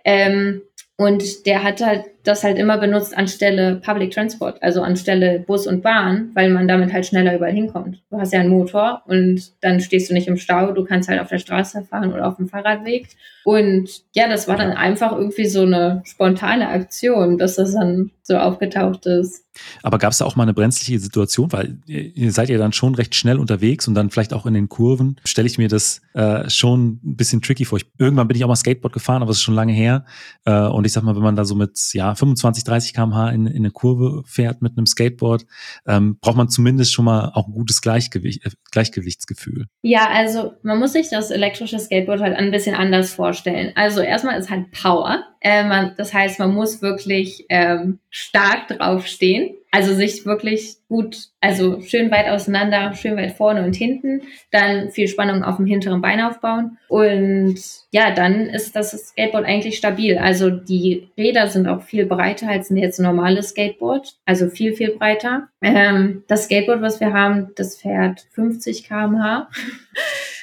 Ähm, 0.05 0.63
und 0.97 1.47
der 1.47 1.63
hat 1.63 1.81
halt 1.81 2.05
das 2.25 2.45
halt 2.45 2.59
immer 2.59 2.79
benutzt 2.79 3.17
anstelle 3.17 3.77
Public 3.77 4.11
Transport, 4.11 4.63
also 4.63 4.83
anstelle 4.83 5.41
Bus 5.41 5.67
und 5.67 5.83
Bahn, 5.83 6.31
weil 6.35 6.51
man 6.51 6.69
damit 6.69 6.93
halt 6.93 7.07
schneller 7.07 7.35
überall 7.35 7.53
hinkommt. 7.53 8.03
Du 8.11 8.19
hast 8.19 8.33
ja 8.33 8.41
einen 8.41 8.51
Motor 8.51 9.03
und 9.07 9.53
dann 9.61 9.81
stehst 9.81 10.11
du 10.11 10.15
nicht 10.15 10.29
im 10.29 10.37
Stau, 10.37 10.73
du 10.73 10.85
kannst 10.85 11.09
halt 11.09 11.21
auf 11.21 11.29
der 11.29 11.39
Straße 11.39 11.83
fahren 11.83 12.13
oder 12.13 12.29
auf 12.29 12.37
dem 12.37 12.49
Fahrradweg. 12.49 13.09
Und 13.45 14.03
ja, 14.15 14.29
das 14.29 14.49
war 14.49 14.57
dann 14.57 14.73
einfach 14.73 15.13
irgendwie 15.13 15.47
so 15.47 15.63
eine 15.63 16.03
spontane 16.05 16.69
Aktion, 16.69 17.39
dass 17.39 17.57
das 17.57 17.73
dann 17.73 18.11
so 18.23 18.37
aufgetaucht 18.37 19.07
ist. 19.07 19.45
Aber 19.83 19.99
gab 19.99 20.13
es 20.13 20.19
da 20.19 20.25
auch 20.25 20.37
mal 20.37 20.45
eine 20.45 20.55
brenzliche 20.55 20.99
Situation, 20.99 21.53
weil 21.53 21.79
ihr 21.87 22.33
seid 22.33 22.49
ja 22.49 22.59
dann 22.59 22.73
schon 22.73 22.95
recht 22.95 23.15
schnell 23.15 23.39
unterwegs 23.39 23.89
und 23.89 23.95
dann 23.95 24.11
vielleicht 24.11 24.33
auch 24.33 24.47
in 24.47 24.55
den 24.55 24.69
Kurven, 24.69 25.17
stelle 25.25 25.49
ich 25.49 25.59
mir 25.59 25.69
das 25.69 26.01
äh, 26.15 26.49
schon 26.49 27.01
ein 27.03 27.17
bisschen 27.17 27.43
tricky 27.43 27.65
vor. 27.65 27.79
Ich, 27.79 27.87
irgendwann 27.99 28.29
bin 28.29 28.37
ich 28.37 28.45
auch 28.45 28.49
mal 28.49 28.57
Skateboard 28.57 28.93
gefahren, 28.93 29.23
aber 29.23 29.33
es 29.33 29.39
ist 29.39 29.43
schon 29.43 29.55
lange 29.55 29.73
her. 29.73 30.05
Äh, 30.45 30.67
und 30.67 30.87
ich 30.87 30.93
sag 30.93 31.03
mal, 31.03 31.17
wenn 31.17 31.23
man 31.23 31.37
da 31.37 31.45
so 31.45 31.55
mit 31.55 31.79
ja 31.93 32.10
25, 32.15 32.65
30 32.65 32.95
km/h 32.95 33.31
in, 33.31 33.47
in 33.47 33.57
eine 33.57 33.71
Kurve 33.71 34.23
fährt 34.27 34.63
mit 34.63 34.77
einem 34.77 34.87
Skateboard, 34.87 35.47
ähm, 35.87 36.19
braucht 36.21 36.37
man 36.37 36.49
zumindest 36.49 36.93
schon 36.93 37.05
mal 37.05 37.33
auch 37.35 37.47
ein 37.47 37.53
gutes 37.53 37.81
Gleichgewicht, 37.81 38.47
äh, 38.47 38.51
Gleichgewichtsgefühl. 38.71 39.67
Ja, 39.83 40.09
also 40.09 40.55
man 40.63 40.79
muss 40.79 40.93
sich 40.93 41.09
das 41.11 41.31
elektrische 41.31 41.79
Skateboard 41.79 42.21
halt 42.21 42.37
ein 42.37 42.51
bisschen 42.51 42.75
anders 42.75 43.13
vorstellen. 43.13 43.73
Also 43.75 44.01
erstmal 44.01 44.39
ist 44.39 44.51
halt 44.51 44.71
Power. 44.73 45.25
Äh, 45.41 45.65
man, 45.65 45.95
das 45.97 46.13
heißt, 46.13 46.39
man 46.39 46.55
muss 46.55 46.83
wirklich 46.83 47.47
ähm, 47.49 47.99
stark 48.11 48.69
draufstehen. 48.69 49.55
Also 49.73 49.95
sich 49.95 50.27
wirklich 50.27 50.77
gut, 50.89 51.29
also 51.41 51.81
schön 51.81 52.11
weit 52.11 52.29
auseinander, 52.29 52.93
schön 52.95 53.17
weit 53.17 53.33
vorne 53.33 53.65
und 53.65 53.77
hinten, 53.77 54.23
dann 54.51 54.91
viel 54.91 55.07
Spannung 55.07 55.45
auf 55.45 55.57
dem 55.57 55.67
hinteren 55.67 56.01
Bein 56.01 56.21
aufbauen 56.21 56.79
und 56.89 57.55
ja, 57.93 58.11
dann 58.11 58.47
ist 58.47 58.75
das 58.75 58.91
Skateboard 58.91 59.45
eigentlich 59.45 59.77
stabil. 59.77 60.19
Also 60.19 60.51
die 60.51 61.09
Räder 61.17 61.47
sind 61.47 61.69
auch 61.69 61.83
viel 61.83 62.07
breiter 62.07 62.49
als 62.49 62.71
jetzt 62.71 62.99
ein 62.99 63.05
normales 63.05 63.51
Skateboard, 63.51 64.17
also 64.27 64.49
viel, 64.49 64.73
viel 64.73 64.97
breiter. 64.97 65.49
Ähm, 65.63 66.25
das 66.27 66.45
Skateboard, 66.45 66.83
was 66.83 66.99
wir 66.99 67.13
haben, 67.13 67.51
das 67.55 67.77
fährt 67.77 68.27
50 68.33 68.89
km/h. 68.89 69.49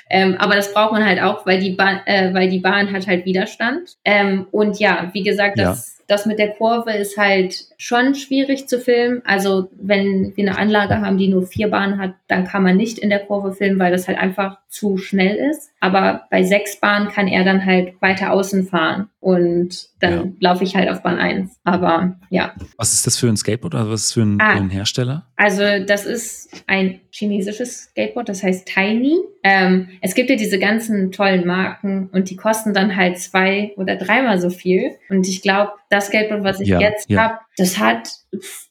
Ähm, 0.10 0.36
aber 0.38 0.56
das 0.56 0.74
braucht 0.74 0.94
man 0.94 1.06
halt 1.06 1.22
auch, 1.22 1.46
weil 1.46 1.60
die, 1.60 1.72
Bahn, 1.72 2.00
äh, 2.06 2.34
weil 2.34 2.50
die 2.50 2.60
Bahn 2.60 2.92
hat 2.94 3.08
halt 3.08 3.26
Widerstand. 3.26 3.98
Ähm, 4.06 4.48
und 4.52 4.80
ja, 4.80 5.10
wie 5.14 5.24
gesagt, 5.24 5.60
das, 5.60 5.97
ja. 5.97 5.97
Das 6.08 6.26
mit 6.26 6.40
der 6.40 6.52
Kurve 6.52 6.92
ist 6.92 7.18
halt 7.18 7.66
schon 7.78 8.16
schwierig 8.16 8.68
zu 8.68 8.80
filmen. 8.80 9.22
Also 9.26 9.70
wenn 9.80 10.34
wir 10.36 10.48
eine 10.48 10.58
Anlage 10.58 11.02
haben, 11.02 11.18
die 11.18 11.28
nur 11.28 11.46
vier 11.46 11.70
Bahnen 11.70 12.00
hat, 12.00 12.16
dann 12.28 12.46
kann 12.46 12.64
man 12.64 12.78
nicht 12.78 12.98
in 12.98 13.10
der 13.10 13.20
Kurve 13.20 13.54
filmen, 13.54 13.78
weil 13.80 13.92
das 13.92 14.08
halt 14.08 14.18
einfach 14.18 14.58
zu 14.70 14.98
schnell 14.98 15.36
ist. 15.52 15.70
Aber 15.80 16.28
bei 16.32 16.44
sechs 16.44 16.80
Bahnen 16.80 17.10
kann 17.10 17.28
er 17.28 17.44
dann 17.44 17.66
halt 17.66 18.02
weiter 18.02 18.32
außen 18.32 18.68
fahren 18.68 19.10
und 19.20 19.90
dann 20.00 20.14
ja. 20.14 20.32
laufe 20.40 20.64
ich 20.64 20.76
halt 20.76 20.90
auf 20.90 21.02
Bahn 21.04 21.18
1. 21.18 21.60
Aber 21.64 22.18
ja. 22.30 22.54
Was 22.78 22.94
ist 22.94 23.06
das 23.06 23.18
für 23.18 23.28
ein 23.28 23.38
Skateboard 23.38 23.76
oder 23.76 23.90
was 23.90 24.06
ist 24.06 24.14
für 24.14 24.22
ein, 24.22 24.40
ah, 24.40 24.54
für 24.54 24.58
ein 24.60 24.70
Hersteller? 24.70 25.26
Also 25.36 25.64
das 25.86 26.06
ist 26.06 26.64
ein 26.68 27.02
chinesisches 27.12 27.90
Skateboard, 27.90 28.30
das 28.30 28.44
heißt 28.44 28.68
Tiny. 28.68 29.18
Ähm, 29.44 29.90
es 30.02 30.16
gibt 30.16 30.30
ja 30.30 30.36
diese 30.36 30.60
ganzen 30.60 31.12
tollen 31.12 31.46
Marken 31.46 32.10
und 32.12 32.30
die 32.30 32.36
kosten 32.36 32.74
dann 32.74 32.96
halt 32.96 33.20
zwei 33.20 33.74
oder 33.76 33.96
dreimal 33.96 34.40
so 34.40 34.50
viel. 34.50 34.92
Und 35.10 35.28
ich 35.28 35.42
glaube, 35.42 35.72
das 35.90 36.08
Skateboard, 36.08 36.44
was 36.44 36.60
ich 36.60 36.70
ja, 36.70 36.80
jetzt 36.80 37.10
ja. 37.10 37.22
habe, 37.22 37.40
das 37.58 37.80
hat 37.80 38.10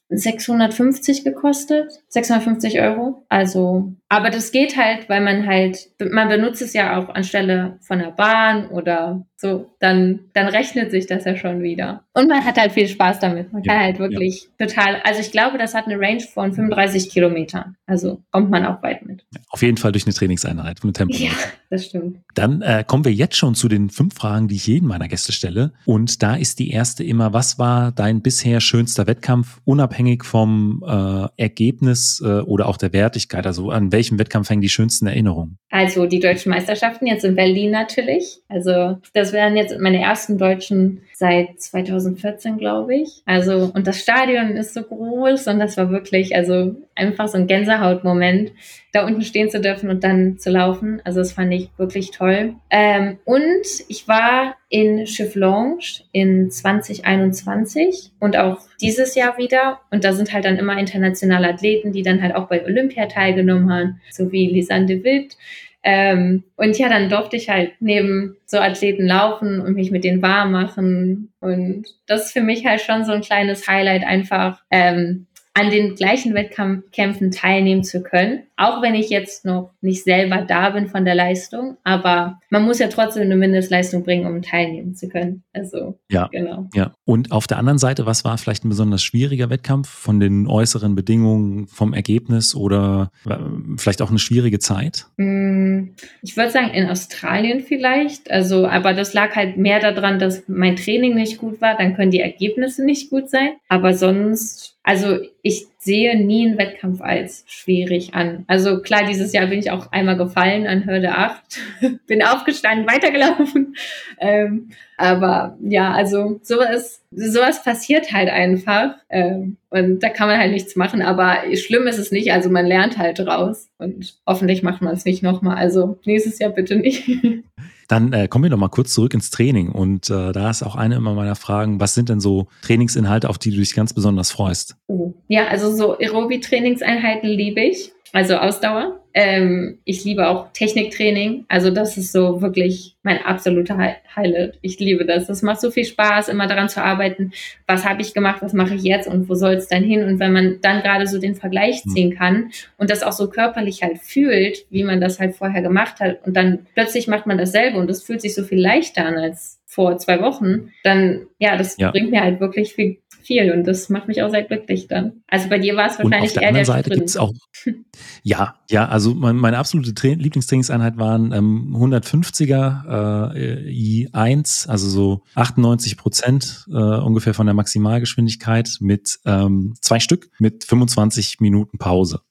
650 0.09 1.25
gekostet, 1.25 1.91
650 2.07 2.79
Euro. 2.79 3.25
Also, 3.27 3.93
aber 4.07 4.29
das 4.29 4.51
geht 4.51 4.77
halt, 4.77 5.09
weil 5.09 5.21
man 5.21 5.45
halt, 5.45 5.89
man 5.99 6.29
benutzt 6.29 6.61
es 6.61 6.73
ja 6.73 6.97
auch 6.97 7.09
anstelle 7.09 7.77
von 7.81 7.99
der 7.99 8.11
Bahn 8.11 8.67
oder 8.67 9.25
so, 9.35 9.69
dann, 9.79 10.21
dann 10.33 10.47
rechnet 10.47 10.89
sich 10.91 11.05
das 11.05 11.25
ja 11.25 11.35
schon 11.35 11.61
wieder. 11.61 12.03
Und 12.13 12.27
man 12.27 12.43
hat 12.43 12.57
halt 12.57 12.71
viel 12.71 12.87
Spaß 12.87 13.19
damit. 13.19 13.51
Man 13.53 13.61
ja, 13.63 13.73
kann 13.73 13.83
halt 13.83 13.99
wirklich 13.99 14.47
ja. 14.57 14.65
total, 14.65 15.01
also 15.03 15.19
ich 15.19 15.31
glaube, 15.31 15.57
das 15.57 15.75
hat 15.75 15.85
eine 15.85 15.99
Range 15.99 16.21
von 16.21 16.53
35 16.53 17.09
Kilometern. 17.09 17.75
Also 17.85 18.23
kommt 18.31 18.49
man 18.49 18.65
auch 18.65 18.81
weit 18.81 19.05
mit. 19.05 19.25
Auf 19.49 19.61
jeden 19.61 19.77
Fall 19.77 19.91
durch 19.91 20.05
eine 20.05 20.15
Trainingseinheit 20.15 20.83
mit 20.83 20.95
Tempo. 20.95 21.15
Ja, 21.17 21.31
das 21.69 21.85
stimmt. 21.85 22.19
Dann 22.33 22.61
äh, 22.61 22.83
kommen 22.87 23.05
wir 23.05 23.13
jetzt 23.13 23.35
schon 23.35 23.53
zu 23.53 23.67
den 23.67 23.89
fünf 23.89 24.15
Fragen, 24.15 24.47
die 24.47 24.55
ich 24.55 24.65
jedem 24.65 24.87
meiner 24.87 25.07
Gäste 25.07 25.33
stelle. 25.33 25.73
Und 25.85 26.23
da 26.23 26.35
ist 26.35 26.57
die 26.57 26.71
erste 26.71 27.03
immer, 27.03 27.33
was 27.33 27.59
war 27.59 27.91
dein 27.91 28.21
bisher 28.21 28.59
schönster 28.59 28.76
Wettkampf, 28.85 29.59
unabhängig 29.65 30.23
vom 30.23 30.83
äh, 30.87 31.27
Ergebnis 31.41 32.21
äh, 32.23 32.41
oder 32.41 32.67
auch 32.67 32.77
der 32.77 32.93
Wertigkeit? 32.93 33.45
Also 33.45 33.71
an 33.71 33.91
welchem 33.91 34.19
Wettkampf 34.19 34.49
hängen 34.49 34.61
die 34.61 34.69
schönsten 34.69 35.07
Erinnerungen? 35.07 35.57
Also 35.71 36.05
die 36.05 36.19
deutschen 36.19 36.51
Meisterschaften 36.51 37.07
jetzt 37.07 37.25
in 37.25 37.35
Berlin 37.35 37.71
natürlich. 37.71 38.41
Also 38.47 38.97
das 39.13 39.33
wären 39.33 39.57
jetzt 39.57 39.79
meine 39.79 40.01
ersten 40.01 40.37
Deutschen 40.37 41.01
seit 41.13 41.59
2014, 41.59 42.57
glaube 42.57 42.95
ich. 42.95 43.21
Also, 43.25 43.71
und 43.73 43.87
das 43.87 43.99
Stadion 43.99 44.51
ist 44.51 44.73
so 44.73 44.83
groß 44.83 45.47
und 45.47 45.59
das 45.59 45.75
war 45.77 45.89
wirklich, 45.89 46.35
also 46.35 46.75
einfach 46.97 47.27
so 47.27 47.37
ein 47.37 47.47
Gänsehautmoment, 47.47 48.51
da 48.93 49.05
unten 49.05 49.21
stehen 49.21 49.49
zu 49.49 49.61
dürfen 49.61 49.89
und 49.89 50.03
dann 50.03 50.37
zu 50.37 50.49
laufen. 50.49 51.01
Also, 51.03 51.19
das 51.19 51.31
fand 51.31 51.53
ich 51.53 51.69
wirklich 51.77 52.11
toll. 52.11 52.55
Ähm, 52.69 53.17
und 53.25 53.65
ich 53.87 54.07
war 54.07 54.55
in 54.69 55.05
Chiflonge 55.05 55.79
in 56.11 56.49
2021 56.51 58.11
und 58.19 58.37
auch 58.37 58.59
dieses 58.81 59.15
Jahr 59.15 59.37
wieder. 59.37 59.79
Und 59.91 60.03
da 60.03 60.13
sind 60.13 60.33
halt 60.33 60.45
dann 60.45 60.57
immer 60.57 60.77
internationale 60.77 61.49
Athleten, 61.49 61.91
die 61.91 62.03
dann 62.03 62.21
halt 62.21 62.35
auch 62.35 62.47
bei 62.47 62.65
Olympia 62.65 63.05
teilgenommen 63.05 63.71
haben, 63.71 64.01
so 64.11 64.31
wie 64.31 64.47
Lisanne 64.47 65.03
Wild. 65.03 65.37
Ähm, 65.83 66.43
und 66.57 66.77
ja, 66.77 66.89
dann 66.89 67.07
durfte 67.07 67.37
ich 67.37 67.49
halt 67.49 67.71
neben 67.79 68.35
so 68.45 68.57
Athleten 68.57 69.05
laufen 69.05 69.61
und 69.61 69.73
mich 69.73 69.89
mit 69.89 70.03
denen 70.03 70.21
warm 70.21 70.51
machen. 70.51 71.31
Und 71.39 71.85
das 72.07 72.25
ist 72.25 72.33
für 72.33 72.41
mich 72.41 72.65
halt 72.65 72.81
schon 72.81 73.05
so 73.05 73.13
ein 73.13 73.21
kleines 73.21 73.69
Highlight, 73.69 74.03
einfach 74.03 74.61
ähm, 74.69 75.26
an 75.57 75.71
den 75.71 75.95
gleichen 75.95 76.35
Wettkämpfen 76.35 77.31
teilnehmen 77.31 77.83
zu 77.83 78.03
können. 78.03 78.46
Auch 78.57 78.81
wenn 78.81 78.95
ich 78.95 79.09
jetzt 79.09 79.45
noch 79.45 79.71
nicht 79.81 80.03
selber 80.03 80.41
da 80.41 80.71
bin 80.71 80.87
von 80.87 81.05
der 81.05 81.15
Leistung, 81.15 81.77
aber 81.83 82.39
man 82.49 82.63
muss 82.63 82.79
ja 82.79 82.87
trotzdem 82.87 83.23
eine 83.23 83.35
Mindestleistung 83.35 84.03
bringen, 84.03 84.25
um 84.25 84.41
teilnehmen 84.41 84.95
zu 84.95 85.07
können. 85.07 85.43
Also, 85.53 85.99
ja, 86.09 86.27
genau. 86.31 86.67
Ja. 86.73 86.93
Und 87.05 87.31
auf 87.31 87.45
der 87.45 87.59
anderen 87.59 87.77
Seite, 87.77 88.05
was 88.07 88.25
war 88.25 88.37
vielleicht 88.37 88.65
ein 88.65 88.69
besonders 88.69 89.03
schwieriger 89.03 89.49
Wettkampf 89.51 89.87
von 89.87 90.19
den 90.19 90.47
äußeren 90.47 90.95
Bedingungen, 90.95 91.67
vom 91.67 91.93
Ergebnis 91.93 92.55
oder 92.55 93.11
äh, 93.29 93.35
vielleicht 93.77 94.01
auch 94.01 94.09
eine 94.09 94.19
schwierige 94.19 94.59
Zeit? 94.59 95.05
Mm, 95.17 95.89
ich 96.23 96.35
würde 96.35 96.51
sagen, 96.51 96.69
in 96.73 96.89
Australien 96.89 97.61
vielleicht. 97.61 98.31
Also, 98.31 98.67
aber 98.67 98.93
das 98.93 99.13
lag 99.13 99.35
halt 99.35 99.57
mehr 99.57 99.79
daran, 99.79 100.17
dass 100.17 100.43
mein 100.47 100.75
Training 100.75 101.13
nicht 101.13 101.37
gut 101.37 101.61
war. 101.61 101.77
Dann 101.77 101.95
können 101.95 102.11
die 102.11 102.21
Ergebnisse 102.21 102.83
nicht 102.83 103.11
gut 103.11 103.29
sein. 103.29 103.51
Aber 103.69 103.93
sonst 103.93 104.77
also 104.87 105.17
ich 105.41 105.67
sehe 105.87 106.19
nie 106.19 106.45
einen 106.45 106.57
Wettkampf 106.57 106.99
als 106.99 107.45
schwierig 107.47 108.13
an. 108.13 108.43
Also 108.47 108.81
klar, 108.81 109.05
dieses 109.07 109.31
Jahr 109.31 109.47
bin 109.47 109.59
ich 109.59 109.71
auch 109.71 109.89
einmal 109.93 110.17
gefallen 110.17 110.67
an 110.67 110.85
Hürde 110.85 111.13
8, 111.13 111.59
bin 112.07 112.21
aufgestanden, 112.21 112.87
weitergelaufen. 112.87 113.75
Ähm, 114.19 114.69
aber 114.97 115.59
ja, 115.61 115.91
also 115.91 116.39
sowas, 116.41 117.03
sowas 117.11 117.63
passiert 117.63 118.11
halt 118.11 118.29
einfach. 118.29 118.95
Ähm, 119.09 119.57
und 119.69 119.99
da 120.01 120.09
kann 120.09 120.27
man 120.27 120.39
halt 120.39 120.51
nichts 120.51 120.75
machen. 120.75 121.03
Aber 121.03 121.37
schlimm 121.53 121.85
ist 121.85 121.99
es 121.99 122.11
nicht. 122.11 122.31
Also 122.31 122.49
man 122.49 122.65
lernt 122.65 122.97
halt 122.97 123.19
raus. 123.19 123.69
Und 123.77 124.15
hoffentlich 124.25 124.63
macht 124.63 124.81
man 124.81 124.95
es 124.95 125.05
nicht 125.05 125.21
nochmal. 125.21 125.57
Also 125.57 125.99
nächstes 126.03 126.39
Jahr 126.39 126.49
bitte 126.49 126.77
nicht. 126.77 127.07
Dann 127.87 128.13
äh, 128.13 128.27
kommen 128.27 128.43
wir 128.43 128.49
noch 128.49 128.57
mal 128.57 128.69
kurz 128.69 128.93
zurück 128.93 129.13
ins 129.13 129.29
Training. 129.29 129.69
Und 129.69 130.09
äh, 130.09 130.31
da 130.31 130.49
ist 130.49 130.63
auch 130.63 130.75
eine 130.75 130.95
immer 130.95 131.13
meiner 131.13 131.35
Fragen, 131.35 131.79
was 131.79 131.93
sind 131.93 132.09
denn 132.09 132.19
so 132.19 132.47
Trainingsinhalte, 132.61 133.29
auf 133.29 133.37
die 133.37 133.51
du 133.51 133.57
dich 133.57 133.73
ganz 133.73 133.93
besonders 133.93 134.31
freust? 134.31 134.75
Oh. 134.87 135.13
Ja, 135.27 135.47
also 135.47 135.75
so 135.75 135.97
Aerobi-Trainingseinheiten 135.97 137.29
liebe 137.29 137.61
ich 137.61 137.91
also 138.17 138.37
Ausdauer. 138.37 138.99
Ähm, 139.13 139.77
ich 139.85 140.03
liebe 140.03 140.27
auch 140.27 140.51
Techniktraining. 140.51 141.45
Also 141.49 141.69
das 141.69 141.97
ist 141.97 142.11
so 142.11 142.41
wirklich 142.41 142.95
mein 143.03 143.23
absoluter 143.23 143.77
Highlight. 144.15 144.57
Ich 144.63 144.79
liebe 144.79 145.05
das. 145.05 145.27
Das 145.27 145.43
macht 145.43 145.61
so 145.61 145.69
viel 145.69 145.85
Spaß, 145.85 146.27
immer 146.27 146.47
daran 146.47 146.67
zu 146.67 146.83
arbeiten, 146.83 147.31
was 147.67 147.85
habe 147.85 148.01
ich 148.01 148.15
gemacht, 148.15 148.41
was 148.41 148.53
mache 148.53 148.73
ich 148.73 148.81
jetzt 148.81 149.07
und 149.07 149.29
wo 149.29 149.35
soll 149.35 149.53
es 149.53 149.67
dann 149.67 149.83
hin? 149.83 150.03
Und 150.03 150.19
wenn 150.19 150.33
man 150.33 150.57
dann 150.63 150.81
gerade 150.81 151.05
so 151.05 151.19
den 151.19 151.35
Vergleich 151.35 151.83
hm. 151.83 151.91
ziehen 151.91 152.15
kann 152.15 152.49
und 152.77 152.89
das 152.89 153.03
auch 153.03 153.11
so 153.11 153.29
körperlich 153.29 153.83
halt 153.83 153.99
fühlt, 153.99 154.65
wie 154.71 154.83
man 154.83 154.99
das 154.99 155.19
halt 155.19 155.35
vorher 155.35 155.61
gemacht 155.61 155.99
hat 155.99 156.25
und 156.25 156.35
dann 156.35 156.65
plötzlich 156.73 157.07
macht 157.07 157.27
man 157.27 157.37
dasselbe 157.37 157.77
und 157.77 157.87
es 157.91 158.01
fühlt 158.01 158.21
sich 158.21 158.33
so 158.33 158.43
viel 158.43 158.59
leichter 158.59 159.05
an 159.05 159.15
als 159.15 159.59
vor 159.77 159.95
zwei 159.99 160.19
Wochen, 160.23 160.71
dann 160.83 161.27
ja, 161.37 161.55
das 161.55 161.77
ja. 161.77 161.91
bringt 161.91 162.09
mir 162.09 162.21
halt 162.21 162.39
wirklich 162.39 162.73
viel 162.73 162.97
viel 163.27 163.51
und 163.51 163.65
das 163.67 163.89
macht 163.89 164.07
mich 164.07 164.23
auch 164.23 164.29
sehr 164.31 164.43
glücklich 164.43 164.87
dann. 164.87 165.21
Also 165.27 165.49
bei 165.49 165.59
dir 165.59 165.75
war 165.75 165.87
es 165.87 165.99
wahrscheinlich 165.99 166.21
und 166.21 166.27
auf 166.27 166.33
der 166.33 166.47
anderen 166.47 166.65
Seite 166.65 166.89
gibt 166.89 167.09
es 167.09 167.17
auch, 167.17 167.33
ja, 168.23 168.55
ja, 168.69 168.87
also 168.87 169.13
mein, 169.13 169.35
meine 169.35 169.57
absolute 169.57 169.93
Tra 169.93 170.07
Lieblingstrainingseinheit 170.07 170.97
waren 170.97 171.33
ähm, 171.33 171.75
150er 171.77 173.35
äh, 173.35 174.07
I1, 174.07 174.69
also 174.69 174.87
so 174.87 175.23
98 175.35 175.97
Prozent 175.97 176.65
äh, 176.69 176.73
ungefähr 176.73 177.33
von 177.33 177.45
der 177.45 177.53
Maximalgeschwindigkeit 177.53 178.77
mit 178.79 179.19
ähm, 179.25 179.75
zwei 179.81 179.99
Stück 179.99 180.29
mit 180.39 180.63
25 180.63 181.41
Minuten 181.41 181.77
Pause. 181.77 182.21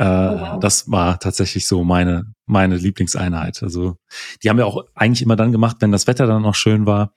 Äh, 0.00 0.04
oh, 0.04 0.40
wow. 0.40 0.60
Das 0.60 0.90
war 0.90 1.20
tatsächlich 1.20 1.66
so 1.66 1.84
meine, 1.84 2.32
meine 2.46 2.76
Lieblingseinheit. 2.76 3.62
Also 3.62 3.98
die 4.42 4.48
haben 4.48 4.56
wir 4.56 4.66
auch 4.66 4.86
eigentlich 4.94 5.20
immer 5.20 5.36
dann 5.36 5.52
gemacht, 5.52 5.76
wenn 5.80 5.92
das 5.92 6.06
Wetter 6.06 6.26
dann 6.26 6.40
noch 6.40 6.54
schön 6.54 6.86
war. 6.86 7.12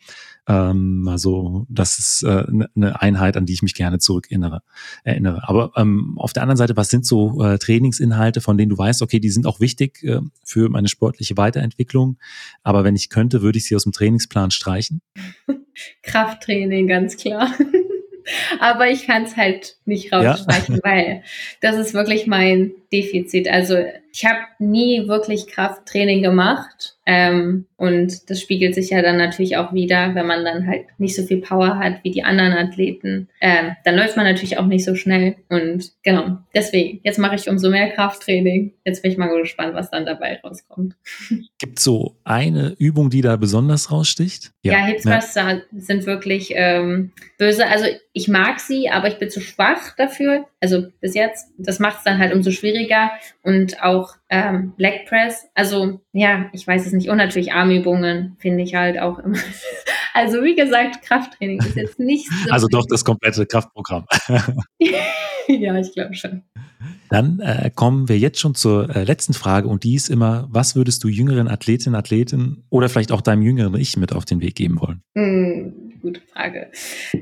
Ähm, 0.49 1.07
also 1.09 1.65
das 1.69 1.97
ist 1.97 2.23
äh, 2.23 2.45
eine 2.45 2.69
ne 2.75 3.01
Einheit, 3.01 3.37
an 3.37 3.45
die 3.45 3.53
ich 3.53 3.61
mich 3.61 3.73
gerne 3.73 3.99
zurück 3.99 4.25
erinnere. 4.29 4.63
erinnere. 5.05 5.47
Aber 5.47 5.71
ähm, 5.77 6.15
auf 6.17 6.33
der 6.33 6.43
anderen 6.43 6.57
Seite, 6.57 6.75
was 6.75 6.89
sind 6.89 7.05
so 7.05 7.41
äh, 7.41 7.57
Trainingsinhalte, 7.57 8.41
von 8.41 8.57
denen 8.57 8.69
du 8.69 8.77
weißt, 8.77 9.01
okay, 9.01 9.21
die 9.21 9.29
sind 9.29 9.47
auch 9.47 9.61
wichtig 9.61 10.03
äh, 10.03 10.19
für 10.43 10.67
meine 10.67 10.89
sportliche 10.89 11.37
Weiterentwicklung, 11.37 12.17
aber 12.63 12.83
wenn 12.83 12.97
ich 12.97 13.07
könnte, 13.07 13.41
würde 13.41 13.59
ich 13.59 13.65
sie 13.65 13.77
aus 13.77 13.83
dem 13.83 13.93
Trainingsplan 13.93 14.51
streichen? 14.51 15.01
Krafttraining, 16.03 16.87
ganz 16.87 17.15
klar. 17.15 17.49
aber 18.59 18.89
ich 18.89 19.05
kann 19.07 19.23
es 19.23 19.35
halt 19.35 19.77
nicht 19.85 20.13
rausstreichen, 20.13 20.75
ja. 20.75 20.81
weil 20.83 21.23
das 21.61 21.75
ist 21.77 21.93
wirklich 21.93 22.27
mein 22.27 22.71
Defizit. 22.93 23.49
Also 23.49 23.75
ich 24.13 24.25
habe 24.25 24.39
nie 24.59 25.07
wirklich 25.07 25.47
Krafttraining 25.47 26.21
gemacht 26.21 26.95
ähm, 27.07 27.65
und 27.77 28.29
das 28.29 28.39
spiegelt 28.39 28.75
sich 28.75 28.91
ja 28.91 29.01
dann 29.01 29.17
natürlich 29.17 29.57
auch 29.57 29.73
wieder, 29.73 30.13
wenn 30.13 30.27
man 30.27 30.45
dann 30.45 30.67
halt 30.67 30.85
nicht 30.99 31.15
so 31.15 31.23
viel 31.23 31.41
Power 31.41 31.79
hat 31.79 32.03
wie 32.03 32.11
die 32.11 32.23
anderen 32.23 32.53
Athleten. 32.53 33.27
Ähm, 33.41 33.75
dann 33.83 33.95
läuft 33.95 34.15
man 34.15 34.27
natürlich 34.27 34.59
auch 34.59 34.67
nicht 34.67 34.85
so 34.85 34.93
schnell 34.93 35.35
und 35.49 35.91
genau, 36.03 36.37
deswegen, 36.53 36.99
jetzt 37.03 37.17
mache 37.17 37.35
ich 37.35 37.49
umso 37.49 37.71
mehr 37.71 37.89
Krafttraining. 37.89 38.73
Jetzt 38.85 39.01
bin 39.01 39.11
ich 39.11 39.17
mal 39.17 39.35
gespannt, 39.35 39.73
was 39.73 39.89
dann 39.89 40.05
dabei 40.05 40.39
rauskommt. 40.43 40.95
Gibt 41.57 41.79
so 41.79 42.15
eine 42.23 42.75
Übung, 42.77 43.09
die 43.09 43.21
da 43.21 43.35
besonders 43.35 43.91
raussticht? 43.91 44.51
Ja, 44.61 44.73
ja 44.73 44.85
Hip 44.85 45.01
Thrusts 45.01 45.33
ja. 45.33 45.59
sind 45.75 46.05
wirklich 46.05 46.53
ähm, 46.55 47.13
böse. 47.39 47.65
Also 47.65 47.85
ich 48.13 48.27
mag 48.27 48.59
sie, 48.59 48.89
aber 48.89 49.07
ich 49.07 49.17
bin 49.17 49.31
zu 49.31 49.41
schwach 49.41 49.95
dafür. 49.97 50.45
Also 50.63 50.85
bis 51.01 51.13
jetzt, 51.13 51.51
das 51.57 51.79
macht 51.79 51.97
es 51.97 52.03
dann 52.05 52.19
halt 52.19 52.33
umso 52.33 52.49
schwieriger 52.51 53.11
und 53.41 53.83
auch 53.83 54.15
ähm, 54.29 54.71
Leg 54.77 55.05
Press. 55.07 55.45
Also 55.55 55.99
ja, 56.13 56.49
ich 56.53 56.65
weiß 56.65 56.85
es 56.85 56.93
nicht. 56.93 57.09
Und 57.09 57.17
natürlich 57.17 57.51
Armübungen 57.51 58.37
finde 58.39 58.63
ich 58.63 58.73
halt 58.73 58.97
auch 58.97 59.19
immer. 59.19 59.37
Also 60.15 60.43
wie 60.43 60.53
gesagt, 60.53 61.01
Krafttraining 61.01 61.59
ist 61.59 61.75
jetzt 61.75 61.97
nicht 61.97 62.29
so. 62.29 62.51
Also 62.51 62.67
doch 62.67 62.85
das 62.87 63.03
komplette 63.03 63.47
Kraftprogramm. 63.47 64.05
ja, 65.47 65.75
ich 65.79 65.91
glaube 65.91 66.13
schon. 66.13 66.43
Dann 67.09 67.39
äh, 67.39 67.71
kommen 67.73 68.09
wir 68.09 68.19
jetzt 68.19 68.39
schon 68.39 68.53
zur 68.53 68.95
äh, 68.95 69.03
letzten 69.05 69.33
Frage 69.33 69.67
und 69.67 69.83
die 69.83 69.95
ist 69.95 70.09
immer, 70.09 70.47
was 70.51 70.75
würdest 70.75 71.03
du 71.03 71.07
jüngeren 71.07 71.47
Athletinnen, 71.47 71.95
Athleten 71.95 72.63
oder 72.69 72.89
vielleicht 72.89 73.11
auch 73.11 73.21
deinem 73.21 73.41
jüngeren 73.41 73.75
Ich 73.75 73.97
mit 73.97 74.13
auf 74.13 74.25
den 74.25 74.39
Weg 74.41 74.55
geben 74.55 74.79
wollen? 74.79 75.01
Hm, 75.15 75.93
gute 76.01 76.21
Frage. 76.21 76.71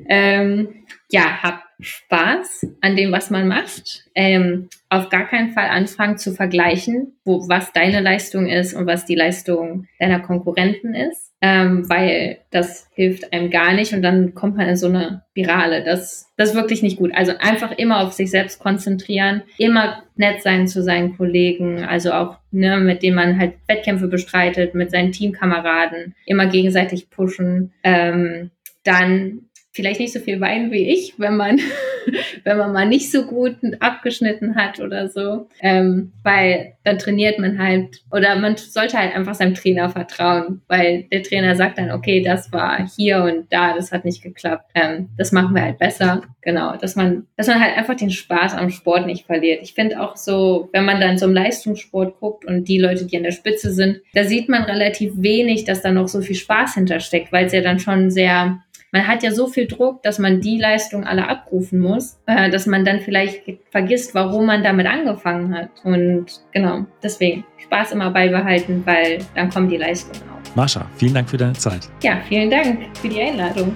Ähm, 0.09 0.67
ja, 1.09 1.41
hab 1.41 1.63
Spaß 1.81 2.67
an 2.81 2.95
dem, 2.95 3.11
was 3.11 3.29
man 3.29 3.47
macht. 3.47 4.05
Ähm, 4.15 4.69
auf 4.89 5.09
gar 5.09 5.27
keinen 5.27 5.51
Fall 5.51 5.67
anfangen 5.69 6.17
zu 6.17 6.31
vergleichen, 6.31 7.13
wo, 7.23 7.47
was 7.47 7.73
deine 7.73 8.01
Leistung 8.01 8.47
ist 8.47 8.73
und 8.73 8.85
was 8.85 9.05
die 9.05 9.15
Leistung 9.15 9.87
deiner 9.99 10.19
Konkurrenten 10.19 10.93
ist, 10.93 11.31
ähm, 11.41 11.89
weil 11.89 12.39
das 12.51 12.87
hilft 12.93 13.33
einem 13.33 13.49
gar 13.49 13.73
nicht 13.73 13.93
und 13.93 14.01
dann 14.01 14.33
kommt 14.35 14.57
man 14.57 14.67
in 14.67 14.75
so 14.75 14.87
eine 14.87 15.23
Spirale. 15.31 15.83
Das, 15.83 16.29
das 16.37 16.49
ist 16.49 16.55
wirklich 16.55 16.83
nicht 16.83 16.97
gut. 16.97 17.11
Also 17.13 17.33
einfach 17.39 17.71
immer 17.77 18.01
auf 18.01 18.13
sich 18.13 18.29
selbst 18.29 18.59
konzentrieren, 18.59 19.43
immer 19.57 20.03
nett 20.15 20.41
sein 20.41 20.67
zu 20.67 20.83
seinen 20.83 21.17
Kollegen, 21.17 21.83
also 21.83 22.11
auch 22.11 22.37
ne, 22.51 22.77
mit 22.77 23.01
denen 23.01 23.15
man 23.15 23.39
halt 23.39 23.53
Wettkämpfe 23.67 24.07
bestreitet, 24.07 24.75
mit 24.75 24.91
seinen 24.91 25.11
Teamkameraden, 25.11 26.15
immer 26.25 26.47
gegenseitig 26.47 27.09
pushen. 27.09 27.73
Ähm, 27.83 28.51
dann 28.83 29.43
vielleicht 29.73 29.99
nicht 29.99 30.13
so 30.13 30.19
viel 30.19 30.41
weinen 30.41 30.71
wie 30.71 30.89
ich, 30.89 31.13
wenn 31.17 31.37
man, 31.37 31.59
wenn 32.43 32.57
man 32.57 32.73
mal 32.73 32.87
nicht 32.87 33.11
so 33.11 33.23
gut 33.23 33.55
abgeschnitten 33.79 34.55
hat 34.55 34.79
oder 34.79 35.07
so. 35.07 35.47
Ähm, 35.61 36.11
weil 36.23 36.73
dann 36.83 36.97
trainiert 36.97 37.39
man 37.39 37.57
halt, 37.57 38.01
oder 38.11 38.35
man 38.35 38.57
sollte 38.57 38.97
halt 38.97 39.15
einfach 39.15 39.35
seinem 39.35 39.53
Trainer 39.53 39.89
vertrauen, 39.89 40.61
weil 40.67 41.03
der 41.11 41.23
Trainer 41.23 41.55
sagt 41.55 41.77
dann, 41.77 41.91
okay, 41.91 42.21
das 42.21 42.51
war 42.51 42.85
hier 42.95 43.23
und 43.23 43.51
da, 43.51 43.73
das 43.73 43.91
hat 43.91 44.03
nicht 44.03 44.21
geklappt. 44.21 44.69
Ähm, 44.75 45.09
das 45.17 45.31
machen 45.31 45.55
wir 45.55 45.61
halt 45.61 45.77
besser. 45.77 46.23
Genau, 46.41 46.75
dass 46.75 46.95
man, 46.95 47.27
dass 47.37 47.47
man 47.47 47.61
halt 47.61 47.77
einfach 47.77 47.95
den 47.95 48.09
Spaß 48.09 48.55
am 48.55 48.71
Sport 48.71 49.05
nicht 49.05 49.25
verliert. 49.25 49.59
Ich 49.61 49.73
finde 49.73 50.01
auch 50.01 50.17
so, 50.17 50.69
wenn 50.73 50.85
man 50.85 50.99
dann 50.99 51.17
im 51.17 51.33
Leistungssport 51.33 52.19
guckt 52.19 52.45
und 52.45 52.67
die 52.67 52.79
Leute, 52.79 53.05
die 53.05 53.15
an 53.15 53.23
der 53.23 53.31
Spitze 53.31 53.71
sind, 53.71 54.01
da 54.13 54.23
sieht 54.23 54.49
man 54.49 54.63
relativ 54.63 55.13
wenig, 55.17 55.65
dass 55.65 55.81
da 55.81 55.91
noch 55.91 56.07
so 56.07 56.21
viel 56.21 56.35
Spaß 56.35 56.73
hintersteckt, 56.73 57.31
weil 57.31 57.45
es 57.45 57.53
ja 57.53 57.61
dann 57.61 57.79
schon 57.79 58.09
sehr 58.09 58.59
man 58.91 59.07
hat 59.07 59.23
ja 59.23 59.31
so 59.31 59.47
viel 59.47 59.67
Druck, 59.67 60.03
dass 60.03 60.19
man 60.19 60.41
die 60.41 60.57
Leistung 60.57 61.05
alle 61.05 61.27
abrufen 61.27 61.79
muss, 61.79 62.19
äh, 62.25 62.49
dass 62.49 62.65
man 62.65 62.83
dann 62.85 62.99
vielleicht 62.99 63.43
vergisst, 63.69 64.13
warum 64.13 64.45
man 64.45 64.63
damit 64.63 64.85
angefangen 64.85 65.55
hat. 65.55 65.69
Und 65.83 66.25
genau, 66.51 66.85
deswegen 67.01 67.45
Spaß 67.57 67.93
immer 67.93 68.11
beibehalten, 68.11 68.83
weil 68.85 69.19
dann 69.35 69.49
kommen 69.49 69.69
die 69.69 69.77
Leistungen 69.77 70.21
auch. 70.29 70.55
Marsha, 70.55 70.85
vielen 70.97 71.13
Dank 71.13 71.29
für 71.29 71.37
deine 71.37 71.53
Zeit. 71.53 71.89
Ja, 72.03 72.19
vielen 72.27 72.49
Dank 72.49 72.97
für 72.97 73.07
die 73.07 73.21
Einladung. 73.21 73.73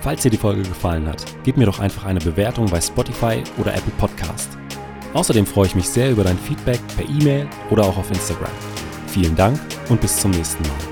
Falls 0.00 0.22
dir 0.22 0.30
die 0.30 0.38
Folge 0.38 0.62
gefallen 0.62 1.06
hat, 1.06 1.22
gib 1.44 1.56
mir 1.56 1.66
doch 1.66 1.78
einfach 1.78 2.06
eine 2.06 2.20
Bewertung 2.20 2.66
bei 2.66 2.80
Spotify 2.80 3.42
oder 3.58 3.74
Apple 3.74 3.92
Podcast. 3.98 4.56
Außerdem 5.12 5.44
freue 5.44 5.66
ich 5.66 5.74
mich 5.74 5.88
sehr 5.88 6.10
über 6.10 6.24
dein 6.24 6.38
Feedback 6.38 6.80
per 6.96 7.08
E-Mail 7.08 7.46
oder 7.70 7.82
auch 7.84 7.98
auf 7.98 8.08
Instagram. 8.10 8.50
Vielen 9.08 9.36
Dank 9.36 9.60
und 9.88 10.00
bis 10.00 10.16
zum 10.16 10.30
nächsten 10.30 10.62
Mal. 10.62 10.89